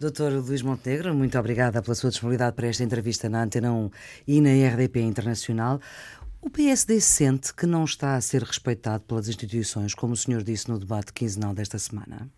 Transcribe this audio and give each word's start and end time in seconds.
Doutor 0.00 0.32
Luís 0.32 0.62
Montenegro, 0.62 1.14
muito 1.14 1.38
obrigada 1.38 1.82
pela 1.82 1.94
sua 1.94 2.08
disponibilidade 2.08 2.56
para 2.56 2.66
esta 2.66 2.82
entrevista 2.82 3.28
na 3.28 3.42
Antena 3.42 3.70
1 3.70 3.90
e 4.26 4.40
na 4.40 4.48
RDP 4.48 5.02
Internacional. 5.02 5.78
O 6.40 6.48
PSD 6.48 6.98
sente 7.02 7.52
que 7.52 7.66
não 7.66 7.84
está 7.84 8.14
a 8.14 8.20
ser 8.22 8.42
respeitado 8.42 9.04
pelas 9.04 9.28
instituições, 9.28 9.92
como 9.92 10.14
o 10.14 10.16
senhor 10.16 10.42
disse 10.42 10.70
no 10.70 10.78
debate 10.78 11.12
quinzenal 11.12 11.52
desta 11.52 11.78
semana? 11.78 12.30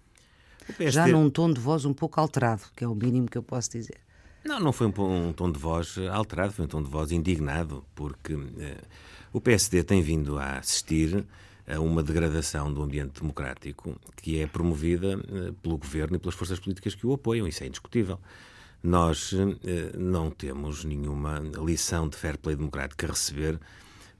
PSD... 0.76 0.90
Já 0.90 1.06
num 1.06 1.30
tom 1.30 1.52
de 1.52 1.60
voz 1.60 1.84
um 1.84 1.94
pouco 1.94 2.20
alterado, 2.20 2.62
que 2.74 2.82
é 2.82 2.88
o 2.88 2.96
mínimo 2.96 3.28
que 3.28 3.38
eu 3.38 3.44
posso 3.44 3.70
dizer. 3.70 4.00
Não, 4.44 4.58
não 4.58 4.72
foi 4.72 4.88
um, 4.88 5.28
um 5.28 5.32
tom 5.32 5.52
de 5.52 5.60
voz 5.60 5.96
alterado, 6.10 6.52
foi 6.52 6.64
um 6.64 6.68
tom 6.68 6.82
de 6.82 6.90
voz 6.90 7.12
indignado, 7.12 7.84
porque 7.94 8.36
eh, 8.58 8.78
o 9.32 9.40
PSD 9.40 9.84
tem 9.84 10.02
vindo 10.02 10.36
a 10.36 10.58
assistir 10.58 11.24
a 11.66 11.78
uma 11.80 12.02
degradação 12.02 12.72
do 12.72 12.82
ambiente 12.82 13.20
democrático 13.20 13.96
que 14.16 14.40
é 14.40 14.46
promovida 14.46 15.12
eh, 15.12 15.52
pelo 15.62 15.78
governo 15.78 16.16
e 16.16 16.18
pelas 16.18 16.34
forças 16.34 16.58
políticas 16.58 16.94
que 16.94 17.06
o 17.06 17.12
apoiam, 17.12 17.46
isso 17.46 17.62
é 17.62 17.66
indiscutível. 17.66 18.18
Nós 18.82 19.32
eh, 19.32 19.96
não 19.96 20.30
temos 20.30 20.84
nenhuma 20.84 21.38
lição 21.64 22.08
de 22.08 22.16
fair 22.16 22.36
play 22.36 22.56
democrático 22.56 23.04
a 23.04 23.08
receber 23.08 23.60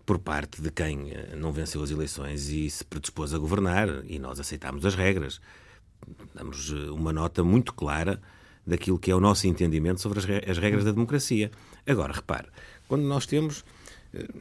por 0.07 0.19
parte 0.19 0.63
de 0.63 0.71
quem 0.71 1.11
eh, 1.11 1.35
não 1.37 1.53
venceu 1.53 1.83
as 1.83 1.91
eleições 1.91 2.49
e 2.49 2.71
se 2.71 2.85
predispôs 2.85 3.35
a 3.35 3.39
governar, 3.39 3.89
e 4.07 4.19
nós 4.19 4.39
aceitámos 4.39 4.87
as 4.87 4.95
regras. 4.95 5.41
Damos 6.35 6.71
uma 6.71 7.13
nota 7.13 7.43
muito 7.43 7.75
clara 7.75 8.21
daquilo 8.67 8.99
que 8.99 9.11
é 9.11 9.15
o 9.15 9.21
nosso 9.21 9.47
entendimento 9.47 10.01
sobre 10.01 10.21
as 10.21 10.59
regras 10.59 10.85
da 10.85 10.93
democracia. 10.93 11.51
Agora, 11.87 12.13
repare, 12.13 12.49
quando 12.87 13.03
nós 13.03 13.27
temos 13.27 13.65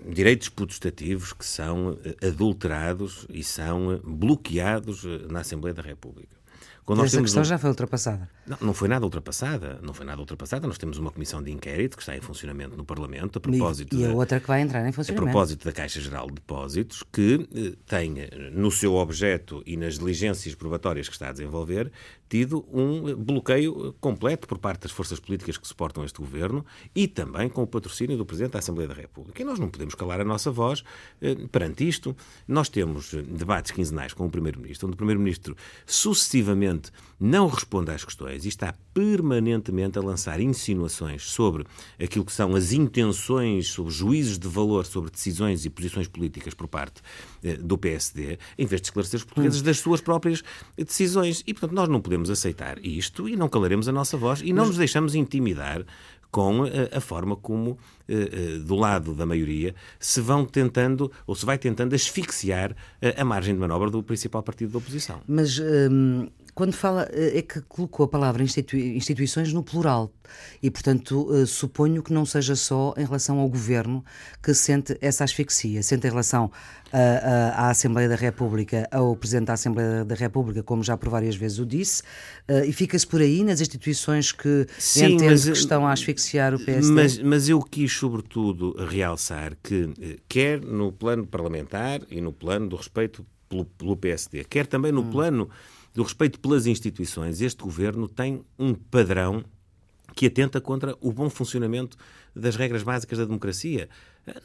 direitos 0.09 0.49
potestativos 0.49 1.33
que 1.33 1.45
são 1.45 1.97
eh, 2.03 2.27
adulterados 2.27 3.25
e 3.29 3.43
são 3.43 3.93
eh, 3.93 3.99
bloqueados 4.03 5.03
na 5.29 5.39
Assembleia 5.39 5.73
da 5.73 5.81
República. 5.81 6.35
Quando 6.83 7.05
Essa 7.05 7.21
questão 7.21 7.41
um... 7.41 7.45
já 7.45 7.57
foi 7.57 7.69
ultrapassada. 7.69 8.29
Não, 8.45 8.57
não 8.61 8.73
foi 8.73 8.87
nada 8.87 9.05
ultrapassada. 9.05 9.79
Não 9.81 9.93
foi 9.93 10.05
nada 10.05 10.19
ultrapassada. 10.19 10.67
Nós 10.67 10.77
temos 10.77 10.97
uma 10.97 11.11
comissão 11.11 11.41
de 11.41 11.51
inquérito 11.51 11.95
que 11.95 12.03
está 12.03 12.15
em 12.15 12.21
funcionamento 12.21 12.75
no 12.75 12.83
Parlamento 12.83 13.37
a 13.37 13.39
propósito. 13.39 13.95
E, 13.95 14.01
e 14.01 14.05
a 14.05 14.07
da, 14.09 14.13
outra 14.13 14.39
que 14.39 14.47
vai 14.47 14.61
entrar 14.61 14.87
em 14.87 14.91
funcionamento. 14.91 15.29
A 15.29 15.31
propósito 15.31 15.65
da 15.65 15.71
Caixa 15.71 16.01
Geral 16.01 16.27
de 16.27 16.33
Depósitos, 16.35 17.03
que 17.11 17.47
eh, 17.53 17.73
tem 17.85 18.15
no 18.51 18.71
seu 18.71 18.95
objeto 18.95 19.61
e 19.65 19.77
nas 19.77 19.99
diligências 19.99 20.55
probatórias 20.55 21.07
que 21.07 21.13
está 21.13 21.29
a 21.29 21.31
desenvolver, 21.31 21.91
tido 22.27 22.65
um 22.71 23.13
bloqueio 23.13 23.93
completo 23.99 24.47
por 24.47 24.57
parte 24.57 24.83
das 24.83 24.91
forças 24.91 25.19
políticas 25.19 25.57
que 25.57 25.67
suportam 25.67 26.05
este 26.05 26.17
governo 26.19 26.65
e 26.95 27.05
também 27.07 27.49
com 27.49 27.61
o 27.61 27.67
patrocínio 27.67 28.17
do 28.17 28.25
Presidente 28.25 28.53
da 28.53 28.59
Assembleia 28.59 28.87
da 28.87 28.95
República. 28.95 29.41
E 29.41 29.45
nós 29.45 29.59
não 29.59 29.69
podemos 29.69 29.95
calar 29.95 30.21
a 30.21 30.23
nossa 30.23 30.49
voz 30.49 30.83
eh, 31.21 31.35
perante 31.51 31.87
isto. 31.87 32.15
Nós 32.47 32.69
temos 32.69 33.13
debates 33.13 33.71
quinzenais 33.71 34.13
com 34.13 34.25
o 34.25 34.29
Primeiro-Ministro, 34.29 34.87
onde 34.87 34.95
o 34.95 34.97
Primeiro-Ministro 34.97 35.55
sucessivamente 35.85 36.89
não 37.19 37.47
responde 37.47 37.91
às 37.91 38.05
questões 38.05 38.40
e 38.45 38.49
está 38.49 38.73
permanentemente 38.93 39.97
a 39.97 40.01
lançar 40.01 40.39
insinuações 40.39 41.23
sobre 41.23 41.65
aquilo 42.01 42.25
que 42.25 42.31
são 42.31 42.55
as 42.55 42.71
intenções, 42.71 43.67
sobre 43.67 43.93
juízos 43.93 44.37
de 44.37 44.47
valor 44.47 44.85
sobre 44.85 45.09
decisões 45.09 45.65
e 45.65 45.69
posições 45.69 46.07
políticas 46.07 46.53
por 46.53 46.67
parte 46.67 47.01
eh, 47.43 47.57
do 47.57 47.77
PSD, 47.77 48.37
em 48.57 48.65
vez 48.65 48.81
de 48.81 48.87
esclarecer 48.87 49.17
os 49.17 49.23
portugueses 49.23 49.61
das 49.61 49.79
suas 49.79 50.01
próprias 50.01 50.43
decisões. 50.77 51.43
E, 51.45 51.53
portanto, 51.53 51.73
nós 51.73 51.89
não 51.89 52.01
podemos 52.01 52.29
aceitar 52.29 52.83
isto 52.85 53.27
e 53.27 53.35
não 53.35 53.47
calaremos 53.47 53.87
a 53.87 53.91
nossa 53.91 54.17
voz 54.17 54.41
e 54.41 54.53
não 54.53 54.65
nos 54.65 54.77
deixamos 54.77 55.15
intimidar 55.15 55.85
com 56.31 56.63
a, 56.63 56.67
eh, 56.69 56.89
a 56.93 57.01
forma 57.01 57.35
como, 57.35 57.71
uh, 57.71 58.59
do 58.59 58.75
lado 58.75 59.13
da 59.13 59.25
maioria, 59.25 59.75
se 59.99 60.21
vão 60.21 60.45
tentando, 60.45 61.11
ou 61.27 61.35
se 61.35 61.45
vai 61.45 61.57
tentando 61.57 61.93
asfixiar 61.93 62.73
a 63.17 63.25
margem 63.25 63.53
de 63.53 63.59
manobra 63.59 63.89
do 63.89 64.01
principal 64.01 64.41
partido 64.41 64.71
da 64.71 64.77
oposição. 64.77 65.19
Mas 65.27 65.59
hum, 65.59 66.27
quando 66.53 66.73
fala, 66.73 67.07
eh, 67.11 67.39
é 67.39 67.41
que 67.41 67.61
colocou 67.61 68.05
a 68.05 68.07
palavra 68.07 68.43
institui 68.43 68.95
instituições 68.95 69.53
no 69.53 69.63
plural. 69.63 70.11
E, 70.63 70.71
portanto, 70.71 71.27
uh, 71.29 71.45
suponho 71.45 72.01
que 72.01 72.13
não 72.13 72.25
seja 72.25 72.55
só 72.55 72.93
em 72.97 73.03
relação 73.03 73.39
ao 73.39 73.49
governo 73.49 74.03
que 74.41 74.53
sente 74.53 74.97
essa 75.01 75.25
asfixia, 75.25 75.83
sente 75.83 76.07
em 76.07 76.09
relação 76.09 76.49
à 76.93 77.69
Assembleia 77.69 78.09
da 78.09 78.15
República, 78.15 78.87
ao 78.91 79.15
Presidente 79.15 79.47
da 79.47 79.53
Assembleia 79.53 80.03
da 80.03 80.15
República, 80.15 80.61
como 80.61 80.83
já 80.83 80.97
por 80.97 81.09
várias 81.09 81.35
vezes 81.35 81.57
o 81.57 81.65
disse, 81.65 82.03
e 82.67 82.73
fica-se 82.73 83.07
por 83.07 83.21
aí 83.21 83.45
nas 83.45 83.61
instituições 83.61 84.33
que 84.33 84.67
Sim, 84.77 85.13
entende 85.13 85.31
mas, 85.31 85.43
que 85.45 85.51
estão 85.51 85.87
a 85.87 85.93
asfixiar 85.93 86.53
o 86.53 86.59
PSD. 86.59 86.93
Mas, 86.93 87.17
mas 87.17 87.49
eu 87.49 87.61
quis, 87.61 87.93
sobretudo, 87.93 88.75
realçar 88.77 89.55
que, 89.63 90.19
quer 90.27 90.59
no 90.61 90.91
plano 90.91 91.25
parlamentar 91.25 92.01
e 92.09 92.19
no 92.19 92.33
plano 92.33 92.67
do 92.67 92.75
respeito 92.75 93.25
pelo, 93.51 93.65
pelo 93.65 93.97
PSD, 93.97 94.45
quer 94.45 94.65
também 94.65 94.91
no 94.91 95.01
hum. 95.01 95.11
plano 95.11 95.49
do 95.93 96.03
respeito 96.03 96.39
pelas 96.39 96.65
instituições, 96.65 97.41
este 97.41 97.63
governo 97.63 98.07
tem 98.07 98.43
um 98.57 98.73
padrão 98.73 99.43
que 100.15 100.25
atenta 100.25 100.59
contra 100.59 100.95
o 100.99 101.11
bom 101.11 101.29
funcionamento 101.29 101.97
das 102.35 102.55
regras 102.55 102.83
básicas 102.83 103.17
da 103.17 103.25
democracia. 103.25 103.89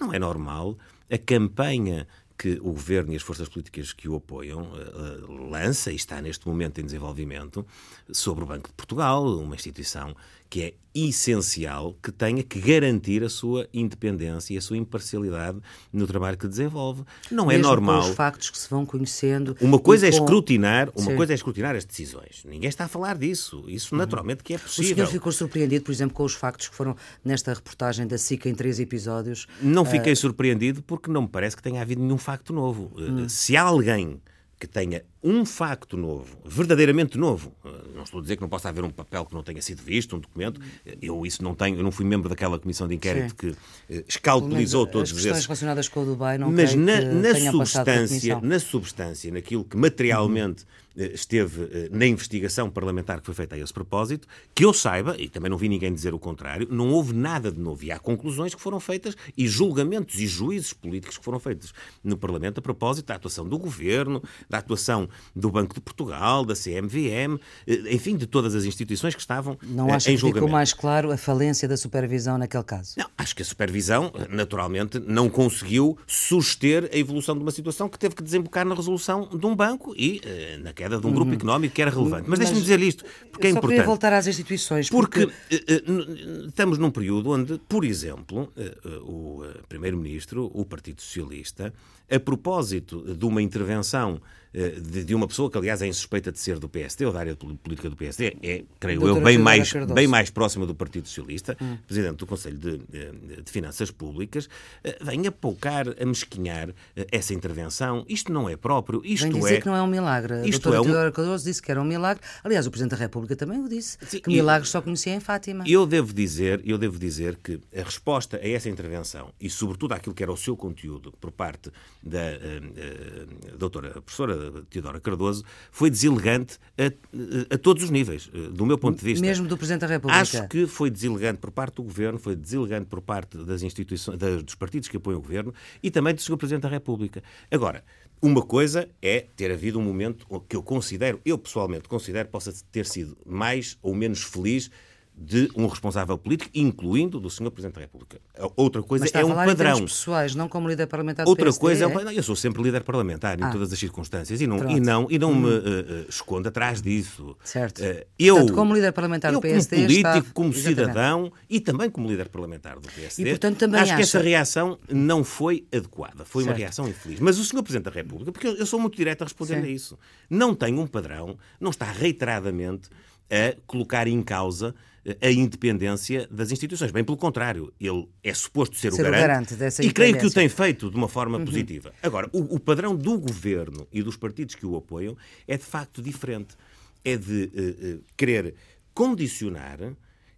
Não 0.01 0.13
é 0.13 0.19
normal 0.19 0.79
a 1.11 1.19
campanha 1.19 2.07
que 2.39 2.59
o 2.61 2.73
governo 2.73 3.13
e 3.13 3.17
as 3.17 3.23
forças 3.23 3.49
políticas 3.49 3.93
que 3.93 4.09
o 4.09 4.17
apoiam 4.17 4.73
uh, 4.73 5.51
lança 5.51 5.91
e 5.91 5.97
está 5.97 6.21
neste 6.21 6.47
momento 6.47 6.81
em 6.81 6.85
desenvolvimento 6.85 7.67
sobre 8.13 8.45
o 8.45 8.47
Banco 8.47 8.69
de 8.69 8.75
Portugal, 8.75 9.25
uma 9.39 9.55
instituição 9.55 10.15
que 10.49 10.63
é 10.63 10.75
essencial 10.97 11.95
que 12.03 12.11
tenha 12.11 12.43
que 12.43 12.59
garantir 12.59 13.23
a 13.23 13.29
sua 13.29 13.69
independência 13.73 14.55
e 14.55 14.57
a 14.57 14.61
sua 14.63 14.79
imparcialidade 14.79 15.59
no 15.93 16.07
trabalho 16.07 16.39
que 16.39 16.49
desenvolve. 16.49 17.03
Não 17.31 17.51
é 17.51 17.55
Mesmo 17.55 17.67
é 17.67 17.69
normal. 17.69 18.03
Com 18.03 18.09
os 18.09 18.15
factos 18.15 18.49
que 18.49 18.59
se 18.59 18.69
vão 18.71 18.87
conhecendo. 18.87 19.55
Uma 19.61 19.79
coisa 19.79 20.07
é 20.07 20.11
com... 20.11 20.17
escrutinar, 20.17 20.91
uma 20.97 21.11
Sim. 21.11 21.17
coisa 21.17 21.35
é 21.35 21.37
escrutinar 21.37 21.77
as 21.77 21.85
decisões. 21.85 22.43
Ninguém 22.47 22.69
está 22.69 22.85
a 22.85 22.89
falar 22.89 23.19
disso. 23.19 23.65
Isso 23.69 23.95
uhum. 23.95 23.99
naturalmente 23.99 24.43
que 24.43 24.55
é 24.55 24.59
possível. 24.59 24.93
O 24.93 24.95
senhor 24.95 25.09
ficou 25.09 25.33
surpreendido, 25.33 25.85
por 25.85 25.93
exemplo, 25.93 26.15
com 26.15 26.25
os 26.25 26.33
factos 26.33 26.69
que 26.69 26.75
foram 26.75 26.97
nesta 27.23 27.53
reportagem 27.53 28.07
da 28.07 28.17
SICA 28.17 28.49
em 28.49 28.55
três 28.55 28.81
episódios? 28.81 29.47
Não 29.61 29.85
fiquei 29.85 30.15
uh... 30.15 30.17
surpreendido 30.17 30.83
porque 30.83 31.11
não 31.11 31.23
me 31.23 31.29
parece 31.29 31.55
que 31.55 31.63
tenha 31.63 31.83
havido 31.83 32.03
nenhum 32.03 32.19
facto 32.19 32.55
novo. 32.55 32.91
Hum. 32.97 33.29
Se 33.29 33.55
há 33.55 33.63
alguém 33.63 34.19
que 34.59 34.67
tenha 34.67 35.05
um 35.23 35.45
facto 35.45 35.97
novo, 35.97 36.39
verdadeiramente 36.45 37.19
novo, 37.19 37.53
eh, 37.65 37.69
não 37.95 38.05
estou 38.05 38.21
a 38.21 38.23
dizer 38.23 38.37
que 38.37 38.43
não 38.43 38.49
possa 38.49 38.69
haver 38.71 38.85
um 38.85 38.91
papel 38.91 39.27
que 39.27 39.35
não 39.35 39.43
tenha 39.43 39.61
sido 39.61 39.83
visto, 39.83 40.17
um 40.17 40.19
documento, 40.19 40.61
eu 41.03 41.27
isso 41.27 41.43
não 41.43 41.55
tenho, 41.55 41.77
eu 41.77 41.83
não 41.83 41.91
fui 41.91 42.07
membro 42.07 42.29
daquela 42.29 42.59
comissão 42.59 42.89
de 42.89 42.95
inquérito 42.95 43.31
Sim. 43.31 43.37
que 43.37 43.49
uh, 43.49 44.05
escalpelizou 44.09 44.87
todos 44.87 45.13
os 45.13 45.25
esses... 45.25 45.45
relacionadas 45.45 45.89
com 45.89 46.03
o 46.03 46.05
Dubai 46.07 46.39
não 46.39 46.51
Mas 46.51 46.75
na, 46.75 47.01
na 47.01 47.35
substância, 47.51 48.41
na 48.41 48.59
substância, 48.59 49.31
naquilo 49.31 49.65
que 49.65 49.77
materialmente 49.77 50.63
uhum. 50.63 50.69
eh, 50.69 50.86
esteve 50.97 51.65
eh, 51.65 51.89
na 51.91 52.07
investigação 52.07 52.71
parlamentar 52.71 53.21
que 53.21 53.27
foi 53.27 53.35
feita 53.35 53.55
a 53.55 53.59
esse 53.59 53.73
propósito, 53.73 54.27
que 54.55 54.65
eu 54.65 54.73
saiba, 54.73 55.17
e 55.19 55.29
também 55.29 55.51
não 55.51 55.59
vi 55.59 55.69
ninguém 55.69 55.93
dizer 55.93 56.15
o 56.15 56.19
contrário, 56.19 56.67
não 56.71 56.91
houve 56.91 57.13
nada 57.13 57.53
de 57.53 57.61
novo. 57.61 57.85
E 57.85 57.93
há 57.93 57.99
conclusões 57.99 58.55
que 58.55 58.61
foram 58.61 58.81
feitas 58.81 59.17
e 59.37 59.47
julgamentos 59.47 60.19
e 60.19 60.27
juízes 60.27 60.73
políticos 60.73 61.19
que 61.19 61.25
foram 61.25 61.39
feitos 61.39 61.75
no 62.03 62.17
Parlamento 62.17 62.59
a 62.59 62.63
propósito 62.63 63.07
da 63.07 63.15
atuação 63.17 63.47
do 63.47 63.59
Governo, 63.59 64.23
da 64.49 64.59
atuação 64.59 65.09
do 65.35 65.51
Banco 65.51 65.75
de 65.75 65.81
Portugal, 65.81 66.45
da 66.45 66.55
CMVM, 66.55 67.39
eh, 67.67 67.95
enfim, 67.95 68.17
de 68.17 68.27
todas 68.27 68.55
as 68.55 68.65
instituições 68.65 69.15
que 69.15 69.21
estavam 69.21 69.59
não 69.63 69.93
acho 69.93 70.11
em 70.11 70.17
julgamento. 70.17 70.41
Não 70.41 70.47
ficou 70.47 70.49
mais 70.49 70.73
claro 70.73 71.13
a 71.13 71.17
falência 71.17 71.69
da 71.69 71.77
supervisão 71.77 72.39
naquele 72.39 72.65
caso? 72.65 72.95
Não, 72.97 73.07
acho 73.19 73.37
que 73.37 73.43
a 73.43 73.45
supervisão, 73.45 74.13
naturalmente, 74.31 74.99
não 74.99 75.29
conseguiu 75.29 75.99
suster 76.07 76.89
a 76.93 76.97
evolução 76.97 77.35
de 77.37 77.43
uma 77.43 77.51
situação 77.51 77.89
que 77.89 77.99
teve 77.99 78.15
que 78.15 78.23
desembocar 78.23 78.65
na 78.65 78.75
resolução 78.75 79.29
de 79.29 79.47
um 79.47 79.55
banco 79.55 79.95
e, 79.97 80.21
naquela 80.63 80.86
queda 80.87 81.01
de 81.01 81.07
um 81.07 81.13
grupo 81.13 81.31
uhum. 81.31 81.37
económico 81.37 81.75
que 81.75 81.83
era 81.83 81.91
relevante. 81.91 82.29
Mas, 82.29 82.39
Mas 82.39 82.39
deixe-me 82.39 82.61
dizer 82.61 82.81
isto, 82.81 83.05
porque 83.31 83.49
é 83.49 83.53
só 83.53 83.59
importante. 83.59 83.87
voltar 83.87 84.13
às 84.13 84.27
instituições. 84.27 84.89
Porque, 84.89 85.27
porque 85.27 85.57
uh, 85.57 86.47
estamos 86.47 86.79
num 86.79 86.91
período 86.91 87.31
onde, 87.31 87.59
por 87.69 87.85
exemplo, 87.85 88.53
uh, 88.57 88.99
o 89.01 89.43
Primeiro-Ministro, 89.69 90.51
o 90.55 90.65
Partido 90.65 91.03
Socialista, 91.03 91.73
a 92.11 92.21
propósito 92.21 93.15
de 93.15 93.25
uma 93.25 93.43
intervenção 93.43 94.21
eh, 94.46 94.46
de, 94.53 95.05
de, 95.05 95.15
uma 95.15 95.27
pessoa 95.27 95.51
que, 95.51 95.59
aliás, 95.59 95.83
é 95.83 95.87
insuspeita 95.87 96.33
de 96.33 96.39
ser 96.39 96.59
do 96.59 96.69
PSD 96.69 97.05
ou 97.07 97.13
da 97.13 97.21
área 97.21 97.37
política 97.37 97.91
do 97.91 97.97
PSD, 97.97 98.37
é, 98.43 98.65
creio 98.81 99.01
Doutora 99.01 99.21
eu, 99.21 99.25
bem 99.25 99.39
mais, 99.39 99.73
bem 99.73 100.07
mais 100.07 100.31
próxima 100.31 100.67
do 100.67 100.75
Partido 100.75 101.09
Socialista, 101.09 101.57
hum. 101.61 101.77
Presidente 101.87 102.17
do 102.17 102.27
Conselho 102.27 102.59
de, 102.59 102.79
de, 102.79 103.51
Finanças 103.51 103.91
Públicas, 103.91 104.49
eh, 104.83 104.99
vem 105.01 105.27
a 105.27 105.33
poucar, 105.33 105.89
a 105.89 106.07
mesquinhar 106.07 106.71
eh, 106.97 107.07
essa 107.13 107.33
intervenção. 107.33 108.05
Isto 108.09 108.33
não 108.33 108.49
é 108.49 108.57
próprio. 108.57 109.03
Isto 109.05 109.25
vem 109.25 109.41
dizer 109.41 109.55
é... 109.57 109.61
que 109.61 109.67
não 109.67 109.77
é 109.77 109.83
um 109.83 109.87
milagre. 109.87 110.49
Isto 110.49 110.71
doutora 110.71 111.07
é 111.07 111.09
um... 111.09 111.13
Cardoso 111.13 111.45
disse 111.45 111.63
que 111.63 111.71
era 111.71 111.81
um 111.81 111.85
milagre. 111.85 112.23
Aliás, 112.43 112.67
o 112.67 112.71
Presidente 112.71 112.93
da 112.93 112.97
República 112.97 113.37
também 113.37 113.61
o 113.61 113.69
disse, 113.69 113.99
Sim, 114.07 114.21
que 114.21 114.31
milagres 114.31 114.71
só 114.71 114.81
conhecia 114.81 115.15
em 115.15 115.21
Fátima. 115.21 115.65
Eu 115.67 115.87
devo 115.87 116.13
dizer, 116.13 116.61
eu 116.65 116.79
devo 116.79 116.99
dizer 116.99 117.37
que 117.43 117.61
a 117.77 117.83
resposta 117.83 118.37
a 118.37 118.49
essa 118.49 118.69
intervenção 118.69 119.33
e, 119.41 119.49
sobretudo, 119.49 119.95
àquilo 119.95 120.15
que 120.15 120.23
era 120.23 120.33
o 120.33 120.37
seu 120.37 120.57
conteúdo 120.57 121.13
por 121.21 121.31
parte 121.31 121.71
da 122.03 122.19
uh, 122.19 123.55
uh, 123.55 123.57
doutora 123.57 124.01
professora 124.01 124.36
Teodora 124.71 125.01
Cardoso, 125.01 125.45
foi 125.71 125.91
deselegante 125.91 126.59
a, 126.79 127.55
a, 127.55 127.59
todos 127.59 127.85
os 127.85 127.91
níveis, 127.91 128.31
eh, 128.33 128.49
do 128.51 128.67
meu 128.67 128.79
ponto 128.79 128.99
de 128.99 129.05
vista. 129.05 129.25
Mesmo 129.25 129.47
do 129.47 129.57
Presidente 129.57 129.83
da 129.83 129.87
República? 129.87 130.21
Acho 130.21 130.49
que 130.49 130.67
foi 130.67 130.91
deselegante 130.91 131.39
por 131.39 131.51
parte 131.51 131.77
do 131.77 131.83
Governo, 131.83 132.19
foi 132.19 132.37
deselegante 132.37 132.87
por 132.87 133.01
parte 133.01 133.39
das 133.39 133.63
instituições, 133.63 134.19
dos 134.19 134.55
partidos 134.55 134.89
que 134.89 134.97
apoiam 134.97 135.19
o 135.19 135.23
Governo 135.23 135.55
e 135.83 135.91
também 135.91 136.15
do 136.15 136.21
Sr. 136.21 136.37
Presidente 136.37 136.63
da 136.63 136.69
República. 136.69 137.23
Agora, 137.51 137.85
uma 138.21 138.43
coisa 138.43 138.89
é 139.03 139.27
ter 139.37 139.53
havido 139.53 139.79
um 139.79 139.83
momento 139.83 140.27
que 140.49 140.57
eu 140.57 140.63
considero, 140.63 141.21
eu 141.25 141.37
pessoalmente 141.37 141.87
considero, 141.87 142.29
possa 142.29 142.53
ter 142.73 142.87
sido 142.87 143.17
mais 143.27 143.79
ou 143.83 143.95
menos 143.95 144.23
feliz 144.23 144.71
de 145.19 145.51
um 145.57 145.67
responsável 145.67 146.19
político, 146.19 146.51
incluindo 146.55 147.19
do 147.19 147.31
Sr. 147.31 147.51
Presidente 147.51 147.77
da 147.77 147.81
República. 147.81 148.21
Outra 148.55 148.83
coisa 148.83 149.07
é 149.15 149.25
um 149.25 149.35
padrão. 149.35 149.81
Pessoais, 149.81 150.35
não 150.35 150.47
como 150.47 150.69
líder 150.69 150.87
parlamentar 150.87 151.27
Outra 151.27 151.45
PSD, 151.45 151.61
coisa 151.61 151.85
é, 151.85 151.87
um... 151.87 152.09
é? 152.11 152.19
Eu 152.19 152.23
sou 152.23 152.37
sempre 152.37 152.63
líder 152.63 152.85
parlamentar 152.85 153.41
em 153.41 153.43
ah. 153.43 153.51
todas 153.51 153.73
as 153.73 153.79
circunstâncias 153.79 154.43
e 154.43 154.47
não, 154.47 154.71
e 154.71 154.79
não, 154.79 155.07
e 155.09 155.19
não 155.19 155.33
hum. 155.33 155.41
me 155.41 155.49
uh, 155.49 156.07
escondo 156.07 156.49
atrás 156.49 156.83
disso. 156.83 157.35
Certo. 157.43 157.83
Uh, 157.83 158.05
eu, 158.19 158.35
portanto, 158.35 158.55
como 158.55 158.75
líder 158.75 158.93
parlamentar 158.93 159.33
eu, 159.33 159.39
do 159.39 159.43
PSD, 159.43 159.77
como 159.77 159.87
político, 159.87 160.35
como 160.35 160.53
cidadão 160.53 161.33
e 161.49 161.61
também 161.61 161.89
como 161.89 162.07
líder 162.07 162.29
parlamentar 162.29 162.79
do 162.79 162.89
PSD, 162.89 163.23
e, 163.23 163.31
portanto, 163.31 163.57
também 163.57 163.81
acho 163.81 163.93
acha... 163.93 163.97
que 163.97 164.03
essa 164.03 164.21
reação 164.21 164.79
não 164.87 165.25
foi 165.25 165.67
adequada. 165.73 166.27
Foi 166.27 166.45
certo. 166.45 166.55
uma 166.55 166.59
reação 166.59 166.87
infeliz. 166.87 167.21
Mas 167.21 167.39
o 167.39 167.45
Sr. 167.45 167.63
Presidente 167.63 167.85
da 167.85 167.91
República, 167.91 168.33
porque 168.33 168.49
eu, 168.49 168.67
sou 168.67 168.79
muito 168.79 168.97
direto 168.97 169.23
a 169.23 169.25
responder 169.25 169.57
a 169.57 169.69
isso, 169.69 169.99
não 170.29 170.55
tem 170.55 170.79
um 170.79 170.87
padrão, 170.87 171.39
não 171.59 171.71
está 171.71 171.91
reiteradamente 171.91 172.91
a 173.31 173.57
colocar 173.67 174.07
em 174.07 174.23
causa 174.23 174.75
a 175.21 175.31
independência 175.31 176.27
das 176.31 176.51
instituições. 176.51 176.91
Bem 176.91 177.05
pelo 177.05 177.17
contrário, 177.17 177.73
ele 177.81 178.09
é 178.23 178.35
suposto 178.35 178.77
ser, 178.77 178.93
ser 178.93 179.01
o 179.01 179.05
garante, 179.05 179.19
o 179.19 179.27
garante 179.29 179.55
dessa 179.55 179.85
e 179.85 179.93
creio 179.93 180.19
que 180.19 180.27
o 180.27 180.31
tem 180.31 180.49
feito 180.49 180.91
de 180.91 180.97
uma 180.97 181.09
forma 181.09 181.39
uhum. 181.39 181.45
positiva. 181.45 181.93
Agora, 182.03 182.29
o, 182.33 182.57
o, 182.57 182.61
padrão 182.61 182.97
do 182.97 183.19
governo 183.19 183.87
e 183.93 184.03
dos 184.03 184.17
partidos 184.17 184.55
que 184.55 184.67
o 184.67 184.77
apoiam 184.77 185.17
é 185.47 185.57
de 185.57 185.65
facto 185.65 186.03
diferente. 186.03 186.57
É 187.05 187.17
de 187.17 187.51
uh, 187.55 187.97
uh, 187.97 188.05
querer 188.17 188.55
condicionar, 188.93 189.79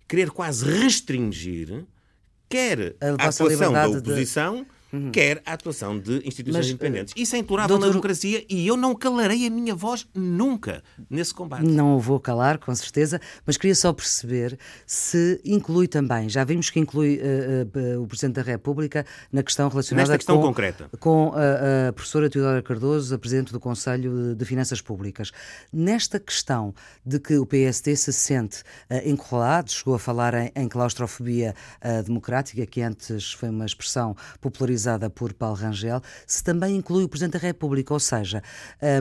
querer 0.07 0.31
quase 0.31 0.65
restringir, 0.65 1.87
quer 2.49 2.95
a, 3.01 3.25
a 3.25 3.29
atuação 3.29 3.73
da 3.73 3.89
oposição. 3.89 4.63
De 4.63 4.78
uhum. 4.93 5.11
quer 5.11 5.43
a 5.45 5.53
atuação 5.53 5.99
de 5.99 6.27
instituições 6.27 6.67
mas, 6.67 6.71
independentes. 6.71 7.15
Isso 7.17 7.37
é 7.37 7.39
intolerável 7.39 7.77
doutor... 7.77 7.87
na 7.87 7.93
democracia 7.93 8.45
e 8.49 8.67
eu 8.67 8.77
não 8.77 8.95
calarei 8.95 9.47
a 9.47 9.51
minha 9.51 9.75
voz 9.75 10.07
nunca 10.15 10.83
nesse 11.09 11.35
combate. 11.35 11.65
Não 11.65 11.97
o 11.97 12.01
vou 12.01 12.19
calar, 12.19 12.59
com 12.59 12.75
certeza, 12.75 13.21
mas 13.47 13.57
queria 13.57 13.75
só 13.75 13.93
perceber 13.93 14.59
se 14.87 15.41
inclui 15.45 15.89
também, 15.89 16.29
já 16.29 16.45
vimos 16.45 16.71
que 16.71 16.79
inclui 16.79 17.19
uh, 17.19 17.97
uh, 17.99 18.03
o 18.03 18.07
Presidente 18.07 18.37
da 18.37 18.43
República 18.43 19.05
na 19.33 19.43
questão 19.43 19.69
relacionada 19.69 20.09
Nesta 20.09 20.19
questão 20.19 20.37
com, 20.37 20.43
concreta. 20.43 20.91
com 20.99 21.33
a, 21.35 21.89
a 21.89 21.93
professora 21.93 22.31
Teodora 22.31 22.63
Cardoso, 22.63 23.15
a 23.15 23.19
Presidente 23.19 23.53
do 23.53 23.61
Conselho 23.61 24.35
de 24.35 24.45
Finanças 24.45 24.81
Públicas. 24.81 25.31
Nesta 25.73 26.19
questão 26.19 26.75
de 27.05 27.19
que 27.19 27.37
o 27.37 27.47
PSD 27.47 27.95
se 27.97 28.13
sente 28.13 28.63
uh, 28.91 29.09
encurralado, 29.09 29.71
chegou 29.71 29.95
a 29.95 29.99
falar 29.99 30.35
em, 30.35 30.51
em 30.55 30.69
claustrofobia 30.69 31.55
democrática, 32.05 32.65
que 32.67 32.83
antes 32.83 33.33
foi 33.33 33.49
uma 33.49 33.65
expressão 33.65 34.17
popularizada 34.41 34.78
por 35.15 35.33
Paulo 35.33 35.57
Rangel, 35.57 36.01
se 36.27 36.43
também 36.43 36.77
inclui 36.77 37.05
o 37.05 37.09
Presidente 37.09 37.35
da 37.35 37.39
República, 37.39 37.93
ou 37.93 38.01
seja, 38.01 38.43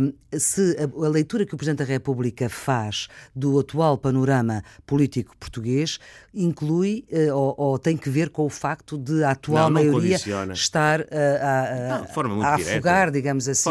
hum, 0.02 0.14
se 0.38 0.76
a 0.80 1.08
leitura 1.08 1.46
que 1.46 1.54
o 1.54 1.58
Presidente 1.58 1.80
da 1.80 1.86
República 1.86 2.50
faz 2.50 3.08
do 3.36 3.60
atual 3.60 3.98
panorama 3.98 4.64
político 4.86 5.36
português 5.38 6.00
inclui 6.34 7.06
eh, 7.10 7.32
ou, 7.34 7.56
ou 7.58 7.80
tem 7.80 7.98
que 7.98 8.10
ver 8.10 8.30
com 8.30 8.46
o 8.46 8.50
facto 8.50 8.98
de 8.98 9.24
a 9.24 9.32
atual 9.32 9.70
não, 9.70 9.82
não 9.82 9.92
maioria 9.92 10.18
estar 10.54 11.02
eh, 11.10 11.40
a, 11.42 11.96
a, 11.96 12.00
não, 12.00 12.42
a, 12.44 12.48
a 12.48 12.56
afogar, 12.56 13.12
digamos 13.12 13.48
assim, 13.48 13.70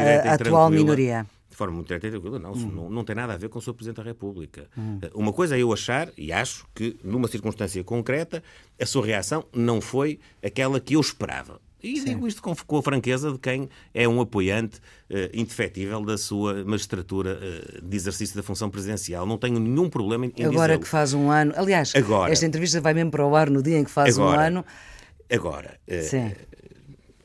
a, 0.00 0.30
a 0.30 0.34
atual 0.34 0.70
minoria 0.70 1.26
de 1.56 1.58
forma 1.58 1.74
muito 1.74 1.88
direta 1.88 2.38
não, 2.38 2.52
hum. 2.52 2.70
não, 2.70 2.90
não, 2.90 3.04
tem 3.04 3.16
nada 3.16 3.32
a 3.32 3.36
ver 3.38 3.48
com 3.48 3.58
o 3.58 3.62
Sr. 3.62 3.72
Presidente 3.72 3.96
da 3.96 4.02
República. 4.02 4.68
Hum. 4.76 5.00
Uma 5.14 5.32
coisa 5.32 5.56
é 5.56 5.62
eu 5.62 5.72
achar, 5.72 6.12
e 6.18 6.30
acho, 6.30 6.66
que 6.74 6.98
numa 7.02 7.26
circunstância 7.28 7.82
concreta, 7.82 8.42
a 8.78 8.84
sua 8.84 9.06
reação 9.06 9.42
não 9.54 9.80
foi 9.80 10.20
aquela 10.44 10.78
que 10.78 10.96
eu 10.96 11.00
esperava. 11.00 11.58
E 11.82 11.96
Sim. 11.98 12.04
digo 12.04 12.28
isto 12.28 12.42
com, 12.42 12.54
com, 12.54 12.76
a 12.76 12.82
franqueza 12.82 13.32
de 13.32 13.38
quem 13.38 13.70
é 13.94 14.06
um 14.06 14.20
apoiante 14.20 14.78
uh, 15.10 15.30
indefetível 15.32 16.04
da 16.04 16.18
sua 16.18 16.62
magistratura 16.62 17.38
uh, 17.38 17.82
de 17.82 17.96
exercício 17.96 18.36
da 18.36 18.42
função 18.42 18.68
presidencial. 18.68 19.24
Não 19.24 19.38
tenho 19.38 19.58
nenhum 19.58 19.88
problema 19.88 20.26
em, 20.26 20.32
em 20.36 20.44
Agora 20.44 20.78
que 20.78 20.86
faz 20.86 21.14
um 21.14 21.30
ano. 21.30 21.54
Aliás, 21.56 21.94
agora, 21.94 22.30
esta 22.30 22.44
entrevista 22.44 22.82
vai 22.82 22.92
mesmo 22.92 23.10
para 23.10 23.24
o 23.24 23.34
ar 23.34 23.48
no 23.48 23.62
dia 23.62 23.78
em 23.78 23.84
que 23.84 23.90
faz 23.90 24.18
agora, 24.18 24.36
um 24.36 24.44
ano. 24.44 24.64
Agora, 25.30 25.78
uh, 25.88 26.36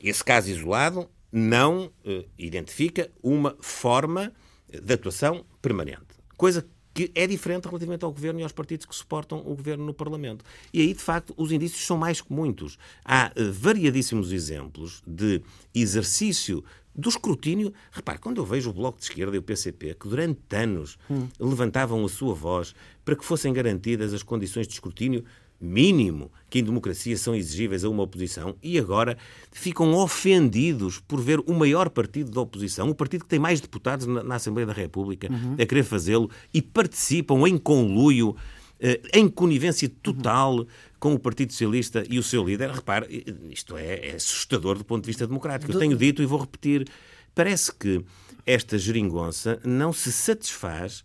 esse 0.00 0.24
caso 0.24 0.48
isolado 0.48 1.06
não 1.32 1.86
uh, 1.86 2.24
identifica 2.38 3.10
uma 3.22 3.56
forma 3.60 4.32
de 4.68 4.94
atuação 4.94 5.44
permanente. 5.60 6.06
Coisa 6.36 6.66
que 6.94 7.10
é 7.14 7.26
diferente 7.26 7.66
relativamente 7.66 8.04
ao 8.04 8.12
governo 8.12 8.40
e 8.40 8.42
aos 8.42 8.52
partidos 8.52 8.84
que 8.84 8.94
suportam 8.94 9.38
o 9.38 9.54
governo 9.54 9.84
no 9.84 9.94
Parlamento. 9.94 10.44
E 10.72 10.80
aí, 10.80 10.92
de 10.92 11.00
facto, 11.00 11.32
os 11.38 11.50
indícios 11.50 11.86
são 11.86 11.96
mais 11.96 12.20
que 12.20 12.32
muitos. 12.32 12.78
Há 13.04 13.32
uh, 13.34 13.52
variadíssimos 13.52 14.30
exemplos 14.30 15.02
de 15.06 15.42
exercício 15.74 16.62
do 16.94 17.08
escrutínio. 17.08 17.72
Repare, 17.90 18.18
quando 18.18 18.38
eu 18.38 18.44
vejo 18.44 18.70
o 18.70 18.72
Bloco 18.72 18.98
de 18.98 19.04
Esquerda 19.04 19.34
e 19.34 19.38
o 19.38 19.42
PCP, 19.42 19.94
que 19.94 20.08
durante 20.08 20.40
anos 20.54 20.98
hum. 21.10 21.26
levantavam 21.40 22.04
a 22.04 22.08
sua 22.08 22.34
voz 22.34 22.74
para 23.04 23.16
que 23.16 23.24
fossem 23.24 23.52
garantidas 23.52 24.12
as 24.12 24.22
condições 24.22 24.66
de 24.66 24.74
escrutínio 24.74 25.24
mínimo 25.62 26.30
que 26.50 26.58
em 26.58 26.64
democracia 26.64 27.16
são 27.16 27.34
exigíveis 27.34 27.84
a 27.84 27.88
uma 27.88 28.02
oposição 28.02 28.56
e 28.62 28.78
agora 28.78 29.16
ficam 29.52 29.94
ofendidos 29.94 30.98
por 30.98 31.20
ver 31.20 31.40
o 31.40 31.54
maior 31.54 31.88
partido 31.88 32.30
da 32.30 32.40
oposição, 32.40 32.90
o 32.90 32.94
partido 32.94 33.22
que 33.22 33.30
tem 33.30 33.38
mais 33.38 33.60
deputados 33.60 34.06
na, 34.06 34.22
na 34.22 34.34
Assembleia 34.34 34.66
da 34.66 34.72
República, 34.72 35.28
uhum. 35.30 35.54
a 35.54 35.64
querer 35.64 35.84
fazê-lo 35.84 36.28
e 36.52 36.60
participam 36.60 37.46
em 37.46 37.56
conluio, 37.56 38.36
eh, 38.80 39.00
em 39.14 39.28
conivência 39.28 39.88
total 40.02 40.58
uhum. 40.58 40.66
com 40.98 41.14
o 41.14 41.18
Partido 41.18 41.52
Socialista 41.52 42.04
e 42.10 42.18
o 42.18 42.22
seu 42.22 42.44
líder. 42.44 42.70
Repare, 42.70 43.24
isto 43.48 43.76
é, 43.76 44.08
é 44.08 44.14
assustador 44.16 44.76
do 44.76 44.84
ponto 44.84 45.04
de 45.04 45.06
vista 45.06 45.26
democrático. 45.26 45.72
Eu 45.72 45.78
tenho 45.78 45.96
dito 45.96 46.22
e 46.22 46.26
vou 46.26 46.40
repetir. 46.40 46.86
Parece 47.34 47.72
que 47.72 48.04
esta 48.44 48.76
geringonça 48.76 49.60
não 49.64 49.92
se 49.92 50.12
satisfaz 50.12 51.04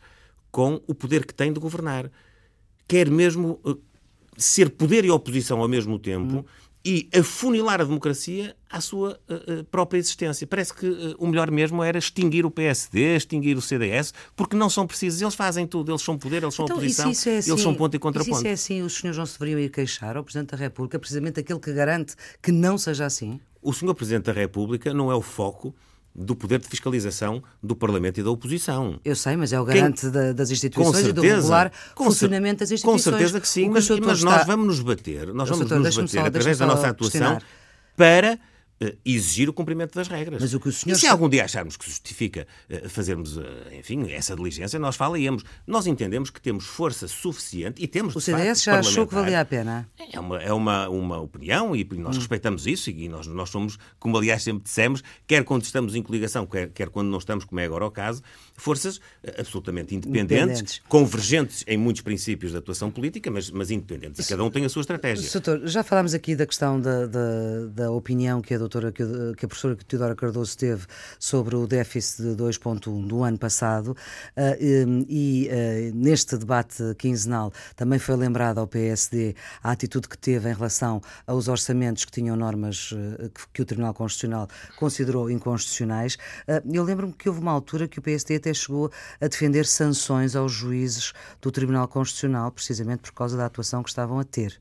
com 0.51 0.81
o 0.87 0.95
poder 0.95 1.25
que 1.25 1.33
tem 1.33 1.53
de 1.53 1.59
governar. 1.59 2.11
Quer 2.87 3.09
mesmo 3.09 3.59
eh, 3.65 3.75
ser 4.37 4.69
poder 4.69 5.03
e 5.03 5.11
oposição 5.11 5.59
ao 5.59 5.67
mesmo 5.67 5.97
tempo. 5.97 6.37
Hum. 6.37 6.43
E 6.85 7.09
afunilar 7.13 7.81
a 7.81 7.83
democracia 7.83 8.55
à 8.69 8.79
sua 8.79 9.19
uh, 9.29 9.63
própria 9.65 9.99
existência. 9.99 10.47
Parece 10.47 10.73
que 10.73 10.87
uh, 10.87 11.15
o 11.17 11.27
melhor 11.27 11.51
mesmo 11.51 11.83
era 11.83 11.97
extinguir 11.97 12.45
o 12.45 12.51
PSD, 12.51 13.17
extinguir 13.17 13.57
o 13.57 13.61
CDS, 13.61 14.13
porque 14.37 14.55
não 14.55 14.69
são 14.69 14.87
precisos. 14.87 15.21
Eles 15.21 15.35
fazem 15.35 15.67
tudo. 15.67 15.91
Eles 15.91 16.01
são 16.01 16.17
poder, 16.17 16.43
eles 16.43 16.55
são 16.55 16.63
então, 16.63 16.77
oposição, 16.77 17.07
é 17.07 17.11
assim, 17.11 17.51
eles 17.51 17.61
são 17.61 17.75
ponto 17.75 17.95
e 17.95 17.99
contraponto. 17.99 18.37
E 18.37 18.41
se 18.41 18.47
é 18.47 18.51
assim, 18.51 18.81
os 18.83 18.93
senhores 18.93 19.17
não 19.17 19.25
se 19.25 19.33
deveriam 19.33 19.59
ir 19.59 19.69
queixar 19.69 20.15
ao 20.15 20.23
Presidente 20.23 20.51
da 20.51 20.57
República, 20.57 20.97
precisamente 20.97 21.41
aquele 21.41 21.59
que 21.59 21.73
garante 21.73 22.15
que 22.41 22.53
não 22.53 22.77
seja 22.77 23.05
assim? 23.05 23.37
O 23.61 23.73
Senhor 23.73 23.93
Presidente 23.93 24.25
da 24.25 24.33
República 24.33 24.93
não 24.93 25.11
é 25.11 25.15
o 25.15 25.21
foco 25.21 25.75
do 26.17 26.35
poder 26.35 26.59
de 26.59 26.67
fiscalização 26.67 27.43
do 27.61 27.75
Parlamento 27.75 28.19
e 28.19 28.23
da 28.23 28.31
oposição. 28.31 28.99
Eu 29.05 29.15
sei, 29.15 29.37
mas 29.37 29.53
é 29.53 29.59
o 29.59 29.63
garante 29.63 30.01
Quem... 30.01 30.11
da, 30.11 30.33
das 30.33 30.49
instituições 30.49 30.95
certeza, 30.95 31.09
e 31.11 31.13
do 31.13 31.21
regular 31.21 31.71
funcionamento 31.95 32.61
das 32.61 32.71
instituições. 32.71 33.03
Com 33.03 33.11
certeza 33.11 33.39
que 33.39 33.47
sim, 33.47 33.69
mas, 33.69 33.87
mas 33.87 34.23
nós 34.23 34.45
vamos 34.45 34.65
nos 34.65 34.79
bater, 34.79 35.33
nós 35.33 35.47
vamos 35.47 35.69
nos 35.69 35.95
bater 35.95 36.25
através 36.25 36.57
da 36.57 36.65
nossa 36.65 36.87
atuação 36.89 37.37
para 37.95 38.33
Uh, 38.33 38.56
exigir 39.03 39.49
o 39.49 39.53
cumprimento 39.53 39.95
das 39.95 40.07
regras. 40.07 40.41
Mas 40.41 40.53
o 40.53 40.59
que 40.59 40.69
o 40.69 40.71
senhor 40.71 40.95
e 40.95 40.99
se 40.99 41.07
algum 41.07 41.27
dia 41.27 41.43
acharmos 41.43 41.75
que 41.75 41.85
justifica 41.85 42.47
uh, 42.69 42.87
fazermos, 42.89 43.37
uh, 43.37 43.43
enfim, 43.77 44.11
essa 44.11 44.35
diligência, 44.35 44.77
nós 44.77 44.95
falaríamos. 44.95 45.43
Nós 45.65 45.87
entendemos 45.87 46.29
que 46.29 46.39
temos 46.39 46.65
força 46.65 47.07
suficiente 47.07 47.81
e 47.83 47.87
temos. 47.87 48.15
O 48.15 48.21
CDS 48.21 48.63
já 48.63 48.79
achou 48.79 49.07
que 49.07 49.15
valia 49.15 49.41
a 49.41 49.45
pena? 49.45 49.89
É 50.11 50.19
uma, 50.19 50.37
é 50.39 50.53
uma, 50.53 50.89
uma 50.89 51.19
opinião 51.19 51.75
e 51.75 51.83
nós 51.97 52.15
hum. 52.15 52.19
respeitamos 52.19 52.67
isso 52.67 52.89
e 52.89 53.09
nós, 53.09 53.25
nós 53.27 53.49
somos, 53.49 53.79
como 53.99 54.17
aliás 54.17 54.43
sempre 54.43 54.63
dissemos, 54.63 55.03
quer 55.25 55.43
quando 55.43 55.63
estamos 55.63 55.95
em 55.95 56.03
coligação, 56.03 56.45
quer, 56.45 56.69
quer 56.69 56.89
quando 56.89 57.07
não 57.07 57.17
estamos, 57.17 57.45
como 57.45 57.59
é 57.59 57.65
agora 57.65 57.85
o 57.85 57.91
caso, 57.91 58.21
forças 58.55 58.99
absolutamente 59.37 59.95
independentes, 59.95 60.37
independentes, 60.37 60.81
convergentes 60.87 61.63
em 61.67 61.77
muitos 61.77 62.01
princípios 62.01 62.51
da 62.51 62.59
atuação 62.59 62.91
política, 62.91 63.31
mas, 63.31 63.49
mas 63.49 63.71
independentes. 63.71 64.23
E 64.25 64.29
cada 64.29 64.43
um 64.43 64.51
tem 64.51 64.65
a 64.65 64.69
sua 64.69 64.81
estratégia. 64.81 65.29
Doutor, 65.31 65.67
já 65.67 65.83
falámos 65.83 66.13
aqui 66.13 66.35
da 66.35 66.45
questão 66.45 66.79
da, 66.79 67.05
da, 67.07 67.65
da 67.73 67.91
opinião 67.91 68.41
que 68.41 68.53
a 68.53 68.57
doutora, 68.67 68.91
que 68.91 69.45
a 69.45 69.47
professora 69.47 69.75
Teodora 69.75 70.15
Cardoso 70.15 70.57
teve 70.57 70.85
sobre 71.19 71.55
o 71.55 71.65
déficit 71.65 72.23
de 72.23 72.29
2.1 72.35 73.07
do 73.07 73.23
ano 73.23 73.37
passado 73.37 73.91
uh, 73.91 75.05
e 75.07 75.49
uh, 75.49 75.95
neste 75.95 76.37
debate 76.37 76.83
quinzenal 76.97 77.51
também 77.75 77.97
foi 77.97 78.15
lembrada 78.15 78.59
ao 78.59 78.67
PSD 78.67 79.35
a 79.63 79.71
atitude 79.71 80.07
que 80.07 80.17
teve 80.17 80.49
em 80.49 80.53
relação 80.53 81.01
aos 81.25 81.47
orçamentos 81.47 82.05
que 82.05 82.11
tinham 82.11 82.35
normas 82.35 82.89
que, 83.33 83.47
que, 83.53 83.61
o 83.61 83.65
Tribunal 83.65 83.93
Constitucional 83.93 84.47
considerou 84.77 85.29
inconstitucionais. 85.29 86.17
eu 86.71 86.83
lembro-me 86.83 87.13
que 87.13 87.29
houve 87.29 87.41
uma 87.41 87.51
altura 87.51 87.87
que 87.87 87.99
o 87.99 88.01
PSD 88.01 88.35
até 88.35 88.53
chegou 88.53 88.91
a 89.21 89.27
defender 89.27 89.65
sanções 89.65 90.35
aos 90.35 90.51
juízes 90.51 91.13
do 91.41 91.51
Tribunal 91.51 91.87
Constitucional, 91.87 92.51
precisamente 92.51 93.01
por 93.03 93.13
causa 93.13 93.37
da 93.37 93.45
atuação 93.45 93.83
que 93.83 93.89
estavam 93.89 94.19
a 94.19 94.23
ter. 94.23 94.59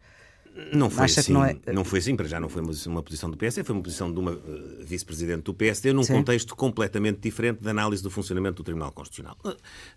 Não 0.73 0.89
foi 0.89 1.05
Acha 1.05 1.21
assim, 1.21 1.33
não, 1.33 1.45
é... 1.45 1.57
não 1.73 1.85
foi 1.85 1.99
assim, 1.99 2.17
para 2.17 2.27
já 2.27 2.41
não 2.41 2.49
foi 2.49 2.63
uma, 2.63 3.03
posição 3.03 3.31
do 3.31 3.37
PSD, 3.37 3.63
foi 3.63 3.75
uma 3.75 3.83
posição 3.83 4.11
de 4.11 4.19
uma 4.19 4.33
uh, 4.33 4.85
vice-presidente 4.85 5.43
do 5.43 5.53
PSD 5.53 5.93
num 5.93 6.03
Sim. 6.03 6.15
contexto 6.15 6.57
completamente 6.57 7.21
diferente 7.21 7.63
da 7.63 7.71
análise 7.71 8.03
do 8.03 8.11
funcionamento 8.11 8.57
do 8.57 8.65
Tribunal 8.65 8.91
Constitucional. 8.91 9.37
Uh, 9.45 9.55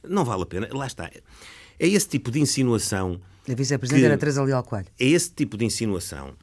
não 0.07 0.25
vale 0.25 0.43
a 0.43 0.45
pena, 0.45 0.67
lá 0.71 0.85
está. 0.85 1.09
É 1.79 1.87
esse 1.87 2.09
tipo 2.09 2.29
de 2.29 2.41
insinuação. 2.41 3.21
A 3.49 3.53
vice-presidente 3.53 4.05
era 4.05 4.17
Teresa 4.17 4.43
Leal 4.43 4.63
Coelho. 4.63 4.87
É 4.99 5.05
esse 5.05 5.31
tipo 5.31 5.55
de 5.55 5.63
insinuação 5.63 6.35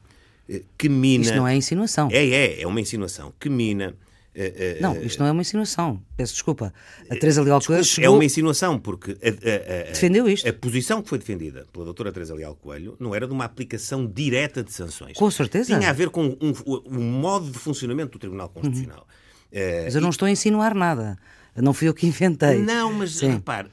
uh, 0.49 0.59
que 0.75 0.89
mina. 0.89 1.23
Isto 1.23 1.35
não 1.35 1.47
é 1.47 1.55
insinuação. 1.55 2.09
É, 2.11 2.25
é, 2.25 2.61
é 2.61 2.67
uma 2.67 2.81
insinuação 2.81 3.31
que 3.39 3.49
mina 3.49 3.95
Uh, 4.37 4.77
uh, 4.77 4.81
não, 4.81 5.01
isto 5.01 5.19
não 5.19 5.25
é 5.25 5.31
uma 5.31 5.41
insinuação. 5.41 5.99
Peço 6.15 6.33
desculpa. 6.33 6.71
A 7.09 7.15
Teresa 7.15 7.41
Leal 7.41 7.59
Coelho 7.59 7.83
chegou... 7.83 8.05
É 8.05 8.15
uma 8.15 8.23
insinuação, 8.23 8.77
porque 8.77 9.17
a, 9.23 9.29
a, 9.29 9.91
Defendeu 9.91 10.29
isto. 10.29 10.47
a 10.47 10.53
posição 10.53 11.01
que 11.01 11.09
foi 11.09 11.17
defendida 11.17 11.65
pela 11.73 11.85
doutora 11.85 12.11
Teresa 12.11 12.35
Leal 12.35 12.55
Coelho 12.55 12.95
não 12.99 13.15
era 13.15 13.25
de 13.25 13.33
uma 13.33 13.45
aplicação 13.45 14.05
direta 14.05 14.63
de 14.63 14.71
sanções. 14.71 15.17
Com 15.17 15.31
certeza. 15.31 15.75
Tinha 15.75 15.89
a 15.89 15.93
ver 15.93 16.11
com 16.11 16.37
um, 16.39 16.53
um 16.85 17.01
modo 17.01 17.49
de 17.49 17.57
funcionamento 17.57 18.11
do 18.11 18.19
Tribunal 18.19 18.49
Constitucional. 18.49 19.07
Uhum. 19.51 19.59
Uh, 19.59 19.83
mas 19.85 19.95
eu 19.95 20.01
não 20.01 20.09
estou 20.09 20.27
a 20.27 20.29
insinuar 20.29 20.75
nada. 20.75 21.17
Não 21.55 21.73
fui 21.73 21.87
eu 21.87 21.93
que 21.93 22.05
inventei. 22.05 22.59
Não, 22.59 22.93
mas 22.93 23.15
Sim. 23.15 23.31
repare, 23.31 23.69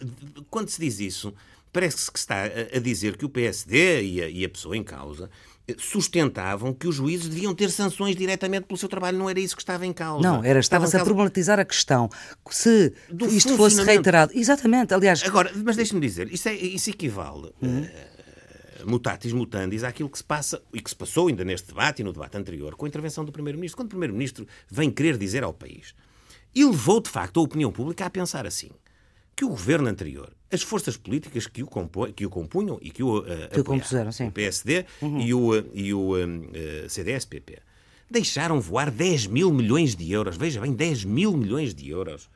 quando 0.48 0.70
se 0.70 0.80
diz 0.80 0.98
isso, 0.98 1.34
parece 1.70 2.10
que 2.10 2.18
se 2.18 2.24
está 2.24 2.44
a 2.44 2.78
dizer 2.78 3.18
que 3.18 3.26
o 3.26 3.28
PSD 3.28 4.02
e 4.02 4.22
a, 4.22 4.28
e 4.30 4.44
a 4.46 4.48
pessoa 4.48 4.74
em 4.74 4.82
causa 4.82 5.28
sustentavam 5.78 6.74
que 6.74 6.86
os 6.86 6.94
juízes 6.94 7.28
deviam 7.28 7.54
ter 7.54 7.70
sanções 7.70 8.14
diretamente 8.14 8.66
pelo 8.66 8.76
seu 8.76 8.88
trabalho. 8.88 9.16
Não 9.16 9.30
era 9.30 9.40
isso 9.40 9.56
que 9.56 9.62
estava 9.62 9.86
em 9.86 9.92
causa. 9.92 10.22
Não, 10.22 10.44
era 10.44 10.60
estava-se 10.60 10.96
a 10.96 11.04
problematizar 11.04 11.58
a 11.58 11.64
questão. 11.64 12.10
Se 12.50 12.92
Do 13.10 13.26
isto 13.26 13.56
fosse 13.56 13.82
reiterado. 13.82 14.32
Exatamente, 14.34 14.92
aliás. 14.92 15.22
Agora, 15.22 15.50
mas 15.64 15.76
deixe-me 15.76 16.00
dizer, 16.00 16.32
isso, 16.32 16.48
é, 16.48 16.54
isso 16.54 16.90
equivale. 16.90 17.50
Hum. 17.62 17.82
Uh, 17.82 18.90
mutatis 18.90 19.32
mutandis 19.32 19.82
àquilo 19.82 20.10
que 20.10 20.18
se 20.18 20.24
passa 20.24 20.60
e 20.72 20.80
que 20.80 20.90
se 20.90 20.96
passou 20.96 21.28
ainda 21.28 21.44
neste 21.44 21.68
debate 21.68 22.02
e 22.02 22.04
no 22.04 22.12
debate 22.12 22.36
anterior 22.36 22.74
com 22.76 22.84
a 22.84 22.88
intervenção 22.88 23.24
do 23.24 23.32
Primeiro-Ministro. 23.32 23.78
Quando 23.78 23.86
o 23.86 23.90
Primeiro-Ministro 23.90 24.46
vem 24.70 24.90
querer 24.90 25.16
dizer 25.16 25.42
ao 25.42 25.54
país 25.54 25.94
e 26.54 26.64
levou 26.64 27.00
de 27.00 27.08
facto 27.08 27.40
a 27.40 27.42
opinião 27.42 27.72
pública 27.72 28.04
a 28.04 28.10
pensar 28.10 28.46
assim 28.46 28.70
que 29.36 29.44
o 29.44 29.48
governo 29.48 29.88
anterior, 29.88 30.32
as 30.50 30.62
forças 30.62 30.96
políticas 30.96 31.46
que 31.46 31.62
o, 31.62 31.66
compo 31.66 32.06
que 32.12 32.24
o 32.24 32.30
compunham 32.30 32.78
e 32.80 32.90
que 32.90 33.02
o, 33.02 33.18
uh, 33.18 33.24
que 33.52 33.60
apoiaram, 33.60 34.10
o 34.10 34.30
PSD 34.30 34.86
uhum. 35.02 35.20
e 35.20 35.34
o, 35.34 35.58
uh, 35.58 35.70
e 35.74 35.94
o 35.94 36.12
uh, 36.12 36.88
CDS-PP, 36.88 37.58
deixaram 38.10 38.60
voar 38.60 38.90
10 38.90 39.26
mil 39.26 39.52
milhões 39.52 39.96
de 39.96 40.10
euros, 40.12 40.36
veja 40.36 40.60
bem, 40.60 40.72
10 40.72 41.04
mil 41.04 41.36
milhões 41.36 41.74
de 41.74 41.90
euros 41.90 42.28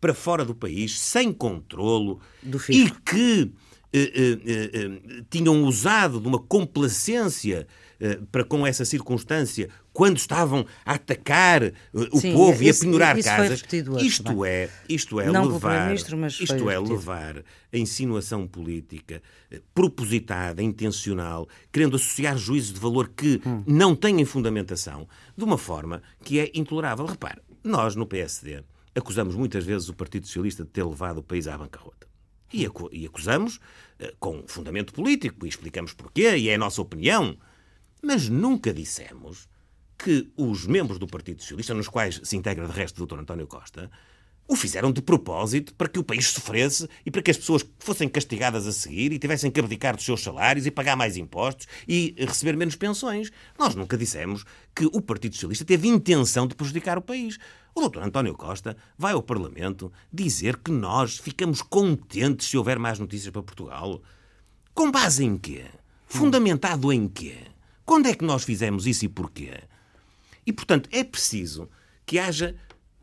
para 0.00 0.14
fora 0.14 0.44
do 0.44 0.54
país, 0.54 0.98
sem 0.98 1.32
controlo, 1.32 2.20
e 2.68 2.90
que 2.90 3.52
tinham 5.30 5.62
usado 5.64 6.18
de 6.18 6.26
uma 6.26 6.40
complacência 6.40 7.68
para 8.30 8.44
com 8.44 8.66
essa 8.66 8.84
circunstância 8.84 9.68
quando 9.92 10.16
estavam 10.16 10.66
a 10.84 10.94
atacar 10.94 11.62
uh, 11.64 11.72
o 12.12 12.18
Sim, 12.18 12.32
povo 12.32 12.62
e 12.62 12.70
a 12.70 12.74
penhorar 12.74 13.22
casas. 13.22 13.62
isto 14.00 14.44
é, 14.44 14.68
isto 14.88 15.20
é 15.20 15.30
Não 15.30 15.44
levar, 15.44 15.94
isto 15.94 16.70
é 16.70 16.78
levar 16.78 17.44
a 17.72 17.76
insinuação 17.76 18.46
política 18.46 19.22
uh, 19.52 19.60
propositada, 19.74 20.62
intencional, 20.62 21.48
querendo 21.70 21.96
associar 21.96 22.36
juízos 22.36 22.72
de 22.72 22.80
valor 22.80 23.08
que 23.14 23.40
hum. 23.46 23.62
não 23.66 23.94
têm 23.94 24.24
fundamentação, 24.24 25.06
de 25.36 25.44
uma 25.44 25.58
forma 25.58 26.02
que 26.24 26.40
é 26.40 26.50
intolerável. 26.54 27.06
Repare, 27.06 27.40
nós 27.62 27.94
no 27.94 28.06
PSD 28.06 28.62
acusamos 28.94 29.34
muitas 29.34 29.64
vezes 29.64 29.88
o 29.88 29.94
Partido 29.94 30.26
Socialista 30.26 30.64
de 30.64 30.70
ter 30.70 30.84
levado 30.84 31.18
o 31.18 31.22
país 31.22 31.46
à 31.46 31.56
bancarrota. 31.56 32.06
E, 32.52 32.66
acusamos 33.06 33.56
uh, 33.56 34.14
com 34.18 34.42
fundamento 34.46 34.92
político, 34.92 35.46
e 35.46 35.48
explicamos 35.48 35.92
porquê, 35.92 36.36
e 36.36 36.48
é 36.48 36.54
a 36.54 36.58
nossa 36.58 36.82
opinião. 36.82 37.36
Mas 38.04 38.28
nunca 38.28 38.74
dissemos 38.74 39.48
que 39.96 40.28
os 40.36 40.66
membros 40.66 40.98
do 40.98 41.06
Partido 41.06 41.40
Socialista, 41.40 41.72
nos 41.72 41.86
quais 41.86 42.20
se 42.24 42.36
integra 42.36 42.66
de 42.66 42.72
resto 42.72 43.00
o 43.00 43.06
Dr. 43.06 43.20
António 43.20 43.46
Costa, 43.46 43.88
o 44.48 44.56
fizeram 44.56 44.90
de 44.90 45.00
propósito 45.00 45.72
para 45.76 45.88
que 45.88 46.00
o 46.00 46.02
país 46.04 46.26
sofresse 46.28 46.88
e 47.06 47.12
para 47.12 47.22
que 47.22 47.30
as 47.30 47.36
pessoas 47.36 47.64
fossem 47.78 48.08
castigadas 48.08 48.66
a 48.66 48.72
seguir 48.72 49.12
e 49.12 49.20
tivessem 49.20 49.52
que 49.52 49.60
abdicar 49.60 49.94
dos 49.94 50.04
seus 50.04 50.20
salários 50.20 50.66
e 50.66 50.70
pagar 50.72 50.96
mais 50.96 51.16
impostos 51.16 51.68
e 51.86 52.12
receber 52.18 52.56
menos 52.56 52.74
pensões. 52.74 53.30
Nós 53.56 53.76
nunca 53.76 53.96
dissemos 53.96 54.44
que 54.74 54.84
o 54.86 55.00
Partido 55.00 55.36
Socialista 55.36 55.64
teve 55.64 55.86
intenção 55.86 56.48
de 56.48 56.56
prejudicar 56.56 56.98
o 56.98 57.02
país. 57.02 57.38
O 57.72 57.88
Dr. 57.88 58.00
António 58.00 58.34
Costa 58.34 58.76
vai 58.98 59.12
ao 59.12 59.22
Parlamento 59.22 59.92
dizer 60.12 60.56
que 60.56 60.72
nós 60.72 61.18
ficamos 61.18 61.62
contentes 61.62 62.48
se 62.48 62.58
houver 62.58 62.80
mais 62.80 62.98
notícias 62.98 63.30
para 63.30 63.44
Portugal. 63.44 64.02
Com 64.74 64.90
base 64.90 65.24
em 65.24 65.38
quê? 65.38 65.66
Fundamentado 66.08 66.92
em 66.92 67.06
quê? 67.06 67.51
Quando 67.84 68.06
é 68.06 68.14
que 68.14 68.24
nós 68.24 68.44
fizemos 68.44 68.86
isso 68.86 69.04
e 69.04 69.08
porquê? 69.08 69.52
E, 70.46 70.52
portanto, 70.52 70.88
é 70.92 71.04
preciso 71.04 71.68
que 72.04 72.18
haja 72.18 72.54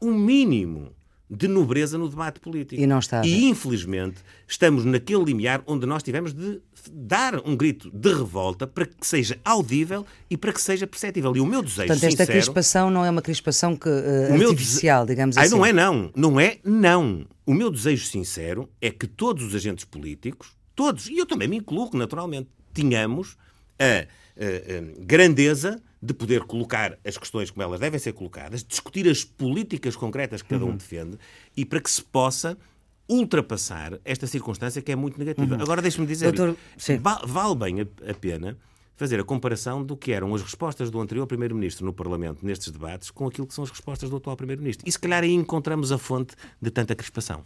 um 0.02 0.14
mínimo 0.14 0.94
de 1.30 1.48
nobreza 1.48 1.98
no 1.98 2.10
debate 2.10 2.40
político. 2.40 2.82
E 2.82 2.88
não 2.88 2.98
está. 2.98 3.24
E, 3.24 3.46
infelizmente, 3.46 4.18
estamos 4.48 4.84
naquele 4.84 5.24
limiar 5.24 5.62
onde 5.68 5.86
nós 5.86 6.02
tivemos 6.02 6.34
de 6.34 6.60
dar 6.92 7.36
um 7.48 7.56
grito 7.56 7.92
de 7.92 8.12
revolta 8.12 8.66
para 8.66 8.86
que 8.86 9.06
seja 9.06 9.38
audível 9.46 10.06
e 10.28 10.36
para 10.36 10.52
que 10.52 10.60
seja 10.60 10.88
perceptível. 10.88 11.36
E 11.36 11.40
o 11.40 11.46
meu 11.46 11.62
desejo 11.62 11.88
Portanto, 11.88 12.04
esta 12.04 12.24
sincero, 12.24 12.32
crispação 12.32 12.90
não 12.90 13.06
é 13.06 13.10
uma 13.12 13.22
crispação 13.22 13.76
que, 13.76 13.88
uh, 13.88 14.34
artificial, 14.34 15.06
dese... 15.06 15.16
digamos 15.16 15.38
Ai, 15.38 15.46
assim. 15.46 15.56
Não 15.56 15.66
é 15.66 15.72
não. 15.72 16.12
Não 16.16 16.40
é 16.40 16.58
não. 16.64 17.28
O 17.46 17.54
meu 17.54 17.70
desejo 17.70 18.08
sincero 18.08 18.68
é 18.82 18.90
que 18.90 19.06
todos 19.06 19.44
os 19.44 19.54
agentes 19.54 19.86
políticos, 19.86 20.58
todos, 20.76 21.08
e 21.08 21.18
eu 21.18 21.28
também 21.28 21.48
me 21.48 21.58
incluo, 21.58 21.92
naturalmente, 21.94 22.50
tenhamos 22.74 23.38
a 23.78 24.08
grandeza 25.00 25.82
de 26.02 26.14
poder 26.14 26.44
colocar 26.44 26.98
as 27.06 27.18
questões 27.18 27.52
como 27.52 27.62
elas 27.62 27.80
devem 27.80 28.00
ser 28.00 28.14
colocadas, 28.14 28.64
discutir 28.64 29.08
as 29.10 29.24
políticas 29.24 29.96
concretas 29.96 30.42
que 30.42 30.50
cada 30.50 30.64
um 30.64 30.70
uhum. 30.70 30.78
defende 30.78 31.18
e 31.58 31.66
para 31.66 31.82
que 31.82 31.92
se 31.92 32.02
possa 32.02 32.58
ultrapassar 33.08 34.00
esta 34.06 34.28
circunstância 34.28 34.82
que 34.82 34.92
é 34.92 34.96
muito 34.96 35.18
negativa. 35.18 35.56
Uhum. 35.56 35.62
Agora 35.62 35.82
deixe-me 35.82 36.08
dizer, 36.08 36.32
Doutor... 36.32 36.56
vale 37.26 37.56
bem 37.56 37.82
a 37.82 38.14
pena 38.14 38.58
fazer 38.96 39.20
a 39.20 39.24
comparação 39.24 39.84
do 39.84 39.96
que 39.96 40.12
eram 40.12 40.36
as 40.36 40.42
respostas 40.42 40.92
do 40.92 41.00
anterior 41.00 41.26
Primeiro-Ministro 41.26 41.86
no 41.86 41.94
Parlamento 41.94 42.46
nestes 42.46 42.70
debates 42.70 43.10
com 43.10 43.28
aquilo 43.28 43.48
que 43.48 43.54
são 43.54 43.64
as 43.64 43.70
respostas 43.70 44.10
do 44.10 44.18
atual 44.18 44.36
Primeiro-Ministro. 44.36 44.88
E 44.88 44.92
se 44.92 45.00
calhar 45.00 45.24
aí 45.24 45.34
encontramos 45.34 45.92
a 45.92 45.98
fonte 45.98 46.36
de 46.62 46.70
tanta 46.70 46.94
crispação. 46.94 47.46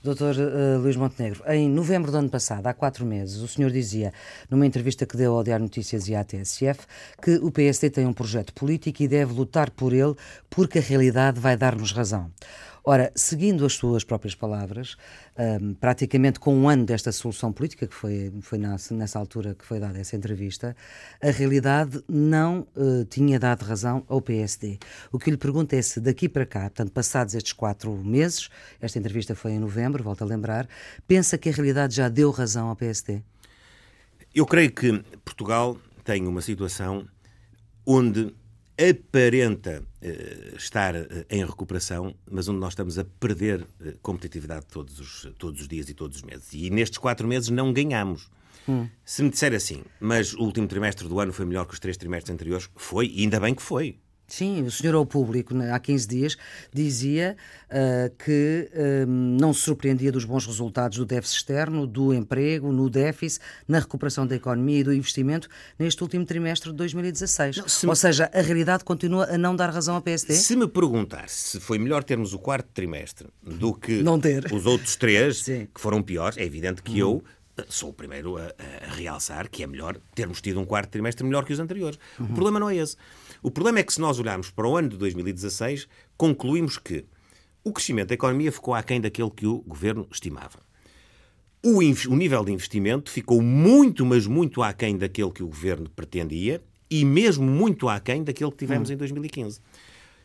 Doutor 0.00 0.36
uh, 0.36 0.78
Luís 0.78 0.94
Montenegro, 0.94 1.42
em 1.48 1.68
novembro 1.68 2.12
do 2.12 2.18
ano 2.18 2.30
passado, 2.30 2.64
há 2.68 2.72
quatro 2.72 3.04
meses, 3.04 3.38
o 3.38 3.48
senhor 3.48 3.68
dizia, 3.72 4.12
numa 4.48 4.64
entrevista 4.64 5.04
que 5.04 5.16
deu 5.16 5.34
ao 5.34 5.42
Diário 5.42 5.64
Notícias 5.64 6.08
e 6.08 6.14
à 6.14 6.22
TSF, 6.22 6.86
que 7.20 7.32
o 7.38 7.50
PSD 7.50 7.90
tem 7.90 8.06
um 8.06 8.12
projeto 8.12 8.52
político 8.52 9.02
e 9.02 9.08
deve 9.08 9.32
lutar 9.32 9.70
por 9.70 9.92
ele 9.92 10.14
porque 10.48 10.78
a 10.78 10.82
realidade 10.82 11.40
vai 11.40 11.56
dar-nos 11.56 11.90
razão. 11.90 12.30
Ora, 12.84 13.12
seguindo 13.14 13.64
as 13.64 13.74
suas 13.74 14.04
próprias 14.04 14.34
palavras, 14.34 14.96
um, 15.60 15.74
praticamente 15.74 16.40
com 16.40 16.56
um 16.56 16.68
ano 16.68 16.84
desta 16.84 17.12
solução 17.12 17.52
política, 17.52 17.86
que 17.86 17.94
foi, 17.94 18.32
foi 18.40 18.58
nessa, 18.58 19.18
altura 19.18 19.54
que 19.54 19.64
foi 19.64 19.78
dada 19.78 19.98
essa 19.98 20.16
entrevista, 20.16 20.76
a 21.22 21.30
realidade 21.30 22.02
não 22.08 22.66
uh, 22.76 23.04
tinha 23.04 23.38
dado 23.38 23.62
razão 23.62 24.04
ao 24.08 24.20
PSD. 24.20 24.78
O 25.12 25.18
que 25.18 25.30
lhe 25.30 25.36
pergunto 25.36 25.74
é 25.74 25.82
se 25.82 26.00
daqui 26.00 26.28
para 26.28 26.46
cá, 26.46 26.62
portanto, 26.62 26.92
passados 26.92 27.34
estes 27.34 27.52
quatro 27.52 27.92
meses, 27.92 28.48
esta 28.80 28.98
entrevista 28.98 29.34
foi 29.34 29.52
em 29.52 29.58
novembro, 29.58 30.02
volto 30.02 30.22
a 30.22 30.26
lembrar, 30.26 30.68
pensa 31.06 31.36
que 31.36 31.48
a 31.48 31.52
realidade 31.52 31.94
já 31.94 32.08
deu 32.08 32.30
razão 32.30 32.68
ao 32.68 32.76
PSD? 32.76 33.22
Eu 34.34 34.46
creio 34.46 34.70
que 34.70 35.02
Portugal 35.24 35.76
tem 36.04 36.26
uma 36.26 36.40
situação 36.40 37.06
onde 37.84 38.34
aparenta 38.78 39.82
uh, 39.82 40.56
estar 40.56 40.94
uh, 40.94 41.06
em 41.28 41.44
recuperação, 41.44 42.14
mas 42.30 42.48
onde 42.48 42.60
nós 42.60 42.72
estamos 42.72 42.98
a 42.98 43.04
perder 43.04 43.62
uh, 43.62 43.98
competitividade 44.00 44.66
todos 44.66 45.00
os, 45.00 45.32
todos 45.38 45.60
os 45.60 45.68
dias 45.68 45.88
e 45.88 45.94
todos 45.94 46.18
os 46.18 46.22
meses. 46.22 46.52
E 46.52 46.70
nestes 46.70 46.98
quatro 46.98 47.26
meses 47.26 47.48
não 47.48 47.72
ganhamos. 47.72 48.30
Hum. 48.68 48.88
Se 49.04 49.22
me 49.22 49.30
disser 49.30 49.54
assim, 49.54 49.82
mas 49.98 50.34
o 50.34 50.42
último 50.42 50.68
trimestre 50.68 51.08
do 51.08 51.18
ano 51.18 51.32
foi 51.32 51.44
melhor 51.44 51.66
que 51.66 51.74
os 51.74 51.80
três 51.80 51.96
trimestres 51.96 52.32
anteriores, 52.32 52.68
foi, 52.76 53.08
e 53.08 53.22
ainda 53.22 53.40
bem 53.40 53.54
que 53.54 53.62
foi. 53.62 53.98
Sim, 54.28 54.62
o 54.62 54.70
senhor 54.70 54.94
ao 54.94 55.06
público, 55.06 55.54
né, 55.54 55.72
há 55.72 55.78
15 55.78 56.06
dias, 56.06 56.36
dizia 56.72 57.34
uh, 57.70 58.14
que 58.22 58.70
uh, 58.74 59.06
não 59.06 59.54
se 59.54 59.62
surpreendia 59.62 60.12
dos 60.12 60.26
bons 60.26 60.44
resultados 60.44 60.98
do 60.98 61.06
déficit 61.06 61.38
externo, 61.38 61.86
do 61.86 62.12
emprego, 62.12 62.70
no 62.70 62.90
déficit, 62.90 63.42
na 63.66 63.78
recuperação 63.78 64.26
da 64.26 64.36
economia 64.36 64.80
e 64.80 64.84
do 64.84 64.92
investimento 64.92 65.48
neste 65.78 66.02
último 66.02 66.26
trimestre 66.26 66.70
de 66.70 66.76
2016. 66.76 67.56
Não, 67.56 67.64
Ou 67.84 67.88
me... 67.90 67.96
seja, 67.96 68.30
a 68.34 68.42
realidade 68.42 68.84
continua 68.84 69.24
a 69.32 69.38
não 69.38 69.56
dar 69.56 69.70
razão 69.70 69.94
ao 69.94 70.02
PSD? 70.02 70.34
Se 70.34 70.54
me 70.54 70.68
perguntar 70.68 71.30
se 71.30 71.58
foi 71.58 71.78
melhor 71.78 72.04
termos 72.04 72.34
o 72.34 72.38
quarto 72.38 72.68
trimestre 72.74 73.28
do 73.42 73.72
que 73.72 74.04
os 74.52 74.66
outros 74.66 74.94
três, 74.94 75.38
Sim. 75.44 75.68
que 75.74 75.80
foram 75.80 76.02
piores, 76.02 76.36
é 76.36 76.44
evidente 76.44 76.82
que 76.82 77.02
uhum. 77.02 77.22
eu 77.22 77.24
eh, 77.58 77.64
sou 77.68 77.90
o 77.90 77.92
primeiro 77.92 78.36
a, 78.36 78.52
a, 78.86 78.94
realçar 78.94 79.48
que 79.48 79.62
é 79.62 79.66
melhor 79.66 79.98
termos 80.14 80.40
tido 80.40 80.60
um 80.60 80.64
quarto 80.64 80.90
trimestre 80.90 81.24
melhor 81.24 81.44
que 81.44 81.52
os 81.52 81.58
anteriores. 81.58 81.98
Uhum. 82.18 82.26
O 82.26 82.28
problema 82.34 82.60
não 82.60 82.70
é 82.70 82.76
esse. 82.76 82.96
O 83.42 83.50
problema 83.50 83.78
é 83.78 83.82
que 83.82 83.92
se 83.92 84.00
nós 84.00 84.18
olharmos 84.18 84.50
para 84.50 84.66
o 84.66 84.76
ano 84.76 84.88
de 84.88 84.96
2016, 84.96 85.88
concluímos 86.16 86.78
que 86.78 87.04
o 87.64 87.72
crescimento 87.72 88.08
da 88.08 88.14
economia 88.14 88.50
ficou 88.50 88.74
aquém 88.74 89.00
daquele 89.00 89.30
que 89.30 89.46
o 89.46 89.58
governo 89.66 90.06
estimava. 90.10 90.60
O, 91.64 91.78
o 91.78 92.16
nível 92.16 92.44
de 92.44 92.52
investimento 92.52 93.10
ficou 93.10 93.42
muito, 93.42 94.06
mas 94.06 94.26
muito 94.26 94.62
aquém 94.62 94.96
daquele 94.96 95.30
que 95.30 95.42
o 95.42 95.48
governo 95.48 95.90
pretendia 95.90 96.62
e 96.90 97.04
mesmo 97.04 97.44
muito 97.44 97.88
aquém 97.88 98.22
daquele 98.22 98.50
que 98.50 98.58
tivemos 98.58 98.88
uhum. 98.88 98.94
em 98.94 98.98
2015 98.98 99.60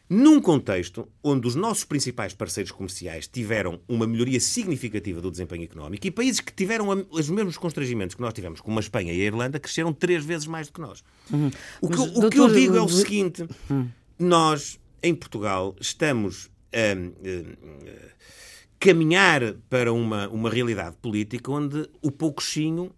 num 0.10 0.42
contexto 0.42 1.08
onde 1.24 1.48
os 1.48 1.56
nossos 1.56 1.86
principais 1.86 2.34
parceiros 2.34 2.72
comerciais 2.72 3.28
tiveram 3.28 3.80
uma 3.88 4.06
melhoria 4.06 4.40
significativa 4.40 5.22
do 5.22 5.32
desempenho 5.32 5.64
económico 5.64 6.06
e 6.06 6.12
países 6.12 6.40
que 6.40 6.54
tiveram 6.54 6.88
os 7.10 7.30
mesmos 7.30 7.58
constrangimentos 7.58 8.16
que 8.16 8.22
nós 8.22 8.34
tivemos, 8.34 8.62
como 8.62 8.78
a 8.78 8.82
Espanha 8.82 9.14
e 9.14 9.22
a 9.22 9.26
Irlanda, 9.26 9.60
cresceram 9.60 9.94
três 9.94 10.24
vezes 10.24 10.46
mais 10.46 10.68
do 10.68 10.74
que 10.74 10.82
nós. 10.82 11.04
Uhum. 11.32 11.50
O, 11.82 11.90
que, 11.90 12.00
o 12.00 12.30
que, 12.30 12.40
eu 12.40 12.54
digo 12.54 12.76
é 12.76 12.82
o 12.82 12.90
seguinte: 12.90 13.48
uhum. 13.70 13.90
nós 14.20 14.80
em 15.02 15.16
Portugal 15.16 15.76
estamos 15.80 16.50
a 16.74 16.96
caminhar 18.80 19.54
para 19.70 19.94
uma, 19.94 20.28
uma 20.28 20.50
realidade 20.50 20.98
política 21.02 21.52
onde 21.52 21.90
o 22.02 22.12
pouquinho 22.12 22.92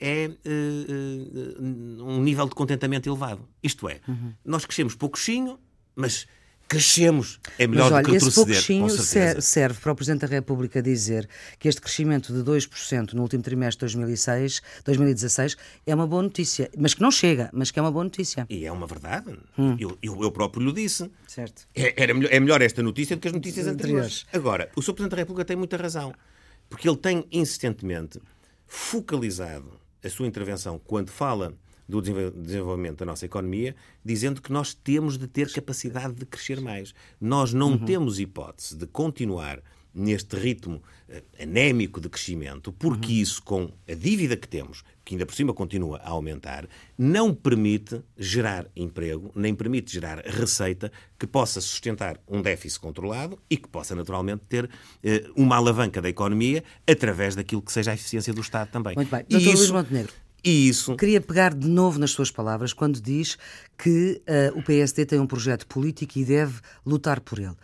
é 0.00 0.30
um 2.00 2.22
nível 2.22 2.48
de 2.48 2.54
contentamento 2.54 3.08
elevado. 3.08 3.48
Isto 3.62 3.88
é, 3.88 4.00
uhum. 4.08 4.32
nós 4.44 4.64
crescemos 4.64 4.94
pouquinho, 4.94 5.58
mas 5.94 6.26
crescemos. 6.68 7.40
É 7.58 7.66
melhor 7.66 7.84
Mas, 7.84 7.92
olha, 7.92 8.02
do 8.02 8.10
que 8.10 8.16
esse 8.16 8.32
pouquinho 8.32 8.88
serve 9.40 9.80
para 9.80 9.92
o 9.92 9.94
Presidente 9.94 10.22
da 10.22 10.26
República 10.26 10.82
dizer 10.82 11.28
que 11.58 11.68
este 11.68 11.80
crescimento 11.80 12.32
de 12.32 12.40
2% 12.40 13.12
no 13.12 13.22
último 13.22 13.42
trimestre 13.42 13.86
de 13.86 13.94
2006, 13.94 14.62
2016 14.84 15.56
é 15.86 15.94
uma 15.94 16.06
boa 16.06 16.22
notícia. 16.22 16.70
Mas 16.76 16.94
que 16.94 17.02
não 17.02 17.10
chega, 17.10 17.50
mas 17.52 17.70
que 17.70 17.78
é 17.78 17.82
uma 17.82 17.92
boa 17.92 18.04
notícia. 18.04 18.46
E 18.50 18.64
é 18.64 18.72
uma 18.72 18.86
verdade. 18.86 19.36
Hum. 19.58 19.76
Eu, 19.78 19.96
eu, 20.02 20.22
eu, 20.22 20.30
próprio 20.30 20.66
lhe 20.66 20.72
disse. 20.72 21.10
Certo. 21.26 21.66
É, 21.74 22.02
era 22.02 22.12
melhor, 22.12 22.32
é 22.32 22.40
melhor 22.40 22.62
esta 22.62 22.82
notícia 22.82 23.16
do 23.16 23.20
que 23.20 23.28
as 23.28 23.34
notícias 23.34 23.66
anteriores. 23.66 24.26
Agora, 24.32 24.70
o 24.76 24.82
Sr. 24.82 24.92
Presidente 24.94 25.10
da 25.12 25.16
República 25.16 25.44
tem 25.44 25.56
muita 25.56 25.76
razão. 25.76 26.14
Porque 26.68 26.88
ele 26.88 26.96
tem 26.96 27.24
insistentemente 27.30 28.20
focalizado 28.66 29.78
a 30.02 30.10
sua 30.10 30.26
intervenção 30.26 30.80
quando 30.84 31.10
fala 31.10 31.54
do 31.88 32.00
desenvolvimento 32.00 32.98
da 32.98 33.06
nossa 33.06 33.26
economia, 33.26 33.74
dizendo 34.04 34.42
que 34.42 34.52
nós 34.52 34.74
temos 34.74 35.16
de 35.16 35.26
ter 35.26 35.52
capacidade 35.52 36.14
de 36.14 36.26
crescer 36.26 36.60
mais. 36.60 36.94
Nós 37.20 37.52
não 37.52 37.72
uhum. 37.72 37.84
temos 37.84 38.18
hipótese 38.18 38.76
de 38.76 38.86
continuar 38.86 39.62
neste 39.96 40.36
ritmo 40.36 40.82
uh, 41.08 41.42
anémico 41.42 42.00
de 42.00 42.08
crescimento, 42.10 42.70
porque 42.70 43.12
uhum. 43.12 43.18
isso, 43.18 43.42
com 43.42 43.72
a 43.88 43.94
dívida 43.94 44.36
que 44.36 44.46
temos, 44.46 44.84
que 45.02 45.14
ainda 45.14 45.24
por 45.24 45.34
cima 45.34 45.54
continua 45.54 45.98
a 45.98 46.10
aumentar, 46.10 46.68
não 46.98 47.34
permite 47.34 48.02
gerar 48.16 48.66
emprego, 48.76 49.32
nem 49.34 49.54
permite 49.54 49.90
gerar 49.90 50.18
receita 50.18 50.92
que 51.18 51.26
possa 51.26 51.62
sustentar 51.62 52.20
um 52.28 52.42
déficit 52.42 52.80
controlado 52.80 53.38
e 53.48 53.56
que 53.56 53.68
possa, 53.68 53.94
naturalmente, 53.94 54.42
ter 54.46 54.66
uh, 54.66 54.68
uma 55.34 55.56
alavanca 55.56 56.02
da 56.02 56.10
economia 56.10 56.62
através 56.86 57.34
daquilo 57.34 57.62
que 57.62 57.72
seja 57.72 57.92
a 57.92 57.94
eficiência 57.94 58.34
do 58.34 58.42
Estado 58.42 58.70
também. 58.70 58.94
Muito 58.94 59.10
bem. 59.10 59.24
Doutor 59.26 59.48
e 59.48 59.52
isso, 59.52 59.62
Luís 59.62 59.70
Montenegro. 59.70 60.12
E 60.44 60.68
isso. 60.68 60.96
Queria 60.96 61.20
pegar 61.20 61.54
de 61.54 61.68
novo 61.68 61.98
nas 61.98 62.10
suas 62.10 62.30
palavras 62.30 62.72
quando 62.72 63.00
diz 63.00 63.36
que 63.76 64.22
uh, 64.28 64.58
o 64.58 64.62
PSD 64.62 65.04
tem 65.06 65.18
um 65.18 65.26
projeto 65.26 65.66
político 65.66 66.18
e 66.18 66.24
deve 66.24 66.60
lutar 66.84 67.20
por 67.20 67.38
ele. 67.38 67.56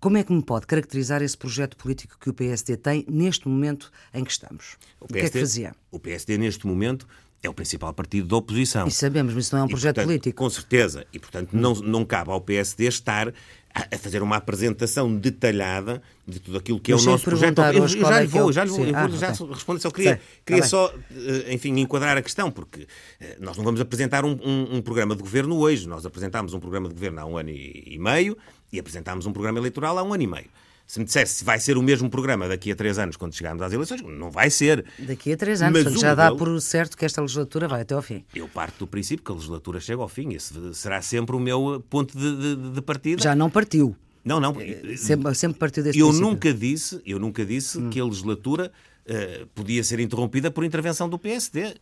Como 0.00 0.16
é 0.16 0.24
que 0.24 0.32
me 0.32 0.42
pode 0.42 0.66
caracterizar 0.66 1.22
esse 1.22 1.36
projeto 1.36 1.76
político 1.76 2.16
que 2.20 2.28
o 2.28 2.34
PSD 2.34 2.76
tem 2.76 3.04
neste 3.08 3.48
momento 3.48 3.90
em 4.12 4.24
que 4.24 4.30
estamos? 4.30 4.76
O, 5.00 5.06
PSD, 5.06 5.08
o 5.08 5.08
que 5.08 5.18
é 5.18 5.30
que 5.30 5.38
fazia? 5.40 5.74
O 5.90 5.98
PSD, 5.98 6.38
neste 6.38 6.66
momento, 6.66 7.06
é 7.42 7.48
o 7.48 7.54
principal 7.54 7.92
partido 7.94 8.28
da 8.28 8.36
oposição. 8.36 8.86
E 8.86 8.90
sabemos, 8.90 9.34
mas 9.34 9.46
isso 9.46 9.54
não 9.54 9.62
é 9.62 9.64
um 9.64 9.68
projeto 9.68 9.96
portanto, 9.96 10.08
político. 10.08 10.36
Com 10.36 10.50
certeza. 10.50 11.06
E, 11.12 11.18
portanto, 11.18 11.52
não, 11.52 11.74
não 11.74 12.04
cabe 12.04 12.30
ao 12.30 12.40
PSD 12.40 12.86
estar 12.86 13.32
a 13.76 13.98
fazer 13.98 14.22
uma 14.22 14.36
apresentação 14.36 15.14
detalhada 15.14 16.02
de 16.26 16.40
tudo 16.40 16.56
aquilo 16.56 16.80
que 16.80 16.92
é 16.92 16.96
o 16.96 17.02
nosso 17.02 17.24
projeto. 17.24 17.60
Eu, 17.60 17.82
eu 17.82 17.88
já 17.88 18.20
lhe 18.20 18.24
é 18.24 18.26
vou, 18.26 18.52
já 18.52 18.64
lhe 18.64 18.70
vou, 18.70 18.84
eu 18.84 18.92
vou 18.92 19.18
já 19.18 19.28
responder. 19.28 19.80
Só 19.80 19.90
queria, 19.90 20.20
queria 20.44 20.62
tá 20.62 20.68
só, 20.68 20.92
eh, 21.10 21.52
enfim, 21.52 21.78
enquadrar 21.78 22.16
a 22.16 22.22
questão, 22.22 22.50
porque 22.50 22.86
eh, 23.20 23.36
nós 23.38 23.56
não 23.56 23.64
vamos 23.64 23.80
apresentar 23.80 24.24
um, 24.24 24.38
um, 24.42 24.76
um, 24.76 24.82
programa 24.82 25.14
de 25.14 25.22
governo 25.22 25.58
hoje. 25.58 25.86
Nós 25.86 26.06
apresentámos 26.06 26.54
um 26.54 26.60
programa 26.60 26.88
de 26.88 26.94
governo 26.94 27.20
há 27.20 27.26
um 27.26 27.36
ano 27.36 27.50
e, 27.50 27.84
e 27.86 27.98
meio 27.98 28.36
e 28.72 28.78
apresentámos 28.78 29.26
um 29.26 29.32
programa 29.32 29.58
eleitoral 29.58 29.98
há 29.98 30.02
um 30.02 30.14
ano 30.14 30.22
e 30.22 30.26
meio. 30.26 30.48
Se 30.86 31.00
me 31.00 31.04
dissesse 31.04 31.34
se 31.34 31.44
vai 31.44 31.58
ser 31.58 31.76
o 31.76 31.82
mesmo 31.82 32.08
programa 32.08 32.48
daqui 32.48 32.70
a 32.70 32.76
três 32.76 32.98
anos, 32.98 33.16
quando 33.16 33.34
chegarmos 33.34 33.60
às 33.62 33.72
eleições, 33.72 34.02
não 34.02 34.30
vai 34.30 34.50
ser. 34.50 34.84
Daqui 34.98 35.32
a 35.32 35.36
três 35.36 35.60
anos, 35.60 35.84
Mas 35.84 36.00
já 36.00 36.14
dá 36.14 36.32
por 36.32 36.60
certo 36.60 36.96
que 36.96 37.04
esta 37.04 37.20
legislatura 37.20 37.66
vai 37.66 37.80
até 37.80 37.94
ao 37.94 38.02
fim. 38.02 38.24
Eu 38.34 38.48
parto 38.48 38.78
do 38.80 38.86
princípio 38.86 39.24
que 39.24 39.30
a 39.32 39.34
legislatura 39.34 39.80
chega 39.80 40.00
ao 40.00 40.08
fim. 40.08 40.32
Esse 40.32 40.54
será 40.74 41.02
sempre 41.02 41.34
o 41.34 41.40
meu 41.40 41.84
ponto 41.90 42.16
de, 42.16 42.36
de, 42.36 42.70
de 42.72 42.82
partida. 42.82 43.20
Já 43.20 43.34
não 43.34 43.50
partiu. 43.50 43.96
Não, 44.24 44.40
não. 44.40 44.60
Eh, 44.60 44.96
sempre, 44.96 45.34
sempre 45.34 45.58
partiu 45.58 45.82
desse 45.82 45.98
eu 45.98 46.06
princípio. 46.06 46.30
nunca 46.30 46.52
disse, 46.52 47.00
eu 47.04 47.18
nunca 47.18 47.44
disse 47.44 47.78
hum. 47.78 47.90
que 47.90 48.00
a 48.00 48.04
legislatura 48.04 48.72
uh, 49.06 49.46
podia 49.54 49.82
ser 49.84 50.00
interrompida 50.00 50.50
por 50.50 50.64
intervenção 50.64 51.08
do 51.08 51.18
PSD. 51.18 51.74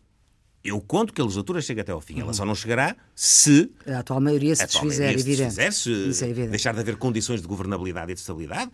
Eu 0.64 0.80
conto 0.80 1.12
que 1.12 1.20
a 1.20 1.24
legislatura 1.24 1.60
chega 1.60 1.82
até 1.82 1.92
ao 1.92 2.00
fim. 2.00 2.18
Ela 2.18 2.32
só 2.32 2.46
não 2.46 2.54
chegará 2.54 2.96
se. 3.14 3.70
A 3.86 3.98
atual 3.98 4.18
maioria 4.18 4.56
se 4.56 4.64
desfizer, 4.64 5.04
maioria 5.04 5.20
evidente. 5.20 5.54
Se 5.54 5.68
desfizer, 5.70 6.14
se 6.14 6.40
é 6.40 6.46
deixar 6.46 6.72
de 6.72 6.80
haver 6.80 6.96
condições 6.96 7.42
de 7.42 7.46
governabilidade 7.46 8.12
e 8.12 8.14
de 8.14 8.20
estabilidade. 8.20 8.70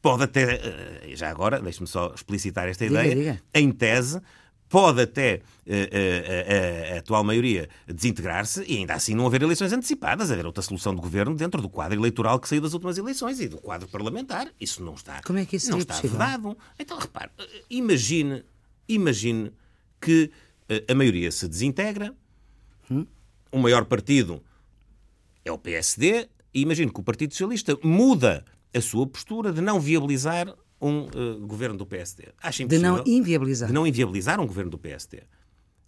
Pode 0.00 0.24
até. 0.24 0.60
Já 1.14 1.30
agora, 1.30 1.60
deixe-me 1.60 1.86
só 1.86 2.12
explicitar 2.12 2.68
esta 2.68 2.84
diga, 2.84 3.06
ideia. 3.06 3.14
Diga. 3.14 3.42
Em 3.54 3.70
tese, 3.70 4.20
pode 4.68 5.02
até 5.02 5.42
a, 5.68 6.92
a, 6.92 6.94
a, 6.94 6.98
atual 6.98 7.22
maioria 7.22 7.68
desintegrar-se 7.86 8.64
e 8.66 8.78
ainda 8.78 8.94
assim 8.94 9.14
não 9.14 9.26
haver 9.26 9.42
eleições 9.42 9.72
antecipadas, 9.72 10.30
haver 10.32 10.44
outra 10.44 10.62
solução 10.62 10.92
de 10.92 11.00
governo 11.00 11.36
dentro 11.36 11.62
do 11.62 11.68
quadro 11.68 11.96
eleitoral 11.96 12.40
que 12.40 12.48
saiu 12.48 12.62
das 12.62 12.72
últimas 12.72 12.98
eleições 12.98 13.38
e 13.38 13.48
do 13.48 13.58
quadro 13.58 13.86
parlamentar. 13.86 14.48
Isso 14.58 14.82
não 14.82 14.94
está. 14.94 15.20
Como 15.22 15.38
é 15.38 15.44
que 15.44 15.54
isso 15.54 15.70
não 15.70 15.78
está 15.78 15.94
possível? 15.94 16.18
vedado. 16.18 16.58
Então, 16.78 16.98
repare, 16.98 17.30
imagine, 17.70 18.42
imagine 18.88 19.52
que 20.00 20.32
a 20.88 20.94
maioria 20.94 21.30
se 21.30 21.48
desintegra, 21.48 22.14
hum? 22.90 23.06
o 23.50 23.58
maior 23.58 23.84
partido 23.84 24.42
é 25.44 25.52
o 25.52 25.58
PSD, 25.58 26.28
e 26.54 26.60
imagino 26.60 26.92
que 26.92 27.00
o 27.00 27.02
Partido 27.02 27.32
Socialista 27.32 27.78
muda 27.82 28.44
a 28.74 28.80
sua 28.80 29.06
postura 29.06 29.52
de 29.52 29.60
não 29.60 29.80
viabilizar 29.80 30.54
um 30.80 31.06
uh, 31.06 31.46
governo 31.46 31.76
do 31.76 31.86
PSD. 31.86 32.28
Acha 32.42 32.66
de 32.66 32.78
não 32.78 33.02
inviabilizar. 33.06 33.68
De 33.68 33.74
não 33.74 33.86
inviabilizar 33.86 34.40
um 34.40 34.46
governo 34.46 34.70
do 34.70 34.78
PSD. 34.78 35.22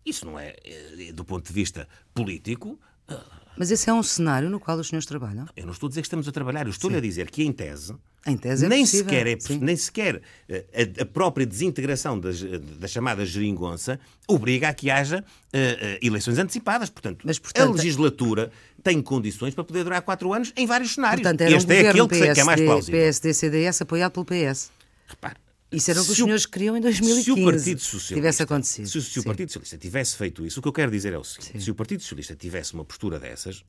Isso 0.05 0.27
não 0.27 0.39
é, 0.39 0.55
eh, 0.65 1.13
do 1.13 1.25
ponto 1.25 1.47
de 1.47 1.53
vista 1.53 1.89
político. 2.13 2.79
Uh... 3.11 3.15
Mas 3.57 3.71
esse 3.71 3.89
é 3.89 3.93
um 3.93 4.03
cenário 4.03 4.51
no 4.51 4.61
qual 4.61 4.79
os 4.79 4.89
senhores 4.89 5.07
trabalham? 5.07 5.47
Eu 5.57 5.65
não 5.65 5.73
estou 5.73 5.87
a 5.87 5.91
dizer 5.91 6.03
que 6.03 6.07
estamos 6.07 6.29
a 6.29 6.33
trabalhar, 6.33 6.67
eu 6.67 6.71
estou-lhe 6.71 6.97
a 6.97 7.01
dizer 7.01 7.31
que, 7.31 7.43
em 7.43 7.53
tese, 7.53 7.97
em 8.27 8.37
tese 8.37 8.65
é 8.65 8.69
nem, 8.69 8.85
possível, 8.85 9.05
sequer 9.05 9.27
é, 9.27 9.39
nem 9.61 9.77
sequer 9.77 10.23
a, 10.51 11.03
a, 11.03 11.07
própria 11.07 11.45
desintegração 11.45 12.19
das, 12.19 12.41
da 12.41 12.89
chamada 12.89 13.25
geringonça 13.27 14.01
obriga 14.27 14.69
a 14.69 14.75
que 14.75 14.91
haja 14.91 15.19
uh, 15.19 15.57
uh, 15.57 15.99
eleições 16.01 16.39
antecipadas. 16.39 16.89
Portanto, 16.89 17.23
Mas, 17.25 17.39
portanto, 17.39 17.69
a 17.69 17.73
legislatura 17.73 18.51
tem 18.83 19.03
condições 19.03 19.55
para 19.55 19.65
poder 19.65 19.85
durar 19.85 20.01
quatro 20.03 20.33
anos 20.33 20.53
em 20.57 20.67
vários 20.67 20.95
cenários. 20.95 21.23
Portanto, 21.23 21.41
era 21.43 21.55
este 21.55 21.71
um 21.71 21.75
é 21.75 21.89
aquele 21.89 22.09
PSD, 22.09 22.35
que 22.35 22.41
é 22.41 22.45
mais 22.45 22.61
plausível. 22.61 23.01
PSD-CDS 23.01 23.83
apoiado 23.83 24.13
pelo 24.13 24.25
PS. 24.25 24.71
Repare, 25.07 25.37
isso 25.71 25.91
era 25.91 26.01
o 26.01 26.05
que 26.05 26.13
os 26.13 26.17
senhores 26.17 26.47
queriam 26.47 26.77
em 26.77 26.81
2015. 26.81 27.25
Se 27.25 27.31
o 27.33 27.45
Partido 27.45 27.81
Socialista 27.81 28.15
tivesse 28.15 28.43
acontecido. 28.43 28.89
Se, 28.89 29.03
se 29.03 29.21
o 29.21 29.25
Partido 29.25 29.49
Socialista 29.49 29.79
tivesse 29.79 30.17
feito 30.17 30.47
isso, 30.47 30.61
o 30.61 30.63
que 30.63 30.69
eu 30.69 30.73
quero 30.73 30.91
dizer 30.91 31.13
é 31.13 31.19
o 31.19 31.25
seguinte: 31.25 31.53
Sim. 31.53 31.61
se 31.61 31.71
o 31.71 31.75
Partido 31.75 32.01
Socialista 32.01 32.35
tivesse 32.35 32.75
uma 32.75 32.85
postura 32.85 33.19
dessas, 33.19 33.65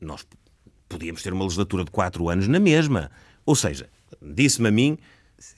nós 0.00 0.26
podíamos 0.88 1.22
ter 1.22 1.32
uma 1.32 1.44
legislatura 1.44 1.84
de 1.84 1.90
quatro 1.90 2.28
anos 2.28 2.48
na 2.48 2.58
mesma. 2.58 3.10
Ou 3.44 3.54
seja, 3.54 3.88
disse-me 4.20 4.68
a 4.68 4.70
mim, 4.70 4.98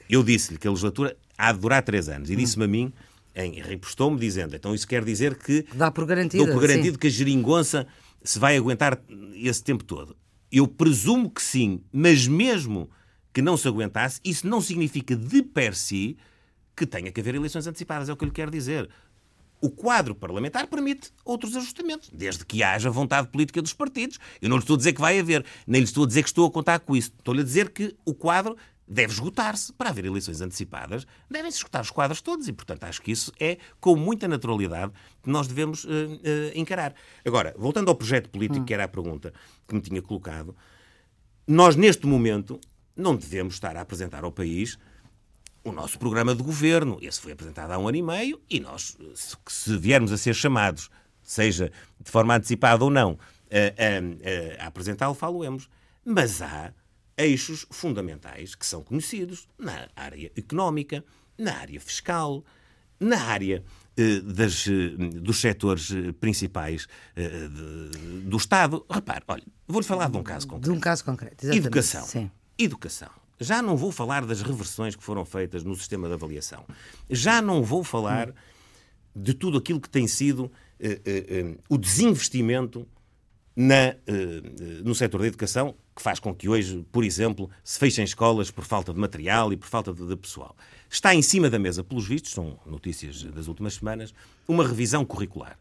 eu 0.09 0.23
disse-lhe 0.23 0.59
que 0.59 0.67
a 0.67 0.71
legislatura 0.71 1.17
há 1.37 1.53
de 1.53 1.59
durar 1.59 1.83
três 1.83 2.09
anos, 2.09 2.31
e 2.31 2.35
hum. 2.35 2.37
disse-me 2.37 2.65
a 2.65 2.69
mim, 2.69 2.93
em, 3.35 3.61
repostou-me 3.61 4.19
dizendo, 4.19 4.57
então 4.57 4.75
isso 4.75 4.89
quer 4.89 5.05
dizer 5.05 5.37
que... 5.37 5.67
Dá 5.75 5.91
por 5.91 6.07
garantido. 6.07 6.45
Dou 6.45 6.55
por 6.55 6.63
garantido 6.63 6.95
sim. 6.95 6.99
que 6.99 7.07
a 7.07 7.11
geringonça 7.11 7.87
se 8.23 8.39
vai 8.39 8.57
aguentar 8.57 8.99
esse 9.35 9.63
tempo 9.63 9.85
todo. 9.85 10.17
Eu 10.51 10.67
presumo 10.67 11.31
que 11.31 11.43
sim, 11.43 11.81
mas 11.93 12.27
mesmo 12.27 12.91
que 13.33 13.43
não 13.43 13.57
se 13.57 13.69
aguentasse, 13.69 14.21
isso 14.25 14.47
não 14.47 14.61
significa 14.61 15.15
de 15.15 15.43
per 15.43 15.75
si 15.75 16.17
que 16.75 16.87
tenha 16.87 17.13
que 17.13 17.21
haver 17.21 17.35
eleições 17.35 17.67
antecipadas, 17.67 18.09
é 18.09 18.13
o 18.13 18.17
que 18.17 18.25
eu 18.25 18.29
lhe 18.29 18.35
quero 18.35 18.51
dizer. 18.51 18.89
O 19.61 19.71
quadro 19.71 20.15
parlamentar 20.15 20.67
permite 20.67 21.11
outros 21.25 21.57
ajustamentos, 21.57 22.11
desde 22.13 22.45
que 22.45 22.63
haja 22.63 22.91
vontade 22.91 23.29
política 23.29 23.63
dos 23.63 23.73
partidos. 23.73 24.19
Eu 24.41 24.49
não 24.49 24.57
lhe 24.57 24.63
estou 24.63 24.75
a 24.75 24.77
dizer 24.77 24.93
que 24.93 25.01
vai 25.01 25.19
haver, 25.19 25.45
nem 25.67 25.81
lhe 25.81 25.87
estou 25.87 26.05
a 26.05 26.07
dizer 26.07 26.23
que 26.23 26.29
estou 26.29 26.47
a 26.47 26.51
contar 26.51 26.81
com 26.81 26.95
isso. 26.95 27.13
Estou-lhe 27.19 27.41
a 27.41 27.45
dizer 27.45 27.71
que 27.71 27.97
o 28.05 28.15
quadro 28.15 28.57
deve 28.87 29.13
esgotar-se. 29.13 29.73
Para 29.73 29.91
haver 29.91 30.05
eleições 30.05 30.41
antecipadas, 30.41 31.07
devem-se 31.31 31.59
esgotar 31.59 31.83
os 31.83 31.91
quadros 31.91 32.21
todos 32.21 32.47
e, 32.49 32.53
portanto, 32.53 32.85
acho 32.85 33.03
que 33.03 33.11
isso 33.11 33.33
é 33.41 33.59
com 33.81 33.97
muita 33.97 34.29
naturalidade 34.29 34.93
que 35.23 35.31
nós 35.31 35.47
devemos 35.49 35.85
uh, 35.85 35.89
uh, 35.89 36.21
encarar. 36.55 36.95
Agora, 37.25 37.55
voltando 37.59 37.89
ao 37.89 37.95
projeto 37.95 38.29
político, 38.29 38.65
que 38.65 38.75
era 38.75 38.85
a 38.85 38.89
pergunta 38.89 39.33
que 39.67 39.75
me 39.75 39.81
tinha 39.81 40.01
colocado, 40.01 40.55
nós, 41.47 41.77
neste 41.77 42.07
momento, 42.07 42.61
não 42.97 43.17
devemos 43.17 43.55
estar 43.55 43.77
a 43.77 43.81
apresentar 43.81 44.25
ao 44.25 44.33
país 44.33 44.79
o 45.67 45.73
nosso 45.73 45.99
programa 45.99 46.33
de 46.33 46.43
governo. 46.43 46.97
Esse 47.03 47.21
foi 47.21 47.33
apresentado 47.33 47.73
há 47.73 47.79
um 47.79 47.89
ano 47.89 47.97
e 47.97 48.03
meio 48.03 48.41
e 48.49 48.61
nós, 48.61 48.97
se 49.49 49.77
viermos 49.77 50.13
a 50.13 50.17
ser 50.17 50.33
chamados, 50.33 50.89
seja 51.25 51.73
de 52.01 52.09
forma 52.09 52.37
antecipada 52.37 52.85
ou 52.85 52.91
não, 52.91 53.19
a, 53.51 54.63
a, 54.63 54.65
a 54.65 54.67
apresentá-lo, 54.69 55.15
faloemos. 55.15 55.69
Mas 56.05 56.41
há 56.41 56.73
eixos 57.17 57.67
fundamentais 57.71 58.55
que 58.55 58.65
são 58.65 58.81
conhecidos 58.81 59.49
na 59.59 59.89
área 59.97 60.31
económica, 60.37 61.05
na 61.37 61.57
área 61.57 61.81
fiscal, 61.81 62.45
na 63.01 63.21
área 63.23 63.65
eh, 63.97 64.21
das, 64.21 64.69
eh, 64.69 64.91
dos 65.21 65.41
setores 65.41 65.91
eh, 65.91 66.13
principais 66.13 66.87
do 68.23 68.37
Estado. 68.37 68.87
Repare, 68.89 69.25
olha, 69.27 69.45
vou-lhe 69.67 69.87
falar 69.87 70.09
de 70.09 70.17
um 70.17 70.23
caso 70.23 70.47
concreto. 70.47 70.71
De 70.71 70.77
um 70.77 70.81
caso 70.81 71.05
concreto, 71.05 71.45
exatamente. 71.45 71.67
Educação. 71.67 72.05
Sim. 72.05 72.31
Educação. 72.57 73.26
Já 73.39 73.61
não 73.63 73.77
vou 73.77 73.93
falar 73.93 74.25
das 74.25 74.43
reversões 74.43 74.97
que 74.97 75.03
foram 75.03 75.25
feitas 75.25 75.63
no 75.65 75.75
sistema 75.75 76.09
de 76.09 76.15
avaliação. 76.15 76.65
Já 77.11 77.43
não 77.43 77.63
vou 77.63 77.85
falar 77.85 78.33
de 79.15 79.35
tudo 79.35 79.59
aquilo 79.59 79.81
que 79.81 79.89
tem 79.89 80.07
sido 80.07 80.41
uh, 80.41 80.49
uh, 80.49 81.51
uh, 81.51 81.59
o 81.69 81.79
desinvestimento 81.79 82.87
na, 83.55 83.97
no 84.85 84.95
setor 84.95 85.23
da 85.23 85.27
educação 85.29 85.75
que 85.95 86.03
faz 86.03 86.21
com 86.21 86.35
que 86.35 86.47
hoje, 86.47 86.85
por 86.93 87.03
exemplo, 87.03 87.49
se 87.65 87.79
fechem 87.79 88.05
escolas 88.05 88.51
por 88.51 88.67
falta 88.67 88.93
de 88.93 89.01
material 89.01 89.51
e 89.51 89.57
por 89.57 89.67
falta 89.67 89.95
de, 89.95 90.07
de 90.07 90.15
pessoal. 90.15 90.55
Está 90.91 91.15
em 91.15 91.23
cima 91.23 91.49
da 91.49 91.59
mesa, 91.59 91.83
pelos 91.83 92.07
vistos, 92.07 92.33
são 92.33 92.61
notícias 92.67 93.23
das 93.23 93.49
últimas 93.49 93.73
semanas, 93.73 94.13
uma 94.47 94.67
revisão 94.67 95.07
curricular 95.07 95.59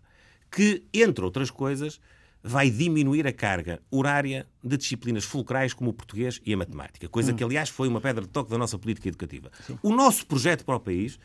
que, 0.55 0.83
entre 0.93 1.23
outras 1.25 1.51
coisas, 1.51 1.99
vai 2.47 2.69
diminuir 2.69 3.25
a 3.25 3.33
carga 3.33 3.81
horária 3.89 4.45
de 4.63 4.77
disciplinas 4.77 5.23
fulcrais 5.23 5.73
como 5.73 5.89
o 5.89 5.93
português 5.93 6.39
e 6.45 6.53
a 6.53 6.57
matemática, 6.57 7.09
coisa 7.09 7.31
hum. 7.31 7.35
que, 7.35 7.43
aliás, 7.43 7.69
foi 7.69 7.87
uma 7.87 7.99
pedra 7.99 8.21
de 8.21 8.29
toque 8.29 8.51
da 8.51 8.57
nossa 8.57 8.77
política 8.77 9.07
educativa. 9.07 9.51
Sim. 9.65 9.79
O 9.81 9.91
nosso 9.91 10.27
projeto 10.27 10.63
para 10.63 10.75
o 10.75 10.79
país 10.79 11.17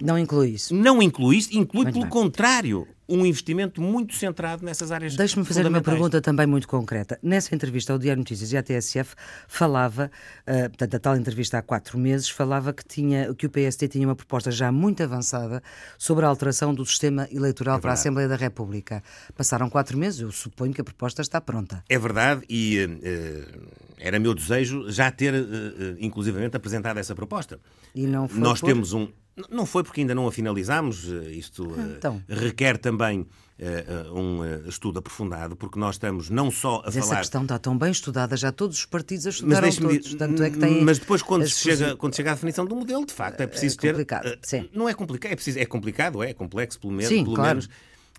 não 0.00 0.18
inclui 0.18 0.50
isso. 0.50 0.74
Não 0.74 1.02
inclui 1.02 1.36
isso, 1.36 1.50
inclui, 1.52 1.84
muito 1.84 1.92
pelo 1.92 2.04
bem. 2.04 2.10
contrário, 2.10 2.86
um 3.08 3.24
investimento 3.24 3.80
muito 3.80 4.14
centrado 4.14 4.64
nessas 4.64 4.90
áreas 4.90 5.14
Deixe-me 5.14 5.44
fazer 5.44 5.66
uma 5.66 5.80
pergunta 5.80 6.20
também 6.20 6.46
muito 6.46 6.66
concreta. 6.66 7.18
Nessa 7.22 7.54
entrevista 7.54 7.92
ao 7.92 7.98
Diário 7.98 8.20
Notícias 8.20 8.52
e 8.52 8.56
à 8.56 8.62
TSF, 8.62 9.14
falava, 9.46 10.10
uh, 10.48 10.68
portanto, 10.70 10.94
a 10.94 10.98
tal 10.98 11.16
entrevista 11.16 11.58
há 11.58 11.62
quatro 11.62 11.98
meses, 11.98 12.28
falava 12.28 12.72
que, 12.72 12.84
tinha, 12.84 13.32
que 13.34 13.46
o 13.46 13.50
PST 13.50 13.88
tinha 13.88 14.06
uma 14.06 14.16
proposta 14.16 14.50
já 14.50 14.72
muito 14.72 15.02
avançada 15.02 15.62
sobre 15.98 16.24
a 16.24 16.28
alteração 16.28 16.74
do 16.74 16.84
sistema 16.84 17.28
eleitoral 17.30 17.78
é 17.78 17.80
para 17.80 17.90
a 17.90 17.94
Assembleia 17.94 18.28
da 18.28 18.36
República. 18.36 19.02
Passaram 19.36 19.68
quatro 19.70 19.96
meses, 19.96 20.20
eu 20.20 20.32
suponho 20.32 20.72
que 20.72 20.80
a 20.80 20.84
proposta 20.84 21.22
está 21.22 21.40
pronta. 21.40 21.84
É 21.88 21.98
verdade 21.98 22.42
e 22.48 22.84
uh, 22.84 23.62
era 23.98 24.18
meu 24.18 24.34
desejo 24.34 24.90
já 24.90 25.10
ter, 25.10 25.34
uh, 25.34 25.96
inclusivamente, 26.00 26.56
apresentado 26.56 26.98
essa 26.98 27.14
proposta. 27.14 27.60
E 27.94 28.06
não 28.06 28.26
foi 28.26 28.40
Nós 28.40 28.60
por... 28.60 28.66
temos 28.66 28.92
um 28.92 29.08
não 29.50 29.66
foi 29.66 29.82
porque 29.82 30.00
ainda 30.00 30.14
não 30.14 30.26
a 30.26 30.32
finalizámos. 30.32 31.10
Eh, 31.10 31.32
isto 31.32 31.64
eh, 31.76 31.94
então. 31.96 32.22
requer 32.28 32.78
também 32.78 33.20
uh, 33.20 34.18
um 34.18 34.68
estudo 34.68 34.98
aprofundado, 34.98 35.56
porque 35.56 35.78
nós 35.78 35.96
estamos 35.96 36.30
não 36.30 36.50
só 36.50 36.76
a 36.76 36.82
mas 36.84 36.94
falar. 36.94 37.06
Essa 37.06 37.16
questão 37.16 37.42
está 37.42 37.58
tão 37.58 37.76
bem 37.76 37.90
estudada, 37.90 38.36
já 38.36 38.52
todos 38.52 38.78
os 38.78 38.86
partidos 38.86 39.26
a 39.26 39.30
estudaram 39.30 39.66
mas 39.66 39.76
todos. 39.76 40.14
Tanto 40.14 40.42
é 40.42 40.50
que 40.50 40.58
tem 40.58 40.82
mas 40.82 40.98
depois, 40.98 41.22
quando 41.22 41.48
se, 41.48 41.60
chega, 41.60 41.96
quando 41.96 42.14
chega 42.14 42.30
à 42.30 42.34
definição 42.34 42.64
do 42.64 42.76
modelo, 42.76 43.04
de 43.04 43.12
facto, 43.12 43.40
é 43.40 43.46
preciso 43.46 43.76
é 43.82 43.88
complicado, 43.88 44.22
ter. 44.22 44.38
Sim. 44.42 44.68
Não 44.72 44.88
é 44.88 44.94
complicado, 44.94 45.32
é, 45.32 45.34
preciso, 45.34 45.58
é 45.58 45.66
complicado, 45.66 46.22
é, 46.22 46.30
é 46.30 46.34
complexo, 46.34 46.78
pelo 46.78 46.92
menos. 46.92 47.08
Sim, 47.08 47.24
pelo 47.24 47.36
claro. 47.36 47.50
menos 47.50 47.68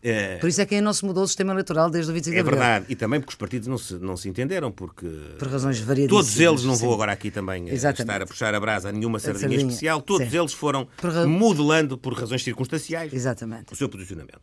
é, 0.08 0.38
Por 0.38 0.48
isso 0.48 0.62
é 0.62 0.66
que 0.68 0.76
ainda 0.76 0.86
não 0.86 0.94
se 0.94 1.04
mudou 1.04 1.24
o 1.24 1.28
sistema 1.28 1.52
eleitoral 1.52 1.90
desde 1.90 2.12
o 2.12 2.14
25 2.14 2.36
de 2.36 2.40
abril. 2.40 2.60
É 2.60 2.62
verdade, 2.62 2.86
e 2.90 2.96
também 2.96 3.20
porque 3.20 3.32
os 3.32 3.36
partidos 3.36 3.68
não 3.68 3.78
se, 3.78 3.96
não 3.96 4.16
se 4.16 4.30
entenderam, 4.30 4.72
porque. 4.72 5.08
Por 5.40 5.48
razões 5.48 5.80
variadíssimas. 5.80 6.26
Todos 6.28 6.40
eles, 6.40 6.64
não 6.64 6.76
vou 6.76 6.94
agora 6.94 7.12
aqui 7.12 7.32
também 7.32 7.68
eh, 7.68 7.74
Exatamente. 7.74 8.02
estar 8.02 8.22
a 8.22 8.26
puxar 8.28 8.54
a 8.54 8.60
brasa 8.60 8.90
a 8.90 8.92
nenhuma 8.92 9.18
sardinha, 9.18 9.50
sardinha. 9.50 9.68
especial, 9.68 10.04
todos 10.04 10.30
sim. 10.30 10.38
eles 10.38 10.54
foram 10.54 10.88
por... 10.98 11.12
modelando 11.26 11.98
por 11.98 12.14
razões 12.14 12.44
circunstanciais 12.44 13.12
Exatamente. 13.12 13.74
o 13.74 13.76
seu 13.76 13.90
posicionamento. 13.90 14.42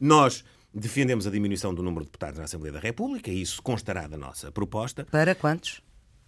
Nós 0.00 0.44
defendemos 0.74 1.28
a 1.28 1.30
diminuição 1.30 1.72
do 1.72 1.80
número 1.80 2.00
de 2.00 2.06
deputados 2.06 2.38
na 2.38 2.46
Assembleia 2.46 2.72
da 2.72 2.80
República, 2.80 3.30
e 3.30 3.40
isso 3.40 3.62
constará 3.62 4.08
da 4.08 4.18
nossa 4.18 4.50
proposta. 4.50 5.06
Para 5.08 5.36
quantos? 5.36 5.80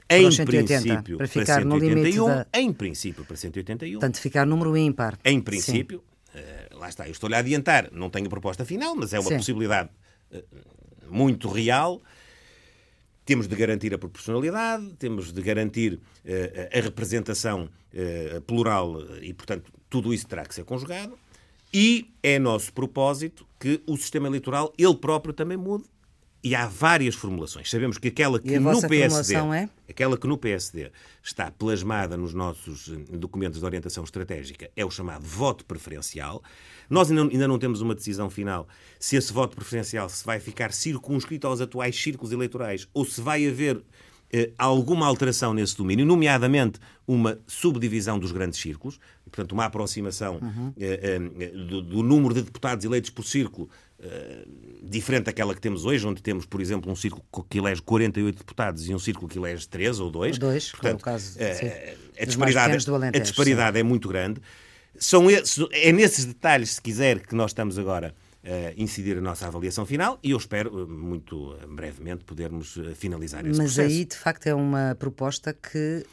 Em 0.09 0.31
180, 0.31 0.81
princípio, 0.81 1.19
para 1.19 1.27
ficar 1.27 1.45
para 1.47 1.63
181, 1.63 1.69
no 1.69 1.79
limite 1.79 2.19
da... 2.19 2.47
em 2.61 2.73
princípio, 2.73 3.25
para 3.25 3.37
181. 3.37 3.99
Portanto, 3.99 4.21
ficar 4.21 4.47
número 4.47 4.77
ímpar. 4.77 5.19
Em 5.25 5.41
princípio, 5.41 5.99
Sim 5.99 6.16
lá 6.73 6.89
está, 6.89 7.07
eu 7.07 7.13
estou-lhe 7.13 7.35
a 7.35 7.39
adiantar, 7.39 7.91
não 7.93 8.11
tenho 8.11 8.29
proposta 8.29 8.65
final, 8.65 8.95
mas 8.95 9.13
é 9.13 9.19
uma 9.19 9.31
Sim. 9.31 9.37
possibilidade 9.37 9.91
uh, 10.33 10.43
muito 11.09 11.49
real. 11.49 12.03
Temos 13.25 13.49
de 13.49 13.57
garantir 13.57 13.93
a 13.93 13.99
proporcionalidade, 13.99 14.95
temos 14.99 15.33
de 15.33 15.43
garantir 15.43 15.95
uh, 15.95 15.99
a 16.77 16.81
representação 16.81 17.69
plural 18.47 19.01
e, 19.23 19.33
portanto, 19.33 19.73
tudo 19.89 20.13
isso 20.13 20.27
terá 20.27 20.45
que 20.45 20.55
ser 20.55 20.65
conjugado. 20.65 21.19
E 21.73 22.13
é 22.23 22.39
nosso 22.39 22.71
propósito 22.71 23.47
que 23.59 23.83
o 23.87 23.97
sistema 23.97 24.29
eleitoral 24.29 24.71
ele 24.77 24.95
próprio 24.97 25.33
também 25.33 25.57
mude 25.57 25.85
e 26.43 26.55
há 26.55 26.67
várias 26.67 27.15
formulações. 27.15 27.69
Sabemos 27.69 27.99
que 27.99 28.09
aquela 28.09 28.39
que 28.39 28.59
no 28.59 28.81
PSD, 28.81 29.35
é? 29.35 29.69
aquela 29.89 30.17
que 30.17 30.27
no 30.27 30.39
PSD 30.39 30.91
está 31.23 31.51
plasmada 31.51 32.17
nos 32.17 32.33
nossos 32.35 32.89
eh, 32.89 33.17
documentos 33.17 33.59
de 33.59 33.65
orientação 33.65 34.05
estratégica 34.05 34.71
é 34.77 34.85
o 34.85 34.91
chamado 34.91 35.25
voto 35.25 35.65
preferencial. 35.65 36.43
Nós 36.89 37.11
ainda, 37.11 37.23
ainda 37.23 37.49
não 37.49 37.59
temos 37.59 37.81
uma 37.81 37.95
decisão 37.95 38.31
final 38.31 38.69
se 38.99 39.17
esse 39.17 39.33
voto 39.33 39.57
preferencial 39.57 40.09
se 40.09 40.25
vai 40.25 40.39
ficar 40.39 40.73
circunscrito 40.73 41.47
aos 41.47 41.61
atuais 41.61 42.01
círculos 42.01 42.33
eleitorais 42.33 42.87
ou 42.95 43.05
se 43.05 43.21
vai 43.21 43.47
haver 43.47 43.83
eh, 44.33 44.51
alguma 44.59 45.07
alteração 45.07 45.55
nesse 45.55 45.77
domínio, 45.77 46.05
nomeadamente 46.05 46.81
uma 47.07 47.39
subdivisão 47.47 48.19
dos 48.19 48.33
grandes 48.33 48.59
círculos, 48.59 48.99
portanto, 49.25 49.53
uma 49.53 49.67
aproximação 49.67 50.39
uhum. 50.43 50.73
eh, 50.77 51.19
eh, 51.39 51.49
do, 51.51 51.81
do, 51.81 52.03
número 52.03 52.35
de 52.35 52.43
deputados 52.43 52.85
eleitos 52.85 53.11
por 53.11 53.25
círculo 53.25 53.71
diferente 54.83 55.25
daquela 55.25 55.55
que 55.55 55.61
temos 55.61 55.85
hoje, 55.85 56.07
onde 56.07 56.23
temos, 56.23 56.45
por 56.47 56.61
exemplo, 56.61 56.91
um 56.91 56.97
círculo 56.97 57.25
que 57.49 57.59
elege 57.59 57.83
48 57.83 58.39
deputados 58.39 58.89
e 58.89 58.95
um 58.95 58.99
círculo 58.99 59.29
que 59.29 59.39
elege 59.39 59.67
3 59.69 60.01
ou 60.01 60.11
2. 60.11 60.39
Dois, 60.39 60.71
Portanto, 60.71 61.03
caso, 61.03 61.37
eh, 61.39 61.97
a 62.21 62.25
disparidade, 62.25 62.77
a 63.15 63.19
disparidade 63.19 63.79
é 63.79 63.83
muito 63.83 64.09
grande. 64.09 64.41
São 64.99 65.27
é 65.29 65.93
nesses 65.93 66.25
detalhes, 66.25 66.75
se 66.75 66.83
quiser, 66.83 67.21
que 67.21 67.35
nós 67.35 67.51
estamos 67.51 67.79
agora 67.79 68.15
a 68.45 68.81
incidir 68.81 69.19
a 69.19 69.21
nossa 69.21 69.47
avaliação 69.47 69.85
final 69.85 70.21
e 70.23 70.31
eu 70.31 70.37
espero, 70.37 70.83
eh, 70.83 70.87
muito 70.87 71.57
brevemente, 71.69 72.25
podermos 72.25 72.79
finalizar 72.95 73.45
esse 73.45 73.59
Mas 73.59 73.75
processo. 73.75 73.95
aí, 73.95 74.05
de 74.05 74.17
facto, 74.17 74.47
é 74.47 74.55
uma 74.55 74.95
proposta 74.99 75.53
que 75.53 76.07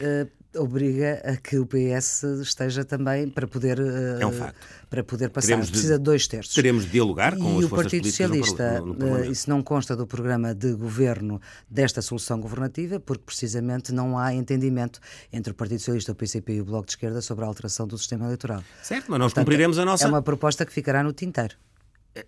obriga 0.55 1.21
a 1.25 1.35
que 1.35 1.57
o 1.57 1.65
PS 1.65 2.23
esteja 2.41 2.83
também 2.85 3.29
para 3.29 3.47
poder 3.47 3.79
é 4.19 4.25
um 4.25 4.31
facto. 4.31 4.55
para 4.89 5.03
poder 5.03 5.29
passar. 5.29 5.47
Teremos 5.47 5.69
precisa 5.69 5.97
de 5.97 6.03
dois 6.03 6.27
terços. 6.27 6.53
teremos 6.53 6.85
de 6.85 6.91
dialogar 6.91 7.37
com 7.37 7.61
e 7.61 7.65
o 7.65 7.69
Partido 7.69 8.07
Socialista 8.07 8.79
no, 8.79 8.93
no, 8.93 9.17
no 9.17 9.25
isso 9.25 9.49
não 9.49 9.61
consta 9.61 9.95
do 9.95 10.05
programa 10.05 10.53
de 10.53 10.73
governo 10.73 11.41
desta 11.69 12.01
solução 12.01 12.39
governativa 12.39 12.99
porque 12.99 13.23
precisamente 13.25 13.91
não 13.91 14.17
há 14.17 14.33
entendimento 14.33 14.99
entre 15.31 15.51
o 15.51 15.55
Partido 15.55 15.79
Socialista, 15.79 16.11
o 16.11 16.15
PCP 16.15 16.53
e 16.55 16.61
o 16.61 16.65
Bloco 16.65 16.85
de 16.85 16.93
Esquerda 16.93 17.21
sobre 17.21 17.45
a 17.45 17.47
alteração 17.47 17.87
do 17.87 17.97
sistema 17.97 18.25
eleitoral. 18.25 18.63
Certo 18.81 19.05
mas 19.09 19.19
nós 19.19 19.33
Portanto, 19.33 19.45
cumpriremos 19.45 19.79
a 19.79 19.85
nossa 19.85 20.05
é 20.05 20.07
uma 20.07 20.21
proposta 20.21 20.65
que 20.65 20.73
ficará 20.73 21.03
no 21.03 21.13
tinteiro 21.13 21.55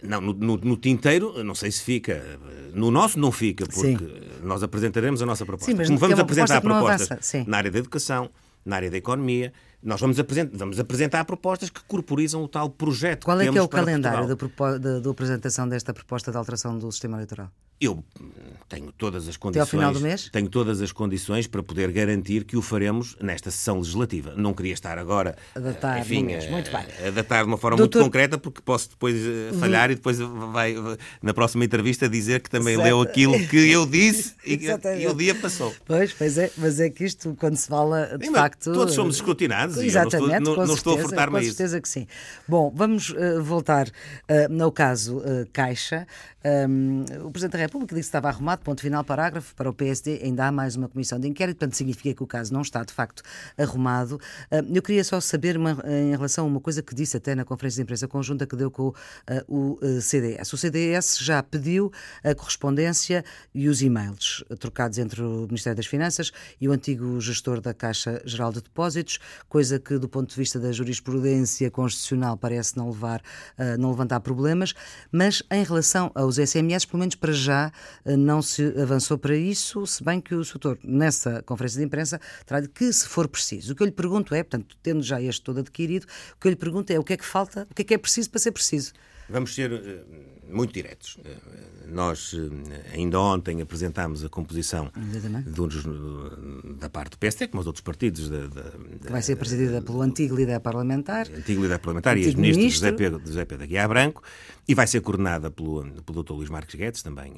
não, 0.01 0.19
no, 0.19 0.33
no, 0.33 0.57
no, 0.57 0.77
tinteiro, 0.77 1.43
não 1.43 1.53
sei 1.53 1.71
se 1.71 1.83
fica. 1.83 2.23
No 2.73 2.89
nosso 2.89 3.19
não 3.19 3.31
fica, 3.31 3.65
porque 3.65 3.97
Sim. 3.97 4.21
nós 4.41 4.63
apresentaremos 4.63 5.21
a 5.21 5.25
nossa 5.25 5.45
proposta. 5.45 5.71
Sim, 5.71 5.77
mas 5.77 5.87
Como 5.87 5.99
vamos 5.99 6.17
é 6.17 6.21
apresentar 6.21 6.61
propostas 6.61 7.33
na 7.45 7.57
área 7.57 7.71
da 7.71 7.79
educação, 7.79 8.29
na 8.65 8.77
área 8.77 8.89
da 8.89 8.97
economia, 8.97 9.53
nós 9.83 10.01
vamos 10.01 10.19
apresentar, 10.19 10.57
vamos 10.57 10.79
apresentar 10.79 11.23
propostas 11.25 11.69
que 11.69 11.83
corporizam 11.83 12.43
o 12.43 12.47
tal 12.47 12.69
projeto 12.69 13.25
Qual 13.25 13.37
que 13.37 13.47
é 13.47 13.51
que 13.51 13.57
é 13.57 13.61
o 13.61 13.69
calendário 13.69 14.27
da 14.27 15.09
apresentação 15.11 15.69
desta 15.69 15.93
proposta 15.93 16.31
de 16.31 16.37
alteração 16.37 16.77
do 16.77 16.91
sistema 16.91 17.17
eleitoral? 17.17 17.51
Eu 17.79 18.03
tenho 18.67 18.91
todas 18.91 19.27
as 19.27 19.37
condições. 19.37 19.67
Até 19.67 19.75
ao 19.75 19.79
final 19.79 19.93
do 19.93 19.99
mês? 19.99 20.29
Tenho 20.31 20.49
todas 20.49 20.81
as 20.81 20.91
condições 20.91 21.45
para 21.45 21.61
poder 21.61 21.91
garantir 21.91 22.43
que 22.43 22.57
o 22.57 22.61
faremos 22.61 23.15
nesta 23.21 23.51
sessão 23.51 23.77
legislativa. 23.77 24.33
Não 24.35 24.53
queria 24.53 24.73
estar 24.73 24.97
agora 24.97 25.35
a 25.53 25.59
datar, 25.59 25.99
enfim, 25.99 26.23
mês. 26.23 26.49
Muito 26.49 26.71
bem. 26.71 26.85
a 27.07 27.11
datar 27.11 27.43
de 27.43 27.47
uma 27.47 27.57
forma 27.57 27.77
Doutor... 27.77 27.99
muito 27.99 28.05
concreta, 28.05 28.37
porque 28.37 28.61
posso 28.61 28.89
depois 28.89 29.15
eh, 29.15 29.51
falhar 29.59 29.91
e 29.91 29.95
depois 29.95 30.17
vai 30.19 30.75
na 31.21 31.33
próxima 31.33 31.63
entrevista 31.63 32.09
dizer 32.09 32.41
que 32.41 32.49
também 32.49 32.75
certo. 32.75 32.85
leu 32.85 33.01
aquilo 33.01 33.47
que 33.47 33.69
eu 33.69 33.85
disse 33.87 34.33
e, 34.43 34.59
e, 34.99 35.07
o 35.07 35.13
dia 35.13 35.35
passou. 35.35 35.73
Pois, 35.85 36.11
pois 36.13 36.37
é, 36.37 36.51
mas 36.57 36.79
é 36.79 36.89
que 36.89 37.03
isto, 37.03 37.35
quando 37.39 37.55
se 37.55 37.67
fala, 37.67 38.17
de 38.17 38.25
Sim, 38.25 38.33
facto. 38.33 38.73
Todos 38.73 38.93
somos 38.95 39.15
escrutinados 39.15 39.77
Exatamente, 39.77 40.25
e 40.25 40.29
não 40.31 40.37
estou, 40.37 40.57
não, 40.57 40.65
não 40.67 40.75
estou 40.75 40.97
a 40.97 41.01
furtar-me 41.01 41.39
isso. 41.39 41.51
Com 41.51 41.57
certeza 41.57 41.81
que 41.81 41.89
sim. 41.89 42.07
Bom, 42.47 42.73
vamos 42.75 43.11
uh, 43.11 43.43
voltar 43.43 43.87
uh, 43.87 44.63
ao 44.63 44.71
caso 44.71 45.17
uh, 45.17 45.47
Caixa. 45.53 46.07
Um, 46.45 47.05
o 47.25 47.31
Presidente 47.31 47.53
da 47.53 47.57
República 47.57 47.95
disse 47.95 48.05
que 48.05 48.09
estava 48.09 48.27
arrumado, 48.27 48.61
ponto 48.61 48.79
final, 48.79 49.03
parágrafo. 49.03 49.55
Para 49.55 49.67
o 49.67 49.73
PSD 49.73 50.21
ainda 50.23 50.45
há 50.45 50.51
mais 50.51 50.75
uma 50.75 50.87
comissão 50.87 51.19
de 51.19 51.27
inquérito, 51.27 51.57
portanto 51.57 51.73
significa 51.73 52.13
que 52.13 52.21
o 52.21 52.27
caso 52.27 52.53
não 52.53 52.61
está 52.61 52.83
de 52.83 52.93
facto 52.93 53.23
arrumado. 53.57 54.19
Uh, 54.51 54.75
eu 54.75 54.81
queria 54.83 55.03
só 55.03 55.19
saber 55.19 55.57
uma, 55.57 55.71
em 55.87 56.11
relação 56.11 56.45
a 56.45 56.47
uma 56.47 56.59
coisa 56.59 56.83
que 56.83 56.93
disse 56.93 57.17
até 57.17 57.33
na 57.33 57.43
conferência 57.43 57.77
de 57.77 57.81
imprensa 57.81 58.07
conjunta 58.07 58.45
que 58.45 58.55
deu 58.55 58.69
com 58.69 58.89
uh, 58.89 58.93
o 59.47 59.79
uh, 59.81 60.01
CDS. 60.01 60.53
O 60.53 60.57
CDS 60.57 61.17
já 61.17 61.41
pediu 61.41 61.91
a 62.23 62.35
correspondência 62.35 63.25
e 63.53 63.67
os 63.67 63.81
e-mails 63.81 64.43
trocados 64.59 64.99
entre 64.99 65.23
o 65.23 65.47
Ministério 65.47 65.77
das 65.77 65.87
Finanças 65.87 66.31
e 66.61 66.69
o 66.69 66.71
antigo 66.71 67.19
gestor 67.19 67.59
da 67.59 67.73
Caixa 67.73 68.21
Geral 68.23 68.51
de 68.51 68.61
Depósitos, 68.61 69.17
coisa 69.49 69.79
que 69.79 69.97
do 69.97 70.07
ponto 70.07 70.29
de 70.29 70.35
vista 70.35 70.59
da 70.59 70.71
jurisprudência 70.71 71.71
constitucional 71.71 72.37
parece 72.37 72.77
não 72.77 72.89
levar, 72.89 73.21
não 73.79 73.89
levantar 73.89 74.19
problemas, 74.19 74.73
mas 75.11 75.41
em 75.51 75.63
relação 75.63 76.11
aos 76.13 76.34
os 76.37 76.49
SMS, 76.49 76.85
pelo 76.85 76.99
menos 76.99 77.15
para 77.15 77.33
já, 77.33 77.71
eh, 78.03 78.15
não 78.15 78.41
se 78.41 78.63
avançou 78.79 79.17
para 79.17 79.35
isso, 79.35 79.85
se 79.85 80.03
bem 80.03 80.19
que 80.21 80.35
o 80.35 80.43
Soutor, 80.43 80.77
nessa 80.83 81.41
conferência 81.43 81.79
de 81.79 81.85
imprensa, 81.85 82.19
terá 82.45 82.59
dito 82.59 82.73
que, 82.73 82.91
se 82.91 83.07
for 83.07 83.27
preciso. 83.27 83.73
O 83.73 83.75
que 83.75 83.83
eu 83.83 83.85
lhe 83.85 83.91
pergunto 83.91 84.33
é, 84.33 84.43
portanto, 84.43 84.77
tendo 84.81 85.01
já 85.01 85.21
este 85.21 85.41
todo 85.41 85.59
adquirido, 85.59 86.05
o 86.35 86.39
que 86.39 86.47
eu 86.47 86.51
lhe 86.51 86.55
pergunto 86.55 86.91
é 86.91 86.99
o 86.99 87.03
que 87.03 87.13
é 87.13 87.17
que 87.17 87.25
falta, 87.25 87.67
o 87.69 87.73
que 87.73 87.81
é 87.81 87.85
que 87.85 87.93
é 87.93 87.97
preciso 87.97 88.29
para 88.29 88.39
ser 88.39 88.51
preciso. 88.51 88.93
Vamos 89.27 89.55
ser 89.55 89.71
muito 90.47 90.73
diretos. 90.73 91.17
Nós, 91.87 92.35
ainda 92.93 93.19
ontem, 93.19 93.61
apresentámos 93.61 94.23
a 94.23 94.29
composição 94.29 94.91
de, 94.95 96.77
da 96.79 96.89
parte 96.89 97.11
do 97.11 97.17
PSD, 97.17 97.47
como 97.47 97.61
os 97.61 97.67
outros 97.67 97.81
partidos. 97.83 98.29
Da, 98.29 98.47
da, 98.47 98.71
que 99.01 99.11
vai 99.11 99.21
ser 99.21 99.35
presidida 99.35 99.81
pelo 99.81 100.01
antigo 100.01 100.35
líder 100.35 100.59
parlamentar. 100.59 101.27
Antigo 101.35 101.61
líder 101.61 101.79
parlamentar 101.79 102.17
e 102.17 102.21
ex-ministro 102.21 102.71
José 102.71 102.91
Pedro, 102.91 103.21
José 103.25 103.45
Pedro 103.45 103.63
Aguiar 103.63 103.87
Branco. 103.87 104.21
E 104.67 104.73
vai 104.73 104.87
ser 104.87 105.01
coordenada 105.01 105.51
pelo, 105.51 105.85
pelo 106.01 106.23
Dr. 106.23 106.33
Luís 106.33 106.49
Marques 106.49 106.73
Guedes, 106.73 107.03
também 107.03 107.33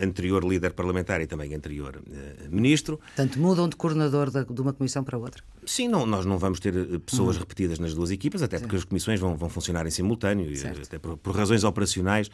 anterior 0.00 0.44
líder 0.44 0.72
parlamentar 0.72 1.20
e 1.20 1.26
também 1.26 1.52
anterior 1.52 1.96
uh, 1.96 2.54
ministro. 2.54 2.98
Portanto, 2.98 3.40
mudam 3.40 3.68
de 3.68 3.74
coordenador 3.74 4.30
de, 4.30 4.44
de, 4.44 4.60
uma 4.60 4.72
comissão 4.72 5.02
para 5.02 5.18
outra? 5.18 5.42
Sim, 5.66 5.88
não, 5.88 6.06
nós 6.06 6.24
não 6.24 6.38
vamos 6.38 6.60
ter 6.60 6.72
pessoas 7.00 7.34
uhum. 7.34 7.42
repetidas 7.42 7.80
nas 7.80 7.92
duas 7.92 8.12
equipas, 8.12 8.40
até 8.40 8.60
porque 8.60 8.76
as 8.76 8.84
comissões 8.84 9.18
vão, 9.18 9.36
vão 9.36 9.48
funcionar 9.48 9.84
em 9.84 9.90
simultâneo, 9.90 10.56
certo. 10.56 10.82
até 10.82 10.98
por, 10.98 11.16
por 11.16 11.34
razões 11.34 11.64
operacionais 11.64 12.30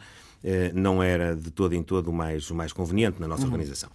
eh, 0.47 0.71
não 0.75 1.01
era 1.01 1.35
de 1.35 1.49
todo 1.49 1.73
em 1.73 1.81
todo 1.81 2.09
o 2.09 2.13
mais, 2.13 2.51
o 2.51 2.55
mais 2.55 2.71
conveniente 2.71 3.19
na 3.19 3.27
nossa 3.27 3.43
uhum. 3.43 3.51
organização. 3.51 3.89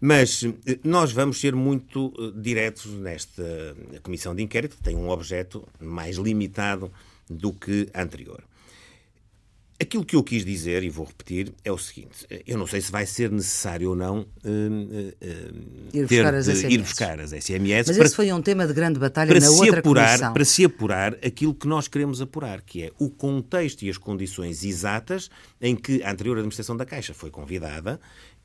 Mas 0.00 0.42
eh, 0.42 0.78
nós 0.82 1.12
vamos 1.12 1.38
ser 1.38 1.54
muito 1.54 2.12
eh, 2.18 2.40
diretos 2.40 2.86
nesta 2.86 3.76
comissão 4.02 4.34
de 4.34 4.42
inquérito, 4.42 4.76
que 4.76 4.82
tem 4.82 4.96
um 4.96 5.10
objeto 5.10 5.68
mais 5.78 6.16
limitado 6.16 6.90
do 7.28 7.52
que 7.52 7.88
a 7.92 8.02
anterior. 8.02 8.42
Aquilo 9.82 10.04
que 10.04 10.14
eu 10.14 10.22
quis 10.22 10.44
dizer, 10.44 10.84
e 10.84 10.88
vou 10.88 11.04
repetir, 11.04 11.52
é 11.64 11.72
o 11.72 11.76
seguinte: 11.76 12.24
eu 12.46 12.56
não 12.56 12.68
sei 12.68 12.80
se 12.80 12.92
vai 12.92 13.04
ser 13.04 13.32
necessário 13.32 13.90
ou 13.90 13.96
não 13.96 14.20
uh, 14.20 14.24
uh, 14.24 15.16
ir, 15.92 16.02
buscar 16.06 16.40
de, 16.40 16.66
ir, 16.68 16.78
buscar 16.78 17.20
as 17.20 17.30
SMS. 17.30 17.88
Mas 17.88 17.96
para, 17.96 18.06
esse 18.06 18.14
foi 18.14 18.32
um 18.32 18.40
tema 18.40 18.64
de 18.64 18.72
grande 18.72 19.00
batalha 19.00 19.40
na 19.40 19.50
outra 19.50 19.80
apurar, 19.80 20.06
comissão. 20.10 20.32
Para 20.32 20.44
se 20.44 20.64
apurar 20.64 21.14
aquilo 21.14 21.52
que 21.52 21.66
nós 21.66 21.88
queremos 21.88 22.22
apurar, 22.22 22.62
que 22.62 22.84
é 22.84 22.92
o 22.96 23.10
contexto 23.10 23.82
e 23.82 23.90
as 23.90 23.98
condições 23.98 24.62
exatas 24.62 25.28
em 25.60 25.74
que 25.74 26.00
a 26.04 26.12
anterior 26.12 26.36
administração 26.36 26.76
da 26.76 26.86
Caixa 26.86 27.12
foi 27.12 27.30
convidada 27.30 27.98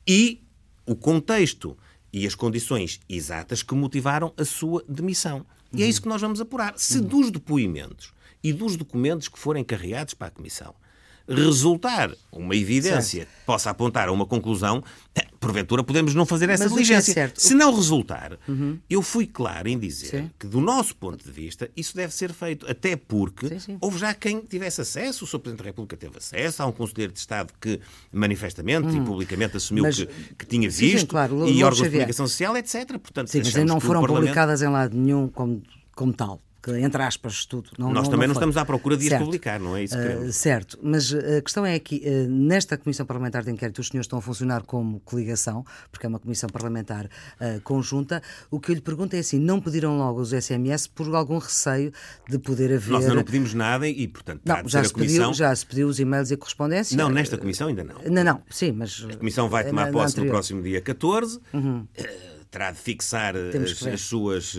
e 0.08 0.42
o 0.84 0.96
contexto 0.96 1.78
e 2.12 2.26
as 2.26 2.34
condições 2.34 2.98
exatas 3.08 3.62
que 3.62 3.76
motivaram 3.76 4.34
a 4.36 4.44
sua 4.44 4.84
demissão. 4.88 5.46
E 5.72 5.84
é 5.84 5.86
isso 5.86 6.02
que 6.02 6.08
nós 6.08 6.20
vamos 6.20 6.40
apurar. 6.40 6.74
Se 6.76 7.00
dos 7.00 7.30
depoimentos 7.30 8.12
e 8.42 8.52
dos 8.52 8.74
documentos 8.74 9.28
que 9.28 9.38
forem 9.38 9.62
carregados 9.62 10.14
para 10.14 10.26
a 10.26 10.30
Comissão 10.32 10.74
resultar 11.28 12.10
uma 12.32 12.56
evidência 12.56 13.20
certo. 13.20 13.28
possa 13.44 13.70
apontar 13.70 14.08
a 14.08 14.12
uma 14.12 14.24
conclusão, 14.24 14.82
eh, 15.14 15.26
porventura 15.38 15.82
podemos 15.82 16.14
não 16.14 16.24
fazer 16.24 16.48
essa 16.48 16.64
Mas 16.64 16.72
é 16.72 16.74
diligência. 16.74 17.20
É 17.20 17.32
Se 17.34 17.54
não 17.54 17.74
resultar, 17.74 18.38
uhum. 18.48 18.78
eu 18.88 19.02
fui 19.02 19.26
claro 19.26 19.68
em 19.68 19.78
dizer 19.78 20.06
sim. 20.06 20.30
que, 20.38 20.46
do 20.46 20.60
nosso 20.60 20.96
ponto 20.96 21.22
de 21.24 21.30
vista, 21.30 21.70
isso 21.76 21.94
deve 21.94 22.14
ser 22.14 22.32
feito. 22.32 22.68
Até 22.70 22.96
porque 22.96 23.48
sim, 23.48 23.58
sim. 23.58 23.78
houve 23.80 23.98
já 23.98 24.14
quem 24.14 24.40
tivesse 24.40 24.80
acesso, 24.80 25.24
o 25.24 25.26
Sr. 25.26 25.38
Presidente 25.38 25.58
da 25.58 25.64
República 25.64 25.96
teve 25.96 26.18
acesso, 26.18 26.62
há 26.62 26.66
um 26.66 26.72
Conselheiro 26.72 27.12
de 27.12 27.18
Estado 27.18 27.52
que 27.60 27.80
manifestamente 28.12 28.88
uhum. 28.88 29.02
e 29.02 29.04
publicamente 29.04 29.56
assumiu 29.56 29.84
Mas, 29.84 29.96
que, 29.96 30.06
que, 30.38 30.46
tinha 30.46 30.68
visto, 30.68 31.08
claro, 31.08 31.48
e 31.48 31.62
órgãos 31.62 31.82
de 31.82 31.90
comunicação 31.90 32.26
social, 32.26 32.56
etc. 32.56 32.98
Portanto, 32.98 33.28
sim, 33.28 33.42
mas 33.44 33.54
não 33.64 33.80
foram 33.80 34.02
publicadas 34.04 34.62
em 34.62 34.68
lado 34.68 34.96
nenhum 34.96 35.28
como, 35.28 35.62
como 35.94 36.12
tal 36.12 36.40
entre 36.76 37.02
aspas, 37.02 37.44
tudo. 37.44 37.70
Não, 37.78 37.92
Nós 37.92 38.04
não, 38.04 38.10
também 38.10 38.26
não, 38.26 38.34
não 38.34 38.40
estamos 38.40 38.56
à 38.56 38.64
procura 38.64 38.96
de 38.96 39.12
as 39.12 39.20
publicar, 39.20 39.58
não 39.60 39.76
é 39.76 39.84
isso 39.84 39.96
que 39.96 40.28
uh, 40.28 40.32
Certo, 40.32 40.78
mas 40.82 41.12
a 41.12 41.40
questão 41.40 41.64
é 41.64 41.78
que 41.78 42.02
uh, 42.06 42.28
nesta 42.28 42.76
Comissão 42.76 43.06
Parlamentar 43.06 43.42
de 43.42 43.50
Inquérito 43.50 43.80
os 43.80 43.88
senhores 43.88 44.06
estão 44.06 44.18
a 44.18 44.22
funcionar 44.22 44.62
como 44.62 45.00
coligação, 45.00 45.64
porque 45.90 46.06
é 46.06 46.08
uma 46.08 46.18
Comissão 46.18 46.48
Parlamentar 46.48 47.06
uh, 47.06 47.60
conjunta. 47.62 48.22
O 48.50 48.60
que 48.60 48.70
eu 48.70 48.74
lhe 48.74 48.80
pergunto 48.80 49.14
é 49.16 49.20
assim, 49.20 49.38
não 49.38 49.60
pediram 49.60 49.96
logo 49.96 50.20
os 50.20 50.30
SMS 50.30 50.86
por 50.86 51.14
algum 51.14 51.38
receio 51.38 51.92
de 52.28 52.38
poder 52.38 52.72
haver... 52.74 52.90
Nós 52.90 53.06
não 53.06 53.24
pedimos 53.24 53.54
nada 53.54 53.88
e, 53.88 54.06
portanto, 54.08 54.42
não, 54.44 54.68
já, 54.68 54.84
se 54.84 54.92
comissão... 54.92 55.30
pediu, 55.30 55.34
já 55.34 55.54
se 55.54 55.66
pediu 55.66 55.88
os 55.88 55.98
e-mails 55.98 56.30
e 56.30 56.34
a 56.34 56.36
correspondência. 56.36 56.96
Não, 56.96 57.08
nesta 57.08 57.38
Comissão 57.38 57.68
ainda 57.68 57.84
não. 57.84 57.96
Não, 58.10 58.24
não, 58.24 58.42
sim, 58.50 58.72
mas... 58.72 59.06
A 59.10 59.16
Comissão 59.16 59.48
vai 59.48 59.64
tomar 59.64 59.90
posse 59.90 60.18
no 60.18 60.26
próximo 60.26 60.62
dia 60.62 60.80
14. 60.80 61.38
Uhum 61.52 61.86
terá 62.50 62.70
de 62.70 62.78
fixar 62.78 63.34
as, 63.36 63.86
as, 63.86 64.00
suas 64.00 64.54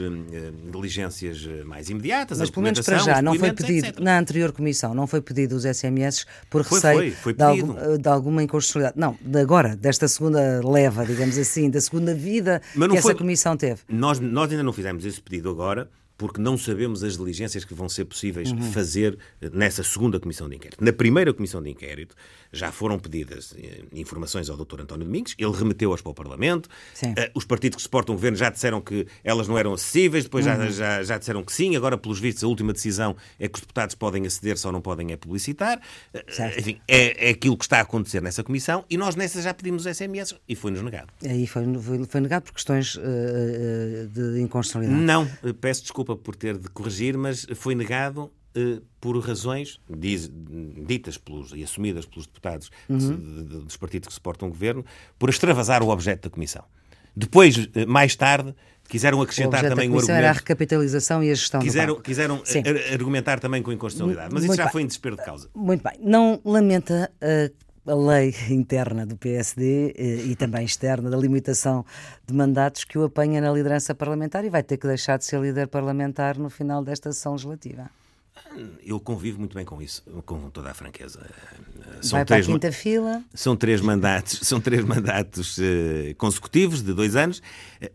diligências 0.72 1.48
eh, 1.48 1.64
mais 1.64 1.90
imediatas. 1.90 2.38
Mas 2.38 2.50
pelo 2.50 2.64
menos 2.64 2.82
para 2.82 3.00
já, 3.00 3.22
não 3.22 3.36
foi 3.36 3.52
pedido, 3.52 3.88
etc. 3.88 4.00
na 4.00 4.20
anterior 4.20 4.52
comissão, 4.52 4.94
não 4.94 5.08
foi 5.08 5.22
pedido 5.22 5.56
os 5.56 5.64
SMS 5.64 6.26
por 6.50 6.64
foi, 6.64 6.78
receio 6.78 6.98
foi, 6.98 7.12
foi 7.12 7.34
de, 7.34 7.44
algum, 7.44 7.98
de, 7.98 8.10
alguma 8.10 8.44
inconstitucionalidade. 8.44 9.00
Não, 9.00 9.18
de 9.20 9.40
agora, 9.40 9.76
desta 9.76 10.08
segunda 10.08 10.62
leva, 10.68 11.06
digamos 11.06 11.38
assim, 11.38 11.70
da 11.70 11.82
segunda 11.82 12.14
vida 12.14 12.62
que 12.74 12.98
essa 12.98 13.16
comissão 13.16 13.58
teve. 13.58 13.82
Nós, 13.90 14.20
nós 14.20 14.52
ainda 14.52 14.64
não 14.64 14.74
fizemos 14.74 15.04
esse 15.06 15.22
pedido 15.22 15.50
agora, 15.50 15.90
porque 16.20 16.42
não 16.42 16.58
sabemos 16.58 17.02
as 17.02 17.16
diligências 17.16 17.64
que 17.64 17.74
vão 17.74 17.88
ser 17.88 18.04
possíveis 18.04 18.52
uhum. 18.52 18.74
fazer 18.74 19.18
nessa 19.54 19.82
segunda 19.84 20.20
comissão 20.20 20.50
de 20.50 20.58
inquérito. 20.58 20.84
Na 20.84 20.92
primeira 20.92 21.34
comissão 21.34 21.64
de 21.64 21.70
inquérito 21.70 22.14
já 22.52 22.72
foram 22.72 22.98
pedidas 22.98 23.54
eh, 23.58 23.84
informações 23.94 24.50
ao 24.50 24.58
Dr. 24.58 24.82
António 24.82 25.06
Domingos, 25.06 25.36
ele 25.38 25.52
remeteu-as 25.52 26.02
para 26.02 26.12
o 26.12 26.14
Parlamento, 26.14 26.68
uh, 26.68 27.32
os 27.36 27.46
partidos 27.46 27.78
que 27.78 27.82
suportam 27.84 28.16
o 28.16 28.18
governo 28.18 28.38
já 28.38 28.50
disseram 28.50 28.82
que 28.82 29.08
elas 29.24 29.48
não 29.48 29.58
eram 29.58 29.74
acessíveis, 29.74 30.24
depois 30.24 30.46
uhum. 30.46 30.54
já, 30.54 30.70
já, 30.70 31.04
já, 31.04 31.18
disseram 31.18 31.44
que 31.44 31.54
sim, 31.54 31.76
agora, 31.76 31.98
pelos 31.98 32.20
vistos, 32.20 32.44
a 32.44 32.48
última 32.48 32.74
decisão 32.74 33.16
é 33.40 33.48
que 33.48 33.56
os 33.56 33.62
deputados 33.62 33.96
podem 33.96 34.26
aceder, 34.26 34.58
só 34.58 34.72
não 34.72 34.82
podem 34.82 35.12
é 35.12 35.18
publicitar. 35.18 35.80
Uh, 36.14 36.20
enfim, 36.58 36.82
é, 36.88 37.28
é 37.28 37.32
aquilo 37.32 37.58
que 37.58 37.66
está 37.66 37.78
a 37.78 37.82
acontecer 37.82 38.22
nessa 38.22 38.44
comissão 38.44 38.84
e 38.90 38.98
nós 38.98 39.16
nessa 39.16 39.42
já 39.42 39.54
pedimos 39.54 39.84
SMS 39.84 40.36
e 40.48 40.56
foi-nos 40.56 40.82
negado. 40.82 41.12
Aí 41.24 41.46
foi, 41.46 41.64
foi, 41.80 42.06
foi 42.06 42.22
negado 42.22 42.44
por 42.44 42.54
questões 42.54 42.96
uh, 42.96 44.08
de 44.12 44.42
inconstitucionalidade? 44.42 45.02
Não, 45.02 45.28
peço 45.60 45.82
desculpa 45.84 46.16
por 46.16 46.36
ter 46.36 46.58
de 46.58 46.70
corrigir, 46.70 47.18
mas 47.18 47.46
foi 47.56 47.76
negado 47.76 48.32
eh, 48.32 48.39
por 49.00 49.18
razões 49.20 49.80
diz, 49.90 50.30
ditas 50.86 51.18
pelos, 51.18 51.52
e 51.54 51.64
assumidas 51.64 52.06
pelos 52.06 52.26
deputados 52.26 52.70
uhum. 52.90 53.44
dos 53.66 53.78
partidos 53.78 54.08
que 54.08 54.14
suportam 54.14 54.48
o 54.48 54.52
governo, 54.52 54.86
por 55.18 55.30
extravasar 55.30 55.84
o 55.84 55.90
objeto 55.90 56.30
da 56.30 56.34
Comissão. 56.34 56.64
Depois, 57.16 57.68
eh, 57.76 57.86
mais 57.86 58.16
tarde, 58.16 58.56
quiseram 58.88 59.22
acrescentar 59.22 59.62
também 59.62 59.90
o, 59.90 59.94
argumento. 59.94 60.12
Era 60.12 60.30
a 60.30 60.34
recapitalização 60.34 61.24
e 61.24 61.32
a 61.32 61.36
gestão 61.36 61.62
quiseram, 61.62 61.96
do 61.96 62.02
Quiseram 62.02 62.42
eh, 62.56 62.94
argumentar 62.94 63.40
também 63.40 63.62
com 63.62 63.72
inconstitucionalidade, 63.72 64.34
mas 64.34 64.44
Muito 64.44 64.54
isso 64.54 64.58
já 64.58 64.66
bem. 64.66 64.72
foi 64.72 64.82
em 64.84 64.88
desespero 64.88 65.16
de 65.16 65.24
causa. 65.24 65.50
Muito 65.54 65.84
bem. 65.84 65.94
Não 66.02 66.42
lamenta 66.44 67.12
uh, 67.22 67.92
a 67.92 67.96
lei 67.96 68.34
interna 68.50 69.06
do 69.06 69.18
PSD 69.18 69.94
eh, 69.98 70.04
e 70.26 70.36
também 70.36 70.66
externa 70.66 71.10
da 71.10 71.18
limitação 71.18 71.86
de 72.26 72.34
mandatos 72.34 72.84
que 72.84 72.98
o 72.98 73.04
apanha 73.04 73.42
na 73.42 73.52
liderança 73.52 73.94
parlamentar 73.96 74.46
e 74.46 74.50
vai 74.50 74.64
ter 74.64 74.78
que 74.78 74.88
deixar 74.88 75.18
de 75.18 75.26
ser 75.26 75.40
líder 75.40 75.68
parlamentar 75.68 76.38
no 76.38 76.50
final 76.50 76.84
desta 76.84 77.12
sessão 77.12 77.34
legislativa. 77.34 77.90
Eu 78.84 79.00
convivo 79.00 79.40
muito 79.40 79.56
bem 79.56 79.66
com 79.66 79.82
isso, 79.82 80.04
com 80.26 80.50
toda 80.50 80.72
a 80.72 80.74
franqueza. 80.74 81.20
São 82.02 82.18
Vai 82.18 82.26
três, 82.26 82.46
para 82.46 82.56
a 82.56 82.60
quinta 82.60 82.72
fila. 82.72 83.24
São 83.34 83.56
três 83.56 83.82
mandatos, 83.82 84.40
são 84.48 84.60
três 84.60 84.84
mandatos 84.84 85.58
uh, 85.58 86.16
consecutivos 86.18 86.82
de 86.82 86.94
dois 86.94 87.16
anos. 87.16 87.42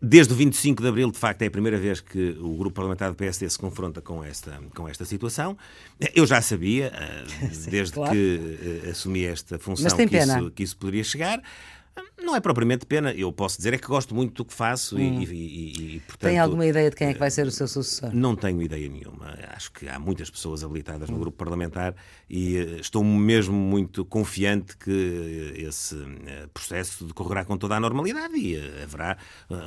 Desde 0.01 0.33
o 0.33 0.37
25 0.37 0.83
de 0.83 0.89
abril, 0.89 1.11
de 1.11 1.19
facto, 1.19 1.43
é 1.43 1.47
a 1.47 1.51
primeira 1.51 1.79
vez 1.79 2.01
que 2.01 2.37
o 2.41 2.57
grupo 2.57 2.77
parlamentar 2.77 3.11
do 3.11 3.17
PSD 3.17 3.49
se 3.49 3.59
confronta 3.59 4.01
com 4.01 4.23
esta, 4.23 4.61
com 4.75 4.89
esta 4.89 5.05
situação. 5.05 5.57
Eu 6.15 6.27
já 6.27 6.41
sabia, 6.41 6.93
Sim, 7.53 7.71
desde 7.71 7.95
claro. 7.95 8.13
que 8.13 8.85
uh, 8.85 8.91
assumi 8.91 9.25
esta 9.25 9.59
função, 9.59 9.97
que 9.97 10.17
isso, 10.17 10.51
que 10.51 10.63
isso 10.63 10.77
poderia 10.77 11.05
chegar. 11.05 11.43
Não 12.23 12.37
é 12.37 12.41
propriamente 12.41 12.87
pena, 12.87 13.13
eu 13.13 13.33
posso 13.33 13.57
dizer 13.57 13.75
é 13.75 13.79
que 13.79 13.87
gosto 13.87 14.15
muito 14.15 14.35
do 14.35 14.45
que 14.45 14.55
faço 14.55 14.97
hum. 14.97 15.21
e, 15.21 15.25
e, 15.25 15.97
e, 15.97 16.01
portanto... 16.01 16.31
Tem 16.31 16.39
alguma 16.39 16.65
ideia 16.65 16.89
de 16.89 16.97
quem 16.97 17.09
é 17.09 17.13
que 17.13 17.19
vai 17.19 17.31
ser 17.31 17.47
o 17.47 17.51
seu 17.51 17.67
sucessor? 17.67 18.15
Não 18.15 18.37
tenho 18.37 18.63
ideia 18.63 18.89
nenhuma. 18.89 19.37
Acho 19.55 19.73
que 19.73 19.89
há 19.89 19.99
muitas 19.99 20.31
pessoas 20.31 20.63
habilitadas 20.63 21.11
no 21.11 21.19
grupo 21.19 21.37
parlamentar 21.37 21.95
e 22.31 22.57
eh, 22.57 22.81
estou 22.81 23.03
mesmo 23.03 23.55
muito 23.55 24.05
confiante 24.05 24.77
que 24.77 25.55
esse 25.57 25.97
eh, 26.27 26.47
processo 26.53 27.05
decorrerá 27.05 27.45
com 27.45 27.57
toda 27.57 27.77
a 27.77 27.81
normalidade 27.81 28.37
e 28.37 28.57
eh, 28.57 28.83
haverá 28.83 29.17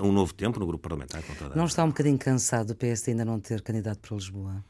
um 0.01 0.12
novo 0.12 0.33
tempo 0.33 0.60
no 0.60 0.65
grupo 0.65 0.81
parlamentar 0.81 1.21
com 1.23 1.33
toda 1.36 1.55
Não 1.55 1.65
está 1.65 1.83
um 1.83 1.89
bocadinho 1.89 2.17
cansado 2.17 2.67
do 2.67 2.75
PSD 2.75 3.12
ainda 3.12 3.25
não 3.25 3.39
ter 3.39 3.62
candidato 3.62 3.99
para 3.99 4.15
Lisboa? 4.15 4.63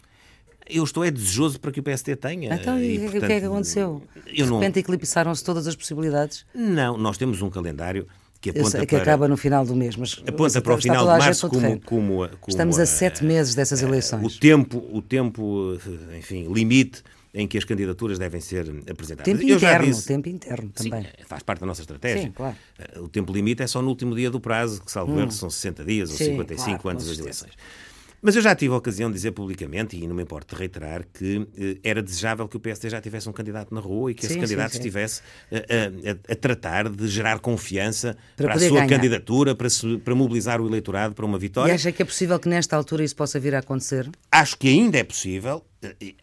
Eu 0.70 0.84
estou 0.84 1.04
é 1.04 1.12
desejoso 1.12 1.60
para 1.60 1.72
que 1.72 1.80
o 1.80 1.84
PSD 1.84 2.16
tenha. 2.16 2.54
Então, 2.54 2.82
e, 2.82 3.00
portanto, 3.00 3.24
o 3.24 3.28
que 3.28 3.34
é 3.34 3.40
que 3.40 3.46
aconteceu? 3.46 4.04
De 4.26 4.44
repente 4.44 4.76
não... 4.76 4.82
eclipsaram-se 4.82 5.44
todas 5.44 5.68
as 5.68 5.76
possibilidades? 5.76 6.46
Não, 6.54 6.98
nós 6.98 7.18
temos 7.18 7.42
um 7.42 7.50
calendário 7.50 8.08
que 8.40 8.52
aponta 8.52 8.80
que 8.86 8.88
para... 8.88 9.02
acaba 9.02 9.28
no 9.28 9.38
final 9.38 9.66
do 9.66 9.76
mês, 9.76 9.96
mas 9.96 10.22
aponta 10.28 10.62
para 10.62 10.74
o 10.74 10.82
final 10.82 11.04
de 11.06 11.18
março 11.18 11.50
como, 11.50 11.80
como, 11.82 11.82
como, 11.82 12.30
Estamos 12.48 12.80
a, 12.80 12.84
a 12.84 12.86
sete 12.86 13.24
meses 13.24 13.56
dessas 13.56 13.82
eleições. 13.82 14.36
O 14.36 14.40
tempo, 14.40 14.84
o 14.92 15.02
tempo, 15.02 15.78
enfim, 16.18 16.52
limite 16.52 17.04
em 17.34 17.48
que 17.48 17.58
as 17.58 17.64
candidaturas 17.64 18.18
devem 18.18 18.42
ser 18.42 18.68
apresentadas. 18.90 19.32
Tempo 19.32 19.44
Eu 19.44 19.58
interno, 19.58 19.86
disse... 19.86 20.08
tempo 20.08 20.30
interno 20.30 20.70
também. 20.70 21.04
Sim, 21.04 21.10
faz 21.28 21.44
parte 21.44 21.60
da 21.60 21.68
nossa 21.68 21.82
estratégia. 21.82 22.24
Sim, 22.24 22.32
claro. 22.32 22.56
Eh, 22.80 23.00
o 23.00 23.08
tempo 23.08 23.32
limite 23.32 23.62
é 23.62 23.68
só 23.68 23.82
no 23.82 23.90
último 23.90 24.16
dia 24.16 24.32
do 24.32 24.40
prazo, 24.40 24.82
que 24.82 24.92
salvo 24.92 25.14
hum. 25.14 25.30
são 25.30 25.50
60 25.50 25.86
dias 25.86 26.10
ou 26.10 26.18
Sim, 26.18 26.26
55 26.26 26.82
claro, 26.82 26.98
antes 26.98 27.08
das 27.08 27.20
eleições. 27.20 27.52
Mas 28.22 28.36
eu 28.36 28.42
já 28.42 28.56
tive 28.56 28.74
a 28.74 28.78
ocasião 28.78 29.10
de 29.10 29.16
dizer 29.16 29.32
publicamente, 29.32 29.96
e 29.96 30.08
não 30.08 30.16
me 30.16 30.24
importo 30.24 30.56
de 30.56 30.60
reiterar, 30.60 31.06
que 31.14 31.48
eh, 31.58 31.78
era 31.84 32.02
desejável 32.02 32.48
que 32.48 32.58
o 32.58 32.60
PSD 32.60 32.90
já 32.90 33.00
tivesse 33.00 33.30
um 33.30 33.32
candidato 33.32 33.74
na 33.74 33.80
rua 33.80 34.12
e 34.12 34.16
que 34.16 34.22
sim, 34.26 34.34
esse 34.34 34.40
candidato 34.40 34.72
sim, 34.72 34.78
sim. 34.78 34.80
estivesse 34.80 35.22
a, 35.52 35.58
a, 36.10 36.34
a, 36.34 36.36
tratar 36.36 36.90
de 36.90 37.08
gerar 37.08 37.40
confiança 37.40 38.18
para, 38.36 38.48
para 38.48 38.56
a 38.56 38.60
sua 38.60 38.80
ganhar. 38.80 38.90
candidatura, 38.90 39.56
para, 39.56 39.68
para 40.04 40.16
mobilizar 40.16 40.60
o 40.60 40.68
eleitorado 40.68 41.14
para 41.14 41.26
uma 41.26 41.38
vitória. 41.38 41.72
E 41.72 41.76
acha 41.76 41.92
que 41.92 42.02
é 42.02 42.06
possível 42.06 42.40
que 42.40 42.50
nesta 42.50 42.76
altura 42.76 43.04
isso 43.04 43.16
possa 43.16 43.40
vir 43.40 43.54
a 43.54 43.60
acontecer? 43.60 44.10
Acho 44.32 44.58
que 44.58 44.68
ainda 44.68 44.98
é 44.98 45.04
possível 45.04 45.64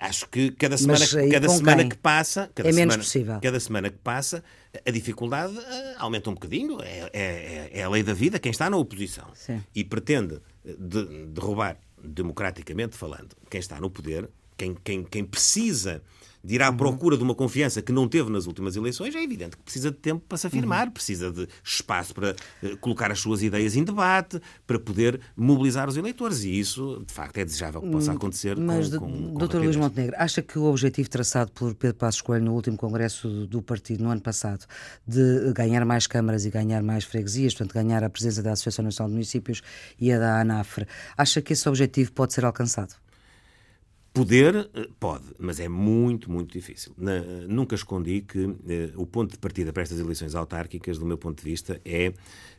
Acho 0.00 0.28
que 0.28 0.50
cada 0.50 0.76
semana, 0.76 1.06
cada 1.30 1.48
semana 1.48 1.88
que 1.88 1.96
passa, 1.96 2.50
cada 2.54 2.68
é 2.68 2.72
semana, 2.72 2.92
menos 2.92 3.06
possível. 3.06 3.38
cada 3.40 3.60
semana 3.60 3.90
que 3.90 3.98
passa, 3.98 4.42
a 4.84 4.90
dificuldade 4.90 5.54
aumenta 5.96 6.28
um 6.30 6.34
bocadinho. 6.34 6.80
É, 6.82 7.10
é, 7.12 7.70
é, 7.72 7.82
a 7.82 7.88
lei 7.88 8.02
da 8.02 8.12
vida 8.12 8.38
quem 8.38 8.50
está 8.50 8.68
na 8.68 8.76
oposição 8.76 9.28
Sim. 9.34 9.62
e 9.74 9.84
pretende 9.84 10.40
de, 10.64 11.26
derrubar, 11.26 11.78
democraticamente 12.02 12.96
falando, 12.96 13.36
quem 13.48 13.60
está 13.60 13.80
no 13.80 13.90
poder, 13.90 14.28
quem, 14.56 14.74
quem, 14.74 15.04
quem 15.04 15.24
precisa 15.24 16.02
de 16.44 16.54
ir 16.54 16.62
à 16.62 16.70
procura 16.70 17.16
de 17.16 17.22
uma 17.22 17.34
confiança 17.34 17.80
que 17.80 17.90
não 17.90 18.06
teve 18.06 18.30
nas 18.30 18.46
últimas 18.46 18.76
eleições, 18.76 19.14
é 19.14 19.22
evidente 19.22 19.56
que 19.56 19.62
precisa 19.62 19.90
de 19.90 19.96
tempo 19.96 20.22
para 20.28 20.36
se 20.36 20.46
afirmar, 20.46 20.86
uhum. 20.86 20.92
precisa 20.92 21.32
de 21.32 21.48
espaço 21.64 22.14
para 22.14 22.36
uh, 22.62 22.76
colocar 22.78 23.10
as 23.10 23.18
suas 23.18 23.42
ideias 23.42 23.74
em 23.74 23.82
debate, 23.82 24.40
para 24.66 24.78
poder 24.78 25.20
mobilizar 25.34 25.88
os 25.88 25.96
eleitores. 25.96 26.44
E 26.44 26.58
isso, 26.58 27.02
de 27.06 27.12
facto, 27.12 27.38
é 27.38 27.44
desejável 27.44 27.80
que 27.80 27.90
possa 27.90 28.12
hum, 28.12 28.16
acontecer. 28.16 28.58
Mas, 28.58 28.90
com, 28.90 29.32
com, 29.32 29.46
Dr. 29.46 29.56
Luís 29.56 29.76
Montenegro, 29.76 30.16
acha 30.18 30.42
que 30.42 30.58
o 30.58 30.64
objetivo 30.64 31.08
traçado 31.08 31.50
por 31.52 31.74
Pedro 31.74 31.96
Passos 31.96 32.20
Coelho 32.20 32.44
no 32.44 32.52
último 32.52 32.76
congresso 32.76 33.46
do 33.46 33.62
partido, 33.62 34.04
no 34.04 34.10
ano 34.10 34.20
passado, 34.20 34.66
de 35.06 35.52
ganhar 35.54 35.84
mais 35.84 36.06
câmaras 36.06 36.44
e 36.44 36.50
ganhar 36.50 36.82
mais 36.82 37.04
freguesias, 37.04 37.54
portanto, 37.54 37.72
ganhar 37.74 38.04
a 38.04 38.10
presença 38.10 38.42
da 38.42 38.52
Associação 38.52 38.84
Nacional 38.84 39.08
de 39.08 39.14
Municípios 39.14 39.62
e 39.98 40.12
a 40.12 40.18
da 40.18 40.40
ANAFRE, 40.40 40.86
acha 41.16 41.40
que 41.40 41.52
esse 41.52 41.68
objetivo 41.68 42.12
pode 42.12 42.34
ser 42.34 42.44
alcançado? 42.44 43.03
Poder, 44.14 44.70
eh, 44.72 44.88
pode, 45.00 45.24
mas 45.40 45.58
é 45.58 45.68
muito, 45.68 46.30
muito 46.30 46.52
difícil. 46.52 46.92
Na, 46.96 47.20
nunca 47.48 47.74
escondi 47.74 48.20
que 48.20 48.54
eh, 48.68 48.90
o 48.94 49.04
ponto 49.04 49.32
de 49.32 49.38
partida 49.38 49.72
para 49.72 49.82
estas 49.82 49.98
eleições 49.98 50.36
autárquicas, 50.36 50.98
do 50.98 51.04
meu 51.04 51.18
ponto 51.18 51.42
de 51.42 51.50
vista, 51.50 51.80
é 51.84 52.12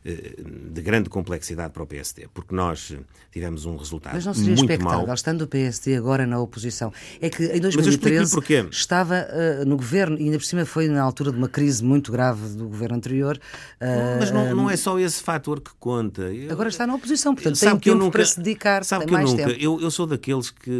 eh, 0.08 0.34
de 0.70 0.82
grande 0.82 1.08
complexidade 1.08 1.72
para 1.72 1.82
o 1.82 1.86
PSD, 1.86 2.28
porque 2.32 2.54
nós 2.54 2.94
tivemos 3.32 3.64
um 3.64 3.74
resultado 3.76 4.14
Mas 4.14 4.24
não 4.24 4.34
seria 4.34 4.54
muito 4.54 4.70
expectável, 4.70 5.06
mau. 5.06 5.14
estando 5.14 5.42
o 5.42 5.46
PSD 5.48 5.96
agora 5.96 6.26
na 6.26 6.38
oposição, 6.38 6.92
é 7.20 7.28
que 7.28 7.44
em 7.44 7.60
2013 7.60 8.38
estava 8.70 9.26
uh, 9.26 9.64
no 9.66 9.76
governo, 9.76 10.16
e 10.18 10.24
ainda 10.24 10.38
por 10.38 10.44
cima 10.44 10.64
foi 10.64 10.86
na 10.86 11.02
altura 11.02 11.32
de 11.32 11.38
uma 11.38 11.48
crise 11.48 11.82
muito 11.82 12.12
grave 12.12 12.50
do 12.50 12.68
governo 12.68 12.96
anterior. 12.96 13.36
Uh, 13.80 14.20
mas 14.20 14.30
não, 14.30 14.54
não, 14.54 14.70
é 14.70 14.76
só 14.76 14.96
esse 14.96 15.20
fator 15.20 15.60
que 15.60 15.70
conta. 15.80 16.22
Eu, 16.22 16.52
agora 16.52 16.68
está 16.68 16.86
na 16.86 16.94
oposição, 16.94 17.34
portanto 17.34 17.58
tem 17.58 17.68
tempo 17.70 17.94
nunca, 17.98 18.12
para 18.12 18.26
se 18.26 18.38
dedicar, 18.38 18.84
sabe 18.84 19.10
mais 19.10 19.30
eu 19.30 19.36
nunca, 19.36 19.48
tempo. 19.48 19.60
Eu, 19.60 19.80
eu 19.80 19.90
sou 19.90 20.06
daqueles 20.06 20.50
que 20.50 20.70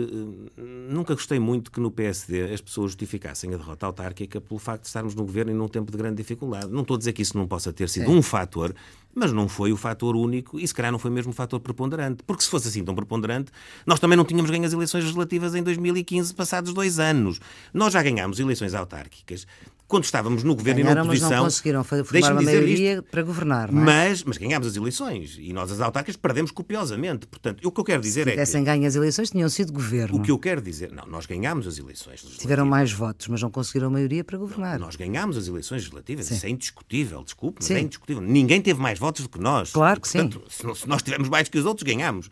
nunca 0.67 1.15
gostei 1.15 1.39
muito 1.39 1.71
que 1.71 1.81
no 1.81 1.91
PSD 1.91 2.53
as 2.53 2.61
pessoas 2.61 2.93
justificassem 2.93 3.53
a 3.55 3.57
derrota 3.57 3.87
autárquica 3.87 4.41
pelo 4.41 4.59
facto 4.59 4.83
de 4.83 4.89
estarmos 4.89 5.15
no 5.15 5.25
governo 5.25 5.53
e 5.53 5.55
num 5.55 5.69
tempo 5.69 5.91
de 5.91 5.99
grande 5.99 6.17
dificuldade. 6.17 6.69
Não 6.69 6.83
estou 6.83 6.97
a 6.97 6.99
dizer 6.99 7.13
que 7.13 7.23
isso 7.23 7.37
não 7.37 7.47
possa 7.47 7.73
ter 7.73 7.89
sido 7.89 8.11
um 8.11 8.21
fator, 8.23 8.75
mas 9.15 9.33
não 9.33 9.49
foi 9.49 9.73
o 9.73 9.77
fator 9.77 10.17
único 10.17 10.59
e 10.59 10.67
se 10.67 10.75
calhar 10.75 10.93
não 10.93 10.99
foi 10.99 11.11
mesmo 11.11 11.33
o 11.33 11.35
fator 11.35 11.61
preponderante. 11.61 12.23
Porque 12.23 12.43
se 12.43 12.51
fosse 12.51 12.69
assim 12.69 12.85
tão 12.85 12.95
preponderante, 12.95 13.51
nós 13.87 13.99
também 13.99 14.17
não 14.17 14.25
tínhamos 14.25 14.51
ganho 14.51 14.65
as 14.65 14.73
eleições 14.73 15.05
legislativas 15.05 15.55
em 15.55 15.63
2015, 15.63 16.35
passados 16.35 16.73
dois 16.73 16.99
anos. 16.99 17.41
Nós 17.73 17.93
já 17.93 18.03
ganhámos 18.03 18.39
eleições 18.41 18.75
autárquicas 18.75 19.47
quando 19.89 20.05
estávamos 20.05 20.43
no 20.43 20.55
governo 20.55 20.83
Ganharam, 20.83 21.03
e 21.03 21.05
na 21.05 21.09
oposição. 21.09 21.31
Mas 21.31 21.39
não 21.39 21.45
conseguiram 21.45 21.85
formar 21.85 22.33
uma 22.33 22.43
maioria 22.43 22.95
isto, 22.95 23.03
para 23.05 23.23
governar, 23.23 23.73
não 23.73 23.83
é? 23.83 23.85
Mas, 23.85 24.25
mas 24.25 24.37
ganhámos 24.37 24.67
as 24.67 24.77
eleições 24.77 25.37
e 25.39 25.53
nós 25.53 25.71
as 25.71 25.81
autárquicas 25.81 26.17
perdemos 26.17 26.51
copiosamente. 26.51 27.27
Portanto, 27.27 27.67
o 27.67 27.71
que 27.71 27.81
eu 27.81 27.85
quero 27.85 28.03
dizer 28.03 28.25
Se 28.25 28.31
é 28.31 28.37
que. 28.37 28.47
Se 28.47 28.61
ganho 28.61 28.87
as 28.87 28.97
eleições, 28.97 29.31
tinham 29.31 29.49
sido 29.49 29.73
governo. 29.73 30.19
O 30.19 30.23
que 30.23 30.31
eu 30.31 30.39
quero 30.39 30.61
dizer. 30.61 30.91
Não, 30.93 31.07
nós 31.07 31.27
ganhámos 31.27 31.67
as 31.67 31.79
eleições 31.79 32.15
legislativas. 32.15 32.43
Tiveram 32.43 32.67
mais 32.67 32.93
votos, 32.93 33.29
mas 33.29 33.41
não 33.41 33.51
conseguiram 33.51 33.87
a 33.89 33.91
maioria 33.91 34.25
para 34.25 34.37
governar. 34.37 34.79
Nós 34.79 34.97
ganhámos 34.97 35.37
as 35.37 35.47
eleições 35.47 35.79
legislativas. 35.83 36.27
Sim. 36.27 36.35
Isso 36.35 36.47
é 36.47 36.51
indiscutível, 36.51 37.23
desculpe, 37.23 37.59
mas 37.61 37.71
é 37.71 37.81
indiscutível. 37.81 38.23
Ninguém 38.23 38.61
teve 38.61 38.81
mais 38.81 38.99
votos 38.99 39.23
do 39.23 39.29
que 39.29 39.39
nós. 39.39 39.71
Claro 39.71 40.01
que 40.01 40.11
Portanto, 40.11 40.43
sim. 40.49 40.75
Se 40.75 40.89
nós 40.89 41.03
tivemos 41.03 41.29
mais 41.29 41.49
que 41.49 41.59
os 41.59 41.65
outros, 41.65 41.87
ganhámos. 41.87 42.29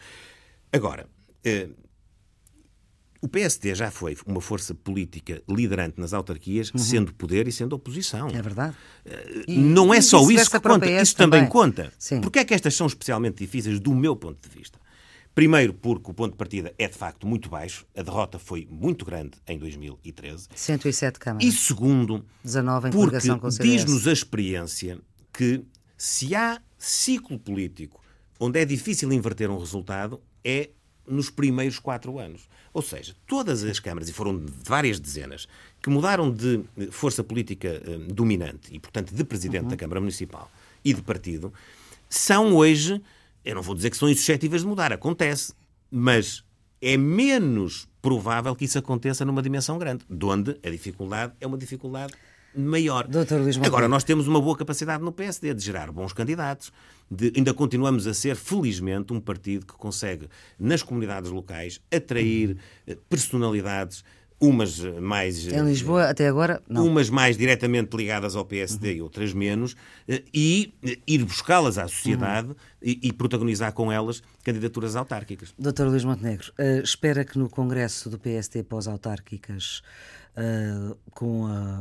Agora. 0.73 1.07
Eh, 1.45 1.69
o 3.25 3.29
PSD 3.29 3.75
já 3.75 3.91
foi 3.91 4.15
uma 4.27 4.39
força 4.39 4.75
política 4.75 5.43
liderante 5.49 5.99
nas 5.99 6.13
autarquias, 6.13 6.71
uhum. 6.71 6.79
sendo 6.79 7.15
poder 7.15 7.49
e 7.49 7.53
sendo 7.53 7.73
oposição. 7.73 8.29
É 8.29 8.43
verdade. 8.43 8.77
Uh, 9.07 9.45
não 9.49 9.95
é 9.95 10.03
só 10.03 10.21
isso 10.31 10.51
que 10.51 10.61
conta, 10.61 10.91
isso 10.91 11.17
também, 11.17 11.41
também 11.41 11.51
conta. 11.51 11.91
Sim. 11.99 12.21
Porque 12.21 12.41
é 12.41 12.45
que 12.45 12.53
estas 12.53 12.75
são 12.75 12.87
especialmente 12.87 13.39
difíceis 13.39 13.81
do 13.81 13.95
meu 13.95 14.15
ponto 14.15 14.47
de 14.47 14.55
vista? 14.55 14.79
Primeiro, 15.35 15.73
porque 15.73 16.11
o 16.11 16.13
ponto 16.13 16.33
de 16.33 16.37
partida 16.37 16.75
é 16.79 16.87
de 16.87 16.99
facto 16.99 17.27
muito 17.27 17.49
baixo, 17.49 17.87
a 17.97 18.03
derrota 18.03 18.39
foi 18.39 18.69
muito 18.71 19.07
grande 19.07 19.39
em 19.49 19.59
2013. 19.59 20.49
107 20.55 21.19
câmaras. 21.19 21.49
E 21.49 21.51
segundo, 21.51 22.27
19 22.45 22.89
em 22.89 22.93
porque 22.93 23.17
diz-nos 23.63 24.07
a 24.07 24.13
experiência 24.13 25.01
que 25.33 25.65
se 25.97 26.35
há 26.35 26.61
ciclo 26.77 27.39
político 27.39 28.05
onde 28.39 28.61
é 28.61 28.67
difícil 28.67 29.11
inverter 29.15 29.51
um 29.51 29.59
resultado, 29.59 30.21
é 30.45 30.69
nos 31.07 31.31
primeiros 31.31 31.79
quatro 31.79 32.19
anos. 32.19 32.49
Ou 32.75 32.83
seja, 32.83 33.15
todas 33.25 33.63
as 33.63 33.79
câmaras, 33.79 34.09
e 34.09 34.13
foram 34.13 34.45
várias 34.65 34.99
dezenas, 34.99 35.47
que 35.81 35.89
mudaram 35.89 36.29
de 36.29 36.65
força 36.91 37.23
política 37.23 37.81
um, 37.87 38.09
dominante 38.09 38.75
e, 38.75 38.81
portanto, 38.81 39.15
de 39.15 39.23
presidente 39.23 39.63
uhum. 39.63 39.69
da 39.69 39.77
Câmara 39.77 40.01
Municipal 40.01 40.51
e 40.85 40.93
de 40.93 41.01
partido, 41.01 41.53
são 42.11 42.53
hoje, 42.57 43.01
eu 43.45 43.55
não 43.55 43.63
vou 43.63 43.77
dizer 43.77 43.91
que 43.91 43.97
são 43.97 44.11
insuscetíveis 44.11 44.63
de 44.63 44.69
mudar, 44.69 44.93
acontece, 44.93 45.55
mas 45.89 46.43
é 46.83 46.97
menos 46.97 47.89
provável 48.03 48.57
que 48.57 48.65
isso 48.65 48.77
aconteça 48.77 49.25
numa 49.25 49.41
dimensão 49.41 49.79
grande, 49.79 50.05
de 50.11 50.27
onde 50.27 50.59
a 50.63 50.69
dificuldade 50.69 51.33
é 51.41 51.47
uma 51.47 51.57
dificuldade 51.57 52.13
maior. 52.57 53.09
Agora, 53.65 53.89
nós 53.89 54.05
temos 54.05 54.27
uma 54.27 54.41
boa 54.41 54.57
capacidade 54.57 55.03
no 55.03 55.13
PSD 55.13 55.55
de 55.55 55.65
gerar 55.65 55.91
bons 55.91 56.13
candidatos, 56.13 56.73
de, 57.11 57.33
ainda 57.37 57.53
continuamos 57.53 58.07
a 58.07 58.15
ser, 58.15 58.37
felizmente, 58.37 59.13
um 59.13 59.21
partido 59.21 59.67
que 59.67 59.75
consegue, 59.75 60.29
nas 60.59 60.83
comunidades 60.83 61.31
locais, 61.31 61.81
atrair 61.93 62.57
eh, 62.87 62.97
personalidades 63.09 64.05
umas 64.41 64.81
mais. 65.01 65.47
Em 65.47 65.65
Lisboa, 65.65 66.11
até 66.11 66.29
agora, 66.29 66.63
não. 66.69 66.87
Umas 66.87 67.09
mais 67.09 67.37
diretamente 67.37 67.97
ligadas 67.97 68.37
ao 68.37 68.45
PSD 68.45 68.91
uhum. 68.91 68.97
e 68.97 69.03
outras 69.03 69.33
menos, 69.33 69.77
eh, 70.09 70.23
e 70.33 70.75
eh, 70.85 70.99
ir 71.07 71.25
buscá-las 71.25 71.79
à 71.79 71.89
sociedade 71.89 72.49
uhum. 72.49 72.55
e, 72.83 72.99
e, 73.03 73.13
protagonizar 73.13 73.73
com 73.73 73.91
elas 73.91 74.23
candidaturas 74.43 74.97
autárquicas. 74.97 75.55
Doutor 75.59 75.89
Luís 75.89 76.05
Montenegro, 76.05 76.53
espera 76.83 77.25
que 77.25 77.39
no 77.39 77.49
Congresso 77.49 78.11
do 78.11 78.19
PSD 78.19 78.63
pós-autárquicas, 78.65 79.83
uh, 80.37 80.97
com 81.11 81.47
a 81.47 81.74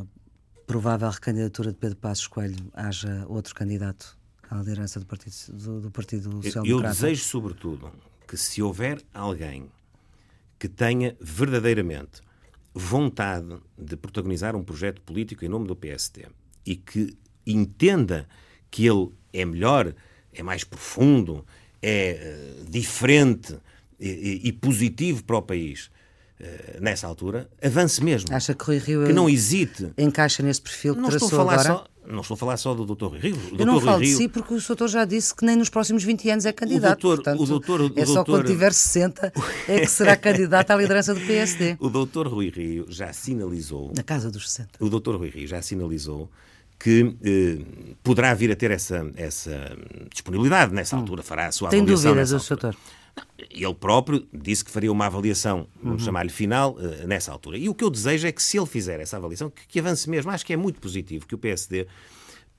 provável 0.73 1.07
recandidatura 1.07 1.71
de 1.71 1.77
Pedro 1.77 1.97
Passos 1.97 2.25
Coelho, 2.25 2.57
haja 2.73 3.27
outro 3.27 3.53
candidato 3.53 4.17
à 4.49 4.55
liderança 4.55 4.99
do 4.99 5.05
Partido, 5.05 5.36
do, 5.53 5.81
do 5.81 5.91
partido 5.91 6.31
Social 6.41 6.65
Eu 6.65 6.81
desejo, 6.81 7.23
sobretudo, 7.23 7.91
que 8.27 8.36
se 8.36 8.59
houver 8.59 8.99
alguém 9.13 9.69
que 10.57 10.67
tenha 10.67 11.15
verdadeiramente 11.21 12.23
vontade 12.73 13.55
de 13.77 13.95
protagonizar 13.95 14.55
um 14.55 14.63
projeto 14.63 14.99
político 15.03 15.45
em 15.45 15.47
nome 15.47 15.67
do 15.67 15.75
PST 15.75 16.25
e 16.65 16.75
que 16.75 17.15
entenda 17.45 18.27
que 18.71 18.88
ele 18.88 19.12
é 19.31 19.45
melhor, 19.45 19.93
é 20.33 20.41
mais 20.41 20.63
profundo, 20.63 21.45
é 21.83 22.63
uh, 22.63 22.65
diferente 22.71 23.59
e, 23.99 24.41
e, 24.43 24.51
positivo 24.51 25.23
para 25.23 25.38
o 25.38 25.41
país 25.43 25.91
nessa 26.81 27.07
altura, 27.07 27.47
avance 27.63 28.03
mesmo. 28.03 28.33
Acha 28.33 28.53
que 28.53 28.63
Rui 28.65 28.77
Rio 28.77 29.05
que 29.05 29.13
não 29.13 29.29
hesite. 29.29 29.91
encaixa 29.97 30.43
nesse 30.43 30.61
perfil 30.61 30.95
que 30.95 31.01
não 31.01 31.09
traçou 31.09 31.27
estou 31.29 31.39
a 31.41 31.45
falar 31.45 31.53
agora? 31.61 31.73
Só, 31.79 31.87
não 32.13 32.19
estou 32.21 32.35
a 32.35 32.37
falar 32.37 32.57
só 32.57 32.73
do 32.73 32.85
Dr. 32.85 33.05
Rui 33.05 33.19
Rio. 33.19 33.35
O 33.53 33.55
Eu 33.61 33.65
não 33.65 33.77
Dr. 33.79 33.85
falo 33.85 33.97
Rui 33.97 34.05
de 34.05 34.09
Rio, 34.09 34.17
si 34.17 34.27
porque 34.27 34.53
o 34.53 34.59
doutor 34.59 34.87
já 34.89 35.05
disse 35.05 35.33
que 35.33 35.45
nem 35.45 35.55
nos 35.55 35.69
próximos 35.69 36.03
20 36.03 36.29
anos 36.29 36.45
é 36.45 36.51
candidato. 36.51 36.99
doutor- 37.01 37.13
o 37.13 37.23
portanto, 37.23 37.45
doutor- 37.47 37.81
o 37.81 37.93
é 37.95 38.05
só 38.05 38.13
doutor- 38.15 38.39
quando 38.39 38.47
tiver 38.47 38.73
60 38.73 39.31
é 39.69 39.79
que 39.79 39.87
será 39.87 40.15
candidato 40.17 40.71
à 40.71 40.75
liderança 40.75 41.13
do 41.13 41.21
PSD. 41.21 41.77
O 41.79 41.89
Dr. 41.89 42.27
Rui 42.27 42.49
Rio 42.49 42.85
já 42.89 43.13
sinalizou 43.13 43.93
Na 43.95 44.03
casa 44.03 44.29
dos 44.29 44.49
60. 44.51 44.83
o 44.83 44.89
Dr. 44.89 45.15
Rui 45.15 45.29
Rio 45.29 45.47
já 45.47 45.61
sinalizou 45.61 46.29
que 46.77 47.15
eh, 47.23 47.63
poderá 48.03 48.33
vir 48.33 48.51
a 48.51 48.55
ter 48.57 48.69
essa, 48.71 49.09
essa 49.15 49.77
disponibilidade 50.11 50.73
nessa 50.73 50.97
altura, 50.97 51.23
fará 51.23 51.47
a 51.47 51.51
sua 51.53 51.69
Hum. 51.69 51.71
Tem 51.71 51.79
avaliação. 51.79 52.11
dúvidas, 52.11 52.31
o 52.31 52.35
altura. 52.35 52.59
doutor? 52.61 52.79
Ele 53.38 53.73
próprio 53.76 54.28
disse 54.34 54.65
que 54.65 54.71
faria 54.71 54.91
uma 54.91 55.06
avaliação, 55.06 55.67
vamos 55.82 56.02
Uhum. 56.02 56.06
chamar-lhe 56.06 56.32
final, 56.32 56.76
eh, 56.80 57.06
nessa 57.06 57.32
altura. 57.32 57.58
E 57.58 57.69
o 57.69 57.76
que 57.76 57.84
eu 57.84 57.89
desejo 57.89 58.26
é 58.28 58.32
que, 58.32 58.41
se 58.41 58.58
ele 58.58 58.65
fizer 58.65 58.99
essa 58.99 59.17
avaliação, 59.17 59.49
que, 59.49 59.67
que 59.67 59.80
avance 59.80 60.10
mesmo. 60.10 60.32
Acho 60.32 60.45
que 60.45 60.54
é 60.54 60.58
muito 60.58 60.80
positivo 60.80 61.28
que 61.28 61.36
o 61.36 61.38
PSD 61.38 61.86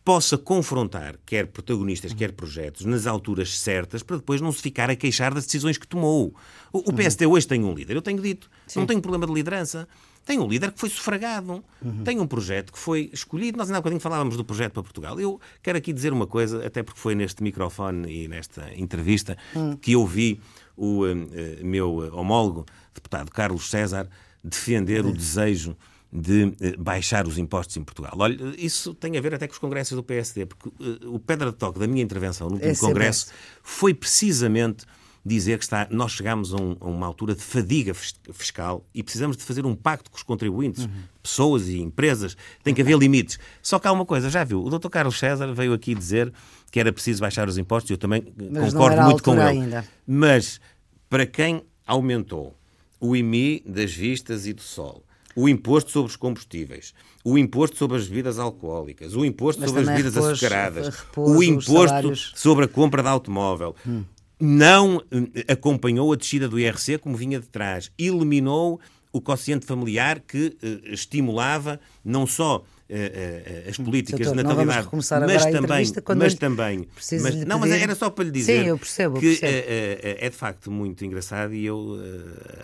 possa 0.04 0.36
confrontar 0.36 1.18
quer 1.24 1.46
protagonistas, 1.46 2.12
quer 2.12 2.32
projetos, 2.32 2.84
nas 2.84 3.06
alturas 3.06 3.58
certas, 3.58 4.02
para 4.02 4.16
depois 4.18 4.40
não 4.40 4.52
se 4.52 4.60
ficar 4.60 4.90
a 4.90 4.94
queixar 4.96 5.32
das 5.32 5.46
decisões 5.46 5.78
que 5.78 5.86
tomou. 5.88 6.34
O, 6.72 6.90
o 6.90 6.92
PSD 6.92 7.24
hoje 7.26 7.46
tem 7.48 7.64
um 7.64 7.72
líder, 7.74 7.96
eu 7.96 8.02
tenho 8.02 8.20
dito, 8.20 8.50
não 8.76 8.86
tenho 8.86 9.00
problema 9.00 9.26
de 9.26 9.32
liderança. 9.32 9.88
Tem 10.24 10.38
um 10.38 10.48
líder 10.48 10.72
que 10.72 10.80
foi 10.80 10.88
sufragado, 10.88 11.62
tem 12.04 12.18
um 12.18 12.26
projeto 12.26 12.72
que 12.72 12.78
foi 12.78 13.10
escolhido. 13.12 13.58
Nós 13.58 13.68
ainda 13.68 13.78
há 13.78 13.80
bocadinho 13.80 14.00
falávamos 14.00 14.36
do 14.36 14.44
projeto 14.44 14.72
para 14.72 14.82
Portugal. 14.82 15.20
Eu 15.20 15.40
quero 15.62 15.76
aqui 15.76 15.92
dizer 15.92 16.12
uma 16.12 16.26
coisa, 16.26 16.66
até 16.66 16.82
porque 16.82 16.98
foi 16.98 17.14
neste 17.14 17.42
microfone 17.42 18.10
e 18.10 18.28
nesta 18.28 18.70
entrevista 18.74 19.36
que 19.80 19.92
eu 19.92 20.06
vi 20.06 20.40
o 20.76 21.06
eh, 21.06 21.62
meu 21.62 22.14
homólogo, 22.14 22.64
deputado 22.94 23.30
Carlos 23.30 23.68
César, 23.68 24.08
defender 24.42 25.04
o 25.04 25.12
desejo 25.12 25.76
de 26.14 26.52
eh, 26.60 26.76
baixar 26.78 27.26
os 27.26 27.38
impostos 27.38 27.76
em 27.76 27.82
Portugal. 27.82 28.12
Olha, 28.16 28.36
isso 28.56 28.94
tem 28.94 29.18
a 29.18 29.20
ver 29.20 29.34
até 29.34 29.48
com 29.48 29.52
os 29.52 29.58
congressos 29.58 29.96
do 29.96 30.02
PSD, 30.02 30.46
porque 30.46 30.68
eh, 30.80 31.06
o 31.06 31.18
pedra 31.18 31.50
de 31.50 31.56
toque 31.56 31.78
da 31.78 31.88
minha 31.88 32.02
intervenção 32.02 32.48
no 32.48 32.54
último 32.54 32.70
É 32.70 32.76
congresso 32.76 33.26
foi 33.62 33.92
precisamente 33.92 34.86
dizer 35.24 35.58
que 35.58 35.64
está, 35.64 35.88
nós 35.90 36.12
chegamos 36.12 36.52
a, 36.52 36.56
um, 36.56 36.76
a, 36.80 36.86
uma 36.86 37.06
altura 37.06 37.34
de 37.34 37.40
fadiga 37.40 37.94
fiscal 37.94 38.84
e 38.94 39.02
precisamos 39.02 39.36
de 39.36 39.42
fazer 39.42 39.64
um 39.64 39.74
pacto 39.74 40.10
com 40.10 40.16
os 40.16 40.22
contribuintes, 40.22 40.84
uhum. 40.84 40.90
pessoas 41.22 41.68
e 41.68 41.80
empresas. 41.80 42.36
Tem 42.62 42.74
que 42.74 42.82
haver 42.82 42.98
limites. 42.98 43.38
Só 43.62 43.78
que 43.78 43.88
há 43.88 43.92
uma 43.92 44.04
coisa, 44.04 44.28
já 44.28 44.44
viu? 44.44 44.62
O 44.62 44.78
Dr. 44.78 44.88
Carlos 44.88 45.18
César 45.18 45.52
veio 45.54 45.72
aqui 45.72 45.94
dizer 45.94 46.32
que 46.70 46.78
era 46.78 46.92
preciso 46.92 47.20
baixar 47.20 47.48
os 47.48 47.56
impostos 47.56 47.90
e 47.90 47.94
eu 47.94 47.98
também 47.98 48.22
Mas 48.50 48.72
concordo 48.72 49.02
muito 49.02 49.22
com 49.22 49.32
ele. 49.34 49.42
Ainda. 49.42 49.88
Mas 50.06 50.60
para 51.08 51.24
quem 51.24 51.62
aumentou 51.86 52.54
o 53.00 53.16
IMI 53.16 53.62
das 53.66 53.92
vistas 53.92 54.46
e 54.46 54.52
do 54.52 54.62
sol, 54.62 55.04
o 55.36 55.48
imposto 55.48 55.90
sobre 55.90 56.10
os 56.10 56.16
combustíveis, 56.16 56.94
o 57.24 57.36
imposto 57.36 57.76
sobre 57.76 57.96
as 57.96 58.06
bebidas 58.06 58.38
alcoólicas, 58.38 59.14
o 59.14 59.24
imposto 59.24 59.60
Mas 59.60 59.70
sobre 59.70 59.82
as 59.82 59.88
bebidas 59.88 60.14
repôs, 60.14 60.32
açucaradas, 60.32 60.88
repôs 60.88 61.30
o 61.30 61.42
imposto 61.42 62.16
sobre 62.36 62.64
a 62.66 62.68
compra 62.68 63.02
de 63.02 63.08
automóvel. 63.08 63.74
Hum. 63.86 64.04
Não 64.40 65.02
eh, 65.10 65.52
acompanhou 65.52 66.12
a 66.12 66.16
descida 66.16 66.48
do 66.48 66.58
IRC 66.58 66.98
como 66.98 67.16
vinha 67.16 67.40
de 67.40 67.46
trás. 67.46 67.90
Eliminou 67.98 68.80
o 69.14 69.20
quociente 69.20 69.64
familiar 69.64 70.18
que 70.18 70.56
uh, 70.60 70.92
estimulava 70.92 71.78
não 72.04 72.26
só 72.26 72.56
uh, 72.56 72.60
uh, 72.60 73.70
as 73.70 73.76
políticas 73.76 74.26
de 74.28 74.34
natalidade, 74.34 74.88
mas 74.92 75.08
também, 75.44 75.92
mas 76.16 76.34
também, 76.34 76.88
mas, 77.22 77.44
não, 77.44 77.60
mas 77.60 77.70
era 77.70 77.94
só 77.94 78.10
para 78.10 78.24
lhe 78.24 78.32
dizer 78.32 78.62
Sim, 78.62 78.68
eu 78.70 78.76
percebo, 78.76 79.20
que 79.20 79.36
percebo. 79.36 79.68
é 79.68 80.28
de 80.28 80.36
facto 80.36 80.68
muito 80.68 81.04
engraçado 81.04 81.54
e 81.54 81.64
eu, 81.64 81.96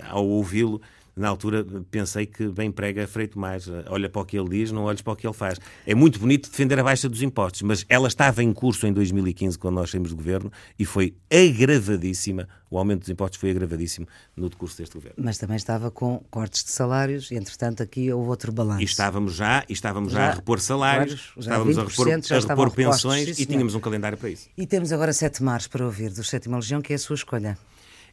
ao 0.08 0.26
ouvi-lo, 0.26 0.82
na 1.16 1.28
altura 1.28 1.66
pensei 1.90 2.26
que 2.26 2.48
bem 2.48 2.70
prega 2.70 3.06
Frei 3.06 3.26
Tomás. 3.26 3.68
Olha 3.88 4.08
para 4.08 4.22
o 4.22 4.24
que 4.24 4.38
ele 4.38 4.48
diz, 4.48 4.72
não 4.72 4.84
olhes 4.84 5.02
para 5.02 5.12
o 5.12 5.16
que 5.16 5.26
ele 5.26 5.34
faz. 5.34 5.58
É 5.86 5.94
muito 5.94 6.18
bonito 6.18 6.50
defender 6.50 6.78
a 6.78 6.84
baixa 6.84 7.08
dos 7.08 7.22
impostos, 7.22 7.62
mas 7.62 7.84
ela 7.88 8.08
estava 8.08 8.42
em 8.42 8.52
curso 8.52 8.86
em 8.86 8.92
2015, 8.92 9.58
quando 9.58 9.74
nós 9.76 9.90
saímos 9.90 10.10
do 10.10 10.16
governo, 10.16 10.50
e 10.78 10.84
foi 10.84 11.14
agravadíssima. 11.30 12.48
O 12.70 12.78
aumento 12.78 13.00
dos 13.00 13.08
impostos 13.08 13.40
foi 13.40 13.50
agravadíssimo 13.50 14.06
no 14.36 14.48
decurso 14.48 14.78
deste 14.78 14.94
governo. 14.94 15.16
Mas 15.18 15.38
também 15.38 15.56
estava 15.56 15.90
com 15.90 16.22
cortes 16.30 16.62
de 16.62 16.70
salários, 16.70 17.30
e 17.30 17.34
entretanto 17.34 17.82
aqui 17.82 18.12
houve 18.12 18.28
outro 18.28 18.52
balanço. 18.52 18.82
E 18.82 18.84
estávamos 18.84 19.34
já, 19.34 19.64
e 19.68 19.72
estávamos 19.72 20.12
já, 20.12 20.18
já 20.18 20.30
a 20.30 20.34
repor 20.34 20.60
salários, 20.60 21.32
estávamos 21.36 21.76
a 21.76 21.84
repor, 21.84 22.08
a 22.08 22.48
repor 22.48 22.70
pensões 22.70 23.38
e 23.38 23.46
tínhamos 23.46 23.74
um 23.74 23.80
calendário 23.80 24.16
para 24.16 24.30
isso. 24.30 24.48
E 24.56 24.66
temos 24.66 24.92
agora 24.92 25.12
sete 25.12 25.42
mares 25.42 25.66
para 25.66 25.84
ouvir 25.84 26.10
do 26.10 26.22
Sétima 26.22 26.56
Legião, 26.56 26.80
que 26.80 26.92
é 26.92 26.96
a 26.96 26.98
sua 26.98 27.16
escolha. 27.16 27.58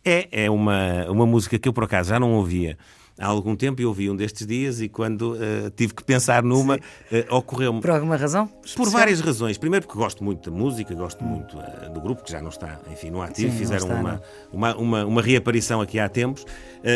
É, 0.03 0.45
é 0.45 0.49
uma, 0.49 1.05
uma 1.09 1.25
música 1.25 1.57
que 1.59 1.67
eu 1.67 1.73
por 1.73 1.83
acaso 1.83 2.09
já 2.09 2.19
não 2.19 2.33
ouvia 2.33 2.77
há 3.19 3.25
algum 3.25 3.55
tempo 3.55 3.81
e 3.81 3.85
ouvi 3.85 4.09
um 4.09 4.15
destes 4.15 4.45
dias 4.45 4.79
e 4.79 4.87
quando 4.87 5.33
uh, 5.33 5.69
tive 5.75 5.93
que 5.93 6.03
pensar 6.03 6.43
numa, 6.43 6.75
uh, 6.75 7.35
ocorreu-me. 7.35 7.81
Por 7.81 7.89
alguma 7.89 8.15
razão? 8.15 8.45
Especial? 8.63 8.85
Por 8.85 8.91
várias 8.91 9.19
razões. 9.19 9.57
Primeiro 9.57 9.87
porque 9.87 9.99
gosto 9.99 10.23
muito 10.23 10.49
da 10.49 10.55
música, 10.55 10.93
gosto 10.93 11.23
hum. 11.23 11.27
muito 11.27 11.57
uh, 11.57 11.91
do 11.93 11.99
grupo, 11.99 12.23
que 12.23 12.31
já 12.31 12.41
não 12.41 12.49
está, 12.49 12.79
enfim, 12.91 13.09
no 13.09 13.21
ativo. 13.21 13.51
Sim, 13.51 13.57
Fizeram 13.57 13.87
está, 13.87 13.99
uma, 13.99 14.21
uma, 14.51 14.75
uma, 14.75 15.05
uma, 15.05 15.21
reaparição 15.21 15.81
aqui 15.81 15.99
há 15.99 16.07
tempos, 16.07 16.45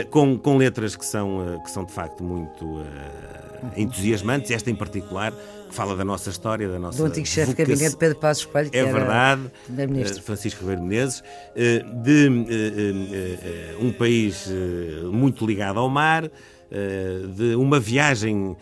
com, 0.09 0.37
com 0.37 0.57
letras 0.57 0.95
que 0.95 1.05
são, 1.05 1.59
que 1.63 1.71
são 1.71 1.83
de 1.83 1.91
facto 1.91 2.23
muito 2.23 2.63
uhum. 2.63 2.83
entusiasmantes, 3.75 4.51
esta 4.51 4.69
em 4.69 4.75
particular 4.75 5.33
fala 5.71 5.95
da 5.95 6.03
nossa 6.05 6.29
história, 6.29 6.67
da 6.67 6.79
nossa. 6.79 6.97
Do 6.97 7.05
antigo 7.05 7.25
chefe 7.25 7.53
de 7.53 7.65
gabinete 7.65 7.95
Pedro 7.95 8.17
Passos 8.17 8.45
Coelho, 8.45 8.69
que 8.69 8.77
é 8.77 8.85
verdade, 8.85 9.41
uh, 9.69 10.21
Francisco 10.21 10.61
Ribeiro 10.61 10.83
Menezes, 10.83 11.19
uh, 11.19 12.03
de 12.03 12.27
uh, 12.27 13.85
um 13.85 13.91
país 13.91 14.47
muito 15.11 15.45
ligado 15.45 15.79
ao 15.79 15.89
mar. 15.89 16.29
de 17.35 17.53
uma 17.55 17.81
viagem 17.81 18.55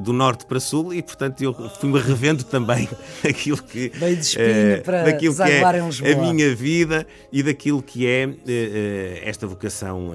do 0.00 0.12
norte 0.12 0.44
para 0.44 0.60
sul 0.60 0.92
e 0.92 1.02
portanto 1.02 1.42
eu 1.42 1.54
fui-me 1.80 1.98
revendo 1.98 2.44
também 2.44 2.86
aquilo 3.26 3.56
que, 3.56 3.90
Bem 3.98 4.16
de 4.16 4.36
para 4.84 5.04
daquilo 5.04 5.34
que 5.34 5.42
é 5.42 6.12
a 6.12 6.16
minha 6.30 6.54
vida 6.54 7.06
e 7.32 7.42
daquilo 7.42 7.82
que 7.82 8.06
é 8.06 8.28
esta 9.24 9.46
vocação 9.46 10.12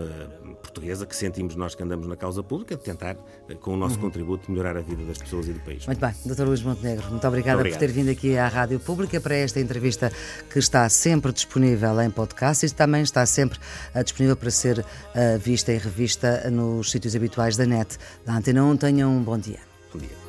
portuguesa 0.79 1.05
que 1.05 1.15
sentimos 1.15 1.55
nós 1.55 1.75
que 1.75 1.83
andamos 1.83 2.07
na 2.07 2.15
causa 2.15 2.41
pública, 2.41 2.75
de 2.75 2.81
tentar, 2.81 3.17
eh, 3.49 3.55
com 3.55 3.73
o 3.73 3.77
nosso 3.77 3.95
uhum. 3.95 4.01
contributo, 4.01 4.49
melhorar 4.49 4.77
a 4.77 4.81
vida 4.81 5.03
das 5.03 5.17
pessoas 5.17 5.47
e 5.47 5.53
do 5.53 5.59
país. 5.59 5.85
Muito 5.85 5.99
bem, 5.99 6.13
Dr. 6.25 6.43
Luís 6.43 6.61
Montenegro, 6.61 7.09
muito 7.09 7.27
obrigada 7.27 7.63
por 7.63 7.75
ter 7.77 7.91
vindo 7.91 8.09
aqui 8.09 8.37
à 8.37 8.47
Rádio 8.47 8.79
Pública 8.79 9.19
para 9.19 9.35
esta 9.35 9.59
entrevista 9.59 10.11
que 10.49 10.59
está 10.59 10.87
sempre 10.89 11.31
disponível 11.33 11.99
em 12.01 12.09
podcast 12.09 12.65
e 12.65 12.69
também 12.69 13.01
está 13.01 13.25
sempre 13.25 13.59
uh, 13.93 14.03
disponível 14.03 14.35
para 14.35 14.49
ser 14.49 14.79
uh, 14.79 14.85
vista 15.39 15.71
e 15.71 15.77
revista 15.77 16.49
nos 16.49 16.89
sítios 16.91 17.15
habituais 17.15 17.57
da 17.57 17.65
net. 17.65 17.97
Da 18.25 18.37
Antena 18.37 18.63
1, 18.63 18.77
tenham 18.77 19.11
um 19.11 19.21
bom 19.21 19.37
dia. 19.37 19.59
Bom 19.93 19.99
dia. 19.99 20.19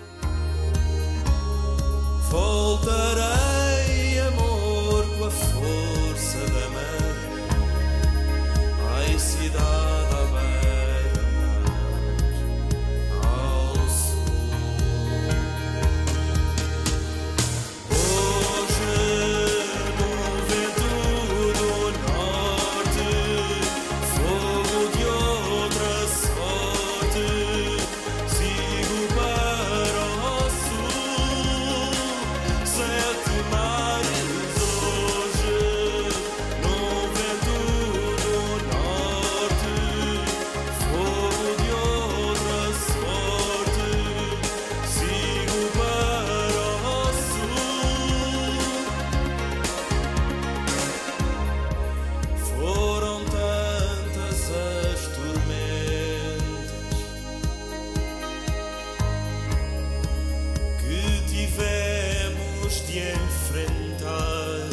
Trocar. 62.70 64.69